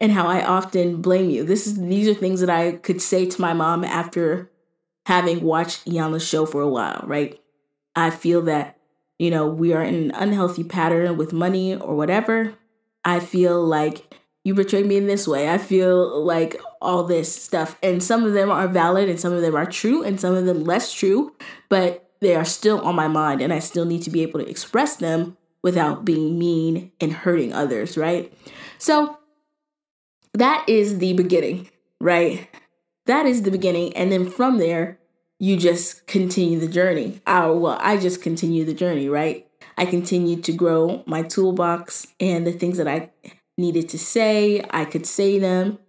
and 0.00 0.12
how 0.12 0.26
I 0.26 0.44
often 0.44 1.00
blame 1.00 1.30
you. 1.30 1.44
This 1.44 1.66
is 1.66 1.80
these 1.80 2.08
are 2.08 2.14
things 2.14 2.40
that 2.40 2.50
I 2.50 2.72
could 2.72 3.00
say 3.00 3.26
to 3.26 3.40
my 3.40 3.52
mom 3.52 3.84
after 3.84 4.50
having 5.06 5.42
watched 5.42 5.84
Iyanla's 5.84 6.26
show 6.26 6.46
for 6.46 6.60
a 6.60 6.68
while, 6.68 7.02
right? 7.06 7.40
I 7.94 8.10
feel 8.10 8.42
that, 8.42 8.78
you 9.18 9.30
know, 9.30 9.46
we 9.46 9.72
are 9.72 9.82
in 9.82 9.94
an 9.94 10.10
unhealthy 10.12 10.64
pattern 10.64 11.16
with 11.16 11.32
money 11.32 11.76
or 11.76 11.94
whatever. 11.96 12.54
I 13.04 13.20
feel 13.20 13.64
like 13.64 14.14
you 14.44 14.54
betrayed 14.54 14.86
me 14.86 14.96
in 14.96 15.06
this 15.06 15.28
way. 15.28 15.48
I 15.48 15.58
feel 15.58 16.24
like 16.24 16.60
all 16.80 17.04
this 17.04 17.34
stuff. 17.34 17.78
And 17.82 18.02
some 18.02 18.24
of 18.24 18.32
them 18.32 18.50
are 18.50 18.66
valid 18.66 19.08
and 19.08 19.20
some 19.20 19.32
of 19.32 19.42
them 19.42 19.54
are 19.54 19.66
true 19.66 20.02
and 20.02 20.20
some 20.20 20.34
of 20.34 20.46
them 20.46 20.64
less 20.64 20.92
true, 20.92 21.34
but 21.68 22.01
they 22.22 22.36
are 22.36 22.44
still 22.44 22.80
on 22.80 22.94
my 22.94 23.08
mind 23.08 23.42
and 23.42 23.52
I 23.52 23.58
still 23.58 23.84
need 23.84 24.02
to 24.02 24.10
be 24.10 24.22
able 24.22 24.38
to 24.40 24.48
express 24.48 24.96
them 24.96 25.36
without 25.62 26.04
being 26.04 26.38
mean 26.38 26.92
and 27.00 27.12
hurting 27.12 27.52
others, 27.52 27.98
right? 27.98 28.32
So 28.78 29.18
that 30.32 30.64
is 30.68 30.98
the 30.98 31.14
beginning, 31.14 31.68
right? 32.00 32.48
That 33.06 33.26
is 33.26 33.42
the 33.42 33.50
beginning. 33.50 33.94
And 33.96 34.12
then 34.12 34.30
from 34.30 34.58
there, 34.58 34.98
you 35.40 35.56
just 35.56 36.06
continue 36.06 36.60
the 36.60 36.68
journey. 36.68 37.20
I, 37.26 37.48
well, 37.48 37.76
I 37.80 37.96
just 37.96 38.22
continue 38.22 38.64
the 38.64 38.74
journey, 38.74 39.08
right? 39.08 39.48
I 39.76 39.84
continue 39.84 40.40
to 40.42 40.52
grow 40.52 41.02
my 41.06 41.22
toolbox 41.22 42.06
and 42.20 42.46
the 42.46 42.52
things 42.52 42.78
that 42.78 42.86
I 42.86 43.10
needed 43.58 43.88
to 43.88 43.98
say, 43.98 44.64
I 44.70 44.84
could 44.84 45.06
say 45.06 45.40
them. 45.40 45.80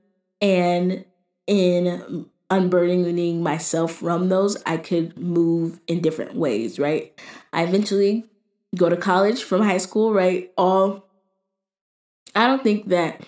And 0.41 1.05
in 1.45 2.25
unburdening 2.53 3.41
myself 3.41 3.93
from 3.93 4.29
those, 4.29 4.61
I 4.65 4.77
could 4.77 5.17
move 5.17 5.79
in 5.87 6.01
different 6.01 6.35
ways, 6.35 6.77
right? 6.77 7.19
I 7.51 7.63
eventually 7.63 8.25
go 8.75 8.89
to 8.89 8.97
college 8.97 9.43
from 9.43 9.63
high 9.63 9.79
school, 9.79 10.13
right? 10.13 10.51
All 10.55 11.09
I 12.35 12.47
don't 12.47 12.63
think 12.63 12.89
that 12.89 13.21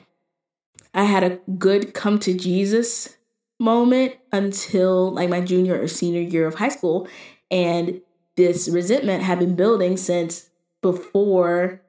I 0.94 1.04
had 1.04 1.24
a 1.24 1.40
good 1.58 1.94
come 1.94 2.20
to 2.20 2.34
Jesus 2.38 3.18
moment 3.60 4.16
until 4.32 5.12
like 5.12 5.30
my 5.30 5.42
junior 5.42 5.82
or 5.82 5.88
senior 5.88 6.22
year 6.22 6.46
of 6.46 6.56
high 6.56 6.70
school. 6.70 7.08
And 7.50 8.02
this 8.36 8.68
resentment 8.70 9.24
had 9.24 9.40
been 9.40 9.56
building 9.56 9.98
since 9.98 10.50
before, 10.82 11.82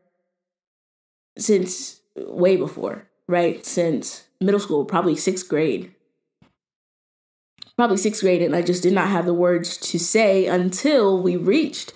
since 1.37 2.01
way 2.17 2.57
before, 2.57 3.09
right? 3.29 3.65
Since 3.65 4.25
middle 4.41 4.61
school, 4.61 4.85
probably 4.85 5.17
sixth 5.17 5.49
grade. 5.49 5.93
Probably 7.77 7.99
sixth 7.99 8.23
grade, 8.23 8.41
and 8.41 8.57
I 8.57 8.63
just 8.63 8.83
did 8.83 8.95
not 8.95 9.09
have 9.09 9.27
the 9.27 9.35
words 9.35 9.77
to 9.79 9.99
say 9.99 10.47
until 10.47 11.23
we 11.23 11.37
reached 11.37 11.93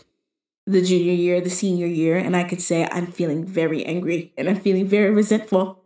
the 0.67 0.83
junior 0.83 1.13
year, 1.13 1.41
the 1.41 1.51
senior 1.51 1.87
year, 1.87 2.17
and 2.17 2.37
I 2.37 2.45
could 2.45 2.61
say 2.61 2.87
I'm 2.93 3.07
feeling 3.07 3.47
very 3.47 3.85
angry 3.85 4.33
and 4.37 4.49
I'm 4.49 4.61
feeling 4.61 4.87
very 4.87 5.11
resentful. 5.15 5.83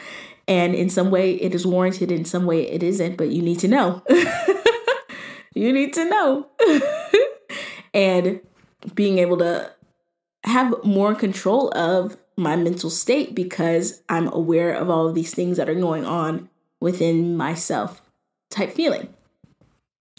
And 0.46 0.74
in 0.74 0.90
some 0.90 1.10
way 1.10 1.34
it 1.34 1.54
is 1.54 1.66
warranted, 1.66 2.12
in 2.12 2.24
some 2.24 2.44
way 2.44 2.68
it 2.68 2.82
isn't, 2.82 3.16
but 3.16 3.30
you 3.30 3.40
need 3.40 3.60
to 3.60 3.68
know. 3.68 4.02
you 5.54 5.72
need 5.72 5.94
to 5.94 6.04
know. 6.04 6.48
and 7.94 8.40
being 8.94 9.18
able 9.18 9.38
to 9.38 9.72
have 10.44 10.74
more 10.84 11.14
control 11.14 11.72
of 11.74 12.18
my 12.36 12.56
mental 12.56 12.90
state 12.90 13.34
because 13.34 14.02
I'm 14.08 14.28
aware 14.32 14.74
of 14.74 14.90
all 14.90 15.08
of 15.08 15.14
these 15.14 15.32
things 15.32 15.56
that 15.56 15.68
are 15.68 15.74
going 15.74 16.04
on 16.04 16.50
within 16.80 17.36
myself 17.36 18.02
type 18.50 18.72
feeling. 18.72 19.14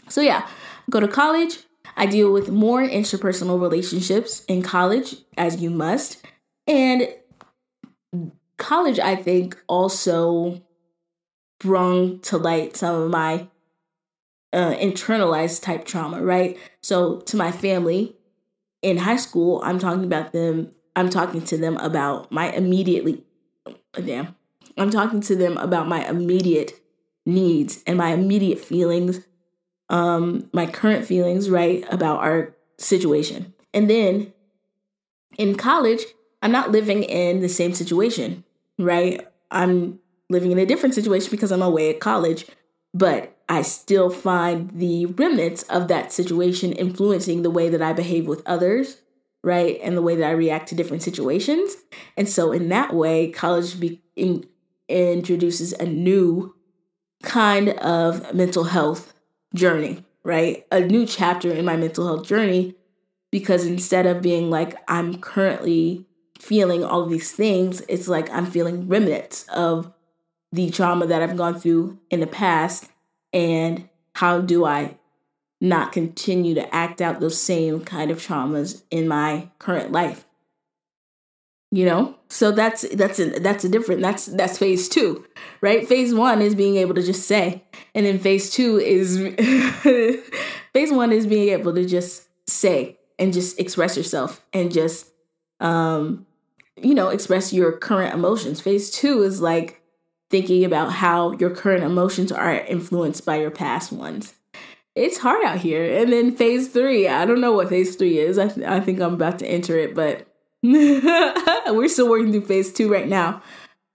So, 0.09 0.21
yeah, 0.21 0.47
go 0.89 0.99
to 0.99 1.07
college. 1.07 1.59
I 1.97 2.05
deal 2.05 2.31
with 2.31 2.49
more 2.49 2.81
interpersonal 2.81 3.61
relationships 3.61 4.43
in 4.45 4.61
college, 4.61 5.15
as 5.37 5.61
you 5.61 5.69
must. 5.69 6.25
And 6.67 7.07
college, 8.57 8.99
I 8.99 9.15
think, 9.15 9.57
also 9.67 10.61
brought 11.59 12.23
to 12.23 12.37
light 12.37 12.75
some 12.75 12.95
of 12.95 13.09
my 13.11 13.47
uh, 14.53 14.73
internalized 14.75 15.61
type 15.61 15.85
trauma, 15.85 16.21
right? 16.21 16.57
So, 16.81 17.19
to 17.21 17.37
my 17.37 17.51
family 17.51 18.15
in 18.81 18.97
high 18.97 19.17
school, 19.17 19.61
I'm 19.63 19.79
talking 19.79 20.03
about 20.03 20.31
them, 20.31 20.71
I'm 20.95 21.09
talking 21.09 21.43
to 21.45 21.57
them 21.57 21.77
about 21.77 22.31
my 22.31 22.51
immediately, 22.51 23.23
damn, 23.93 24.35
I'm 24.77 24.91
talking 24.91 25.21
to 25.21 25.35
them 25.35 25.57
about 25.57 25.87
my 25.87 26.07
immediate 26.07 26.73
needs 27.25 27.83
and 27.87 27.97
my 27.97 28.09
immediate 28.09 28.59
feelings, 28.59 29.21
um, 29.89 30.49
my 30.53 30.65
current 30.65 31.05
feelings, 31.05 31.49
right, 31.49 31.85
about 31.91 32.19
our 32.19 32.55
situation. 32.77 33.53
And 33.73 33.89
then 33.89 34.33
in 35.37 35.55
college, 35.55 36.01
I'm 36.41 36.51
not 36.51 36.71
living 36.71 37.03
in 37.03 37.41
the 37.41 37.49
same 37.49 37.73
situation, 37.73 38.43
right? 38.77 39.27
I'm 39.51 39.99
living 40.29 40.51
in 40.51 40.59
a 40.59 40.65
different 40.65 40.95
situation 40.95 41.31
because 41.31 41.51
I'm 41.51 41.61
away 41.61 41.89
at 41.89 41.99
college, 41.99 42.45
but 42.93 43.35
I 43.47 43.61
still 43.61 44.09
find 44.09 44.71
the 44.73 45.05
remnants 45.05 45.63
of 45.63 45.87
that 45.87 46.11
situation 46.11 46.71
influencing 46.71 47.41
the 47.41 47.49
way 47.49 47.69
that 47.69 47.81
I 47.81 47.93
behave 47.93 48.27
with 48.27 48.41
others, 48.45 49.01
right? 49.43 49.79
And 49.83 49.95
the 49.95 50.01
way 50.01 50.15
that 50.15 50.27
I 50.27 50.31
react 50.31 50.69
to 50.69 50.75
different 50.75 51.03
situations. 51.03 51.75
And 52.17 52.27
so, 52.27 52.51
in 52.51 52.69
that 52.69 52.93
way, 52.93 53.29
college 53.29 53.79
be- 53.79 54.01
in- 54.15 54.45
introduces 54.87 55.73
a 55.73 55.85
new 55.85 56.55
kind 57.23 57.69
of 57.69 58.33
mental 58.33 58.65
health 58.65 59.14
journey, 59.55 60.05
right? 60.23 60.65
A 60.71 60.79
new 60.79 61.05
chapter 61.05 61.51
in 61.51 61.65
my 61.65 61.75
mental 61.77 62.05
health 62.05 62.27
journey 62.27 62.75
because 63.31 63.65
instead 63.65 64.05
of 64.05 64.21
being 64.21 64.49
like, 64.49 64.77
I'm 64.87 65.19
currently 65.19 66.05
feeling 66.39 66.83
all 66.83 67.05
these 67.05 67.31
things, 67.31 67.81
it's 67.89 68.07
like 68.07 68.29
I'm 68.29 68.45
feeling 68.45 68.87
remnants 68.87 69.45
of 69.53 69.91
the 70.51 70.69
trauma 70.69 71.07
that 71.07 71.21
I've 71.21 71.37
gone 71.37 71.59
through 71.59 71.99
in 72.09 72.19
the 72.19 72.27
past 72.27 72.89
and 73.33 73.89
how 74.13 74.39
do 74.39 74.65
I 74.65 74.97
not 75.59 75.91
continue 75.91 76.53
to 76.53 76.73
act 76.73 77.01
out 77.01 77.19
those 77.19 77.41
same 77.41 77.81
kind 77.81 78.11
of 78.11 78.19
traumas 78.19 78.83
in 78.91 79.07
my 79.07 79.49
current 79.59 79.91
life 79.91 80.24
you 81.75 81.85
know? 81.85 82.15
So 82.29 82.51
that's 82.51 82.87
that's 82.95 83.19
a, 83.19 83.39
that's 83.39 83.65
a 83.65 83.69
different 83.69 84.01
that's 84.01 84.27
that's 84.27 84.57
phase 84.57 84.87
two 84.87 85.25
right? 85.59 85.87
Phase 85.87 86.13
one 86.13 86.41
is 86.41 86.55
being 86.55 86.77
able 86.77 86.95
to 86.95 87.03
just 87.03 87.27
say 87.27 87.63
and 87.93 88.05
then 88.05 88.17
phase 88.17 88.49
two 88.49 88.77
is 88.77 89.17
phase 90.73 90.91
one 90.91 91.11
is 91.11 91.27
being 91.27 91.49
able 91.49 91.73
to 91.75 91.85
just 91.85 92.27
say 92.47 92.97
and 93.19 93.33
just 93.33 93.59
express 93.59 93.97
yourself 93.97 94.45
and 94.53 94.71
just 94.71 95.11
um 95.59 96.25
you 96.81 96.95
know 96.95 97.09
express 97.09 97.51
your 97.51 97.73
current 97.73 98.13
emotions. 98.13 98.61
Phase 98.61 98.89
two 98.89 99.21
is 99.23 99.41
like 99.41 99.81
thinking 100.29 100.63
about 100.63 100.93
how 100.93 101.33
your 101.33 101.49
current 101.49 101.83
emotions 101.83 102.31
are 102.31 102.53
influenced 102.53 103.25
by 103.25 103.35
your 103.35 103.51
past 103.51 103.91
ones. 103.91 104.33
It's 104.95 105.17
hard 105.17 105.43
out 105.43 105.57
here. 105.57 106.01
And 106.01 106.11
then 106.13 106.35
phase 106.35 106.69
three 106.69 107.07
i 107.07 107.25
don't 107.25 107.41
know 107.41 107.51
what 107.51 107.69
phase 107.69 107.97
three 107.97 108.17
is. 108.17 108.39
I, 108.39 108.47
th- 108.47 108.65
I 108.65 108.79
think 108.79 109.01
i'm 109.01 109.15
about 109.15 109.39
to 109.39 109.47
enter 109.47 109.77
it 109.77 109.93
but 109.93 110.27
we're 110.63 111.87
still 111.87 112.09
working 112.09 112.31
through 112.31 112.45
phase 112.45 112.73
two 112.73 112.91
right 112.91 113.07
now 113.07 113.41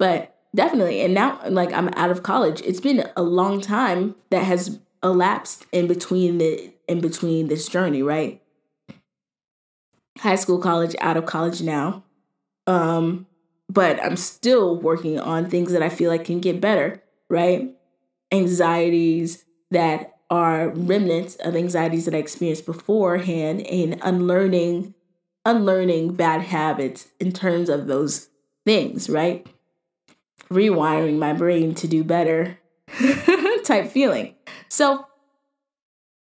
but 0.01 0.35
definitely. 0.57 1.03
And 1.03 1.15
now 1.15 1.39
like 1.49 1.73
i'm 1.73 1.91
out 1.95 2.11
of 2.11 2.25
college. 2.25 2.61
It's 2.63 2.81
been 2.81 3.05
a 3.17 3.23
long 3.23 3.61
time 3.61 4.17
that 4.31 4.43
has 4.45 4.81
elapsed 5.05 5.67
in 5.71 5.87
between 5.87 6.39
the 6.39 6.73
in 6.89 7.01
between 7.01 7.47
this 7.47 7.69
journey 7.69 8.03
right? 8.03 8.43
High 10.19 10.37
school 10.37 10.59
college 10.59 10.97
out 11.01 11.17
of 11.17 11.27
college 11.27 11.63
now. 11.63 12.03
Um 12.67 13.27
but 13.69 14.03
i'm 14.03 14.17
still 14.17 14.77
working 14.77 15.21
on 15.21 15.49
things 15.49 15.71
that 15.71 15.83
i 15.83 15.89
feel 15.89 16.11
like 16.11 16.25
can 16.25 16.41
get 16.41 16.61
better 16.61 17.03
right? 17.29 17.71
Anxieties 18.33 19.45
that 19.71 20.17
are 20.31 20.71
remnants 20.71 21.37
of 21.37 21.55
anxieties 21.55 22.07
that 22.07 22.15
i 22.15 22.19
experienced 22.19 22.67
beforehand 22.67 23.61
and 23.67 23.99
unlearning 24.03 24.95
unlearning 25.45 26.15
bad 26.15 26.43
habits 26.43 27.09
in 27.19 27.33
terms 27.33 27.69
of 27.69 27.87
those 27.87 28.29
things 28.65 29.09
right 29.09 29.47
rewiring 30.51 31.19
my 31.19 31.33
brain 31.33 31.75
to 31.75 31.87
do 31.87 32.05
better 32.05 32.59
type 33.65 33.89
feeling 33.89 34.35
so 34.69 35.07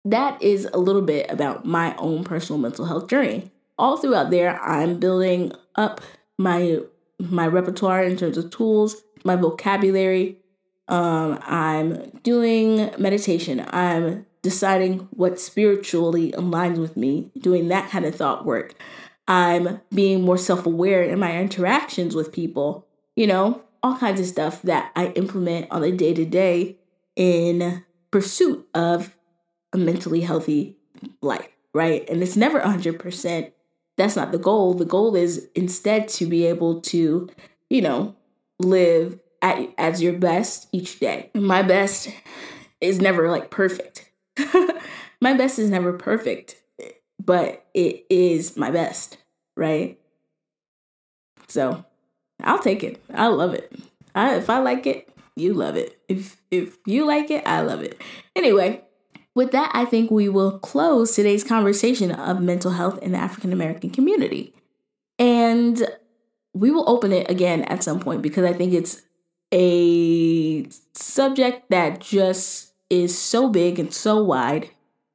that 0.04 0.40
is 0.42 0.68
a 0.72 0.78
little 0.78 1.02
bit 1.02 1.30
about 1.30 1.64
my 1.64 1.94
own 1.96 2.24
personal 2.24 2.60
mental 2.60 2.84
health 2.84 3.08
journey 3.08 3.50
all 3.78 3.96
throughout 3.96 4.30
there, 4.30 4.60
I'm 4.62 4.98
building 4.98 5.52
up 5.74 6.00
my 6.38 6.80
my 7.18 7.46
repertoire 7.46 8.02
in 8.02 8.16
terms 8.16 8.36
of 8.36 8.50
tools, 8.50 9.02
my 9.24 9.36
vocabulary. 9.36 10.38
Um, 10.88 11.38
I'm 11.42 12.10
doing 12.22 12.90
meditation. 12.98 13.66
I'm 13.70 14.26
deciding 14.42 15.08
what 15.10 15.40
spiritually 15.40 16.32
aligns 16.32 16.78
with 16.78 16.96
me, 16.96 17.30
doing 17.38 17.68
that 17.68 17.90
kind 17.90 18.04
of 18.04 18.14
thought 18.14 18.44
work. 18.44 18.74
I'm 19.28 19.80
being 19.92 20.22
more 20.22 20.38
self 20.38 20.66
aware 20.66 21.02
in 21.02 21.18
my 21.18 21.38
interactions 21.38 22.14
with 22.14 22.32
people, 22.32 22.86
you 23.14 23.26
know, 23.26 23.62
all 23.82 23.96
kinds 23.96 24.20
of 24.20 24.26
stuff 24.26 24.62
that 24.62 24.92
I 24.94 25.08
implement 25.08 25.70
on 25.70 25.82
a 25.82 25.92
day 25.92 26.14
to 26.14 26.24
day 26.24 26.76
in 27.14 27.84
pursuit 28.10 28.66
of 28.74 29.16
a 29.72 29.78
mentally 29.78 30.20
healthy 30.20 30.76
life, 31.20 31.48
right? 31.74 32.08
And 32.08 32.22
it's 32.22 32.36
never 32.36 32.60
100% 32.60 33.52
that's 33.96 34.16
not 34.16 34.32
the 34.32 34.38
goal. 34.38 34.74
The 34.74 34.84
goal 34.84 35.16
is 35.16 35.48
instead 35.54 36.08
to 36.08 36.26
be 36.26 36.46
able 36.46 36.80
to, 36.82 37.28
you 37.70 37.82
know, 37.82 38.14
live 38.58 39.18
at, 39.42 39.68
as 39.78 40.02
your 40.02 40.12
best 40.12 40.68
each 40.72 41.00
day. 41.00 41.30
My 41.34 41.62
best 41.62 42.08
is 42.80 43.00
never 43.00 43.30
like 43.30 43.50
perfect. 43.50 44.10
my 45.20 45.32
best 45.34 45.58
is 45.58 45.70
never 45.70 45.92
perfect, 45.94 46.62
but 47.26 47.66
it 47.74 48.06
is 48.08 48.56
my 48.56 48.70
best, 48.70 49.18
right? 49.56 49.98
So 51.48 51.84
I'll 52.42 52.60
take 52.60 52.82
it. 52.82 53.02
I 53.12 53.26
love 53.26 53.52
it. 53.52 53.72
I, 54.14 54.36
if 54.36 54.48
I 54.48 54.58
like 54.58 54.86
it, 54.86 55.10
you 55.34 55.52
love 55.52 55.76
it. 55.76 56.00
If 56.08 56.40
if 56.50 56.78
you 56.86 57.06
like 57.06 57.30
it, 57.30 57.46
I 57.46 57.60
love 57.60 57.82
it. 57.82 58.00
Anyway, 58.34 58.82
with 59.34 59.52
that, 59.52 59.70
I 59.74 59.84
think 59.84 60.10
we 60.10 60.28
will 60.30 60.58
close 60.58 61.14
today's 61.14 61.44
conversation 61.44 62.10
of 62.10 62.40
mental 62.40 62.70
health 62.70 62.98
in 63.02 63.12
the 63.12 63.18
African 63.18 63.52
American 63.52 63.90
community. 63.90 64.54
And 65.18 65.86
we 66.54 66.70
will 66.70 66.88
open 66.88 67.12
it 67.12 67.30
again 67.30 67.64
at 67.64 67.82
some 67.82 68.00
point 68.00 68.22
because 68.22 68.44
I 68.44 68.54
think 68.54 68.72
it's 68.72 69.02
a 69.52 70.66
subject 70.94 71.70
that 71.70 72.00
just 72.00 72.72
is 72.88 73.16
so 73.16 73.50
big 73.50 73.78
and 73.78 73.92
so 73.92 74.22
wide. 74.22 74.70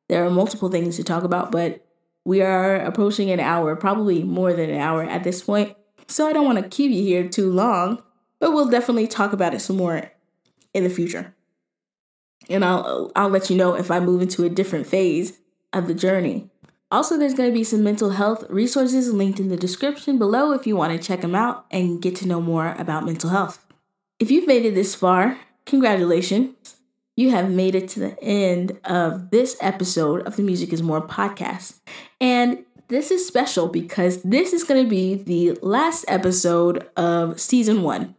There 0.08 0.24
are 0.26 0.30
multiple 0.30 0.70
things 0.70 0.98
to 0.98 1.04
talk 1.04 1.24
about, 1.24 1.52
but 1.52 1.86
we 2.26 2.42
are 2.42 2.76
approaching 2.76 3.32
an 3.32 3.40
hour, 3.40 3.76
probably 3.76 4.24
more 4.24 4.54
than 4.54 4.70
an 4.70 4.80
hour 4.80 5.04
at 5.04 5.24
this 5.24 5.44
point. 5.44 5.76
So 6.08 6.28
I 6.28 6.34
don't 6.34 6.46
want 6.46 6.62
to 6.62 6.70
keep 6.70 6.92
you 6.92 7.04
here 7.04 7.28
too 7.28 7.52
long, 7.52 8.04
but 8.40 8.52
we'll 8.52 8.70
definitely 8.70 9.08
talk 9.08 9.34
about 9.34 9.54
it 9.54 9.62
some 9.62 9.78
more 9.78 10.12
in 10.74 10.84
the 10.84 10.90
future 10.90 11.34
and 12.50 12.66
I'll 12.66 13.12
I'll 13.16 13.30
let 13.30 13.50
you 13.50 13.56
know 13.56 13.74
if 13.76 13.92
I 13.92 14.00
move 14.00 14.22
into 14.22 14.44
a 14.44 14.50
different 14.50 14.88
phase 14.88 15.40
of 15.74 15.88
the 15.88 15.94
journey. 15.94 16.50
Also, 16.92 17.18
there's 17.18 17.34
going 17.34 17.50
to 17.50 17.58
be 17.58 17.64
some 17.64 17.84
mental 17.84 18.12
health 18.12 18.44
resources 18.50 19.14
linked 19.14 19.40
in 19.40 19.48
the 19.48 19.56
description 19.56 20.20
below 20.20 20.52
if 20.52 20.68
you 20.68 20.76
want 20.76 20.92
to 20.92 21.08
check 21.08 21.22
them 21.22 21.36
out 21.36 21.66
and 21.72 22.02
get 22.02 22.18
to 22.18 22.28
know 22.28 22.42
more 22.42 22.76
about 22.78 23.06
mental 23.06 23.30
health. 23.30 23.66
If 24.20 24.30
you've 24.30 24.48
made 24.48 24.66
it 24.66 24.76
this 24.76 24.94
far, 24.94 25.40
congratulations. 25.66 26.76
You 27.18 27.32
have 27.32 27.52
made 27.52 27.76
it 27.76 27.90
to 27.90 28.00
the 28.00 28.24
end 28.24 28.80
of 28.86 29.32
this 29.32 29.58
episode 29.62 30.26
of 30.26 30.38
the 30.38 30.44
Music 30.44 30.72
is 30.72 30.82
More 30.82 31.06
podcast. 31.06 31.80
And 32.22 32.64
this 32.88 33.12
is 33.12 33.28
special 33.28 33.68
because 33.68 34.22
this 34.24 34.54
is 34.54 34.64
going 34.64 34.84
to 34.84 34.90
be 34.90 35.16
the 35.16 35.58
last 35.62 36.06
episode 36.08 36.90
of 36.96 37.40
season 37.40 37.84
one. 37.84 38.16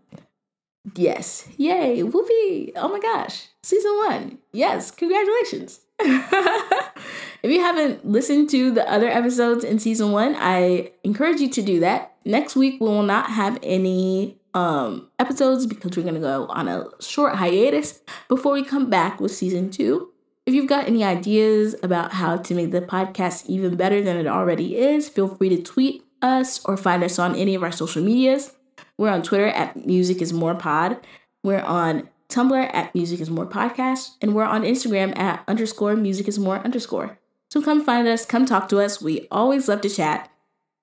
Yes. 0.94 1.48
Yay. 1.56 2.02
Whoopee. 2.02 2.72
Oh 2.76 2.88
my 2.88 2.98
gosh. 2.98 3.48
Season 3.62 3.92
one. 4.08 4.38
Yes. 4.52 4.90
Congratulations. 4.90 5.80
if 6.00 7.50
you 7.50 7.60
haven't 7.60 8.06
listened 8.06 8.50
to 8.50 8.72
the 8.72 8.90
other 8.90 9.08
episodes 9.08 9.64
in 9.64 9.78
season 9.78 10.12
one, 10.12 10.34
I 10.38 10.92
encourage 11.04 11.40
you 11.40 11.48
to 11.50 11.62
do 11.62 11.80
that. 11.80 12.14
Next 12.24 12.56
week, 12.56 12.80
we 12.80 12.88
will 12.88 13.02
not 13.02 13.30
have 13.30 13.58
any 13.62 14.38
um, 14.54 15.08
episodes 15.18 15.66
because 15.66 15.96
we're 15.96 16.02
going 16.02 16.14
to 16.14 16.20
go 16.20 16.46
on 16.46 16.68
a 16.68 16.86
short 17.00 17.36
hiatus 17.36 18.00
before 18.28 18.52
we 18.52 18.64
come 18.64 18.90
back 18.90 19.20
with 19.20 19.32
season 19.32 19.70
two. 19.70 20.10
If 20.44 20.54
you've 20.54 20.68
got 20.68 20.88
any 20.88 21.04
ideas 21.04 21.76
about 21.82 22.12
how 22.12 22.36
to 22.36 22.54
make 22.54 22.72
the 22.72 22.80
podcast 22.80 23.46
even 23.46 23.76
better 23.76 24.02
than 24.02 24.16
it 24.16 24.26
already 24.26 24.76
is, 24.76 25.08
feel 25.08 25.28
free 25.28 25.48
to 25.50 25.62
tweet 25.62 26.04
us 26.20 26.64
or 26.64 26.76
find 26.76 27.04
us 27.04 27.18
on 27.18 27.36
any 27.36 27.54
of 27.54 27.62
our 27.62 27.72
social 27.72 28.02
medias. 28.02 28.52
We're 28.98 29.10
on 29.10 29.22
Twitter 29.22 29.48
at 29.48 29.86
Music 29.86 30.20
is 30.20 30.32
More 30.32 30.54
Pod. 30.54 30.98
We're 31.42 31.62
on 31.62 32.08
Tumblr 32.28 32.74
at 32.74 32.94
Music 32.94 33.20
is 33.20 33.30
More 33.30 33.46
Podcast. 33.46 34.16
And 34.20 34.34
we're 34.34 34.44
on 34.44 34.62
Instagram 34.62 35.16
at 35.18 35.44
underscore 35.46 35.96
Music 35.96 36.26
is 36.28 36.38
More 36.38 36.58
underscore. 36.58 37.18
So 37.50 37.60
come 37.60 37.84
find 37.84 38.08
us, 38.08 38.24
come 38.24 38.46
talk 38.46 38.68
to 38.70 38.80
us. 38.80 39.02
We 39.02 39.28
always 39.30 39.68
love 39.68 39.82
to 39.82 39.90
chat. 39.90 40.30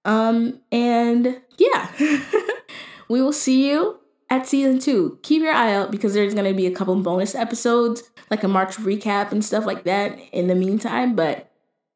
Um, 0.06 0.62
and 0.72 1.42
yeah, 1.58 1.92
we 3.10 3.22
will 3.22 3.34
see 3.34 3.70
you 3.70 4.00
at 4.30 4.48
season 4.48 4.80
two. 4.80 5.20
Keep 5.24 5.42
your 5.42 5.54
eye 5.54 5.74
out 5.74 5.92
because 5.92 6.14
there's 6.14 6.34
going 6.34 6.50
to 6.50 6.56
be 6.56 6.68
a 6.68 6.72
couple 6.72 6.96
bonus 7.02 7.36
episodes, 7.36 8.04
like 8.30 8.44
a 8.44 8.48
March 8.48 8.78
recap 8.78 9.32
and 9.32 9.44
stuff 9.44 9.66
like 9.66 9.84
that 9.84 10.18
in 10.32 10.48
the 10.48 10.56
meantime. 10.56 11.16
But 11.16 11.52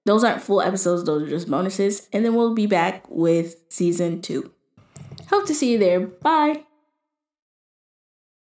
those 0.06 0.24
aren't 0.24 0.42
full 0.42 0.62
episodes, 0.62 1.06
those 1.06 1.24
are 1.24 1.30
just 1.30 1.50
bonuses. 1.50 2.10
And 2.12 2.26
then 2.26 2.36
we'll 2.36 2.56
be 2.56 2.68
back 2.68 3.06
with 3.10 3.56
season 3.70 4.22
two. 4.22 4.52
Hope 5.30 5.46
to 5.48 5.56
see 5.56 5.72
you 5.72 5.78
there. 5.78 6.02
Bye. 6.02 6.64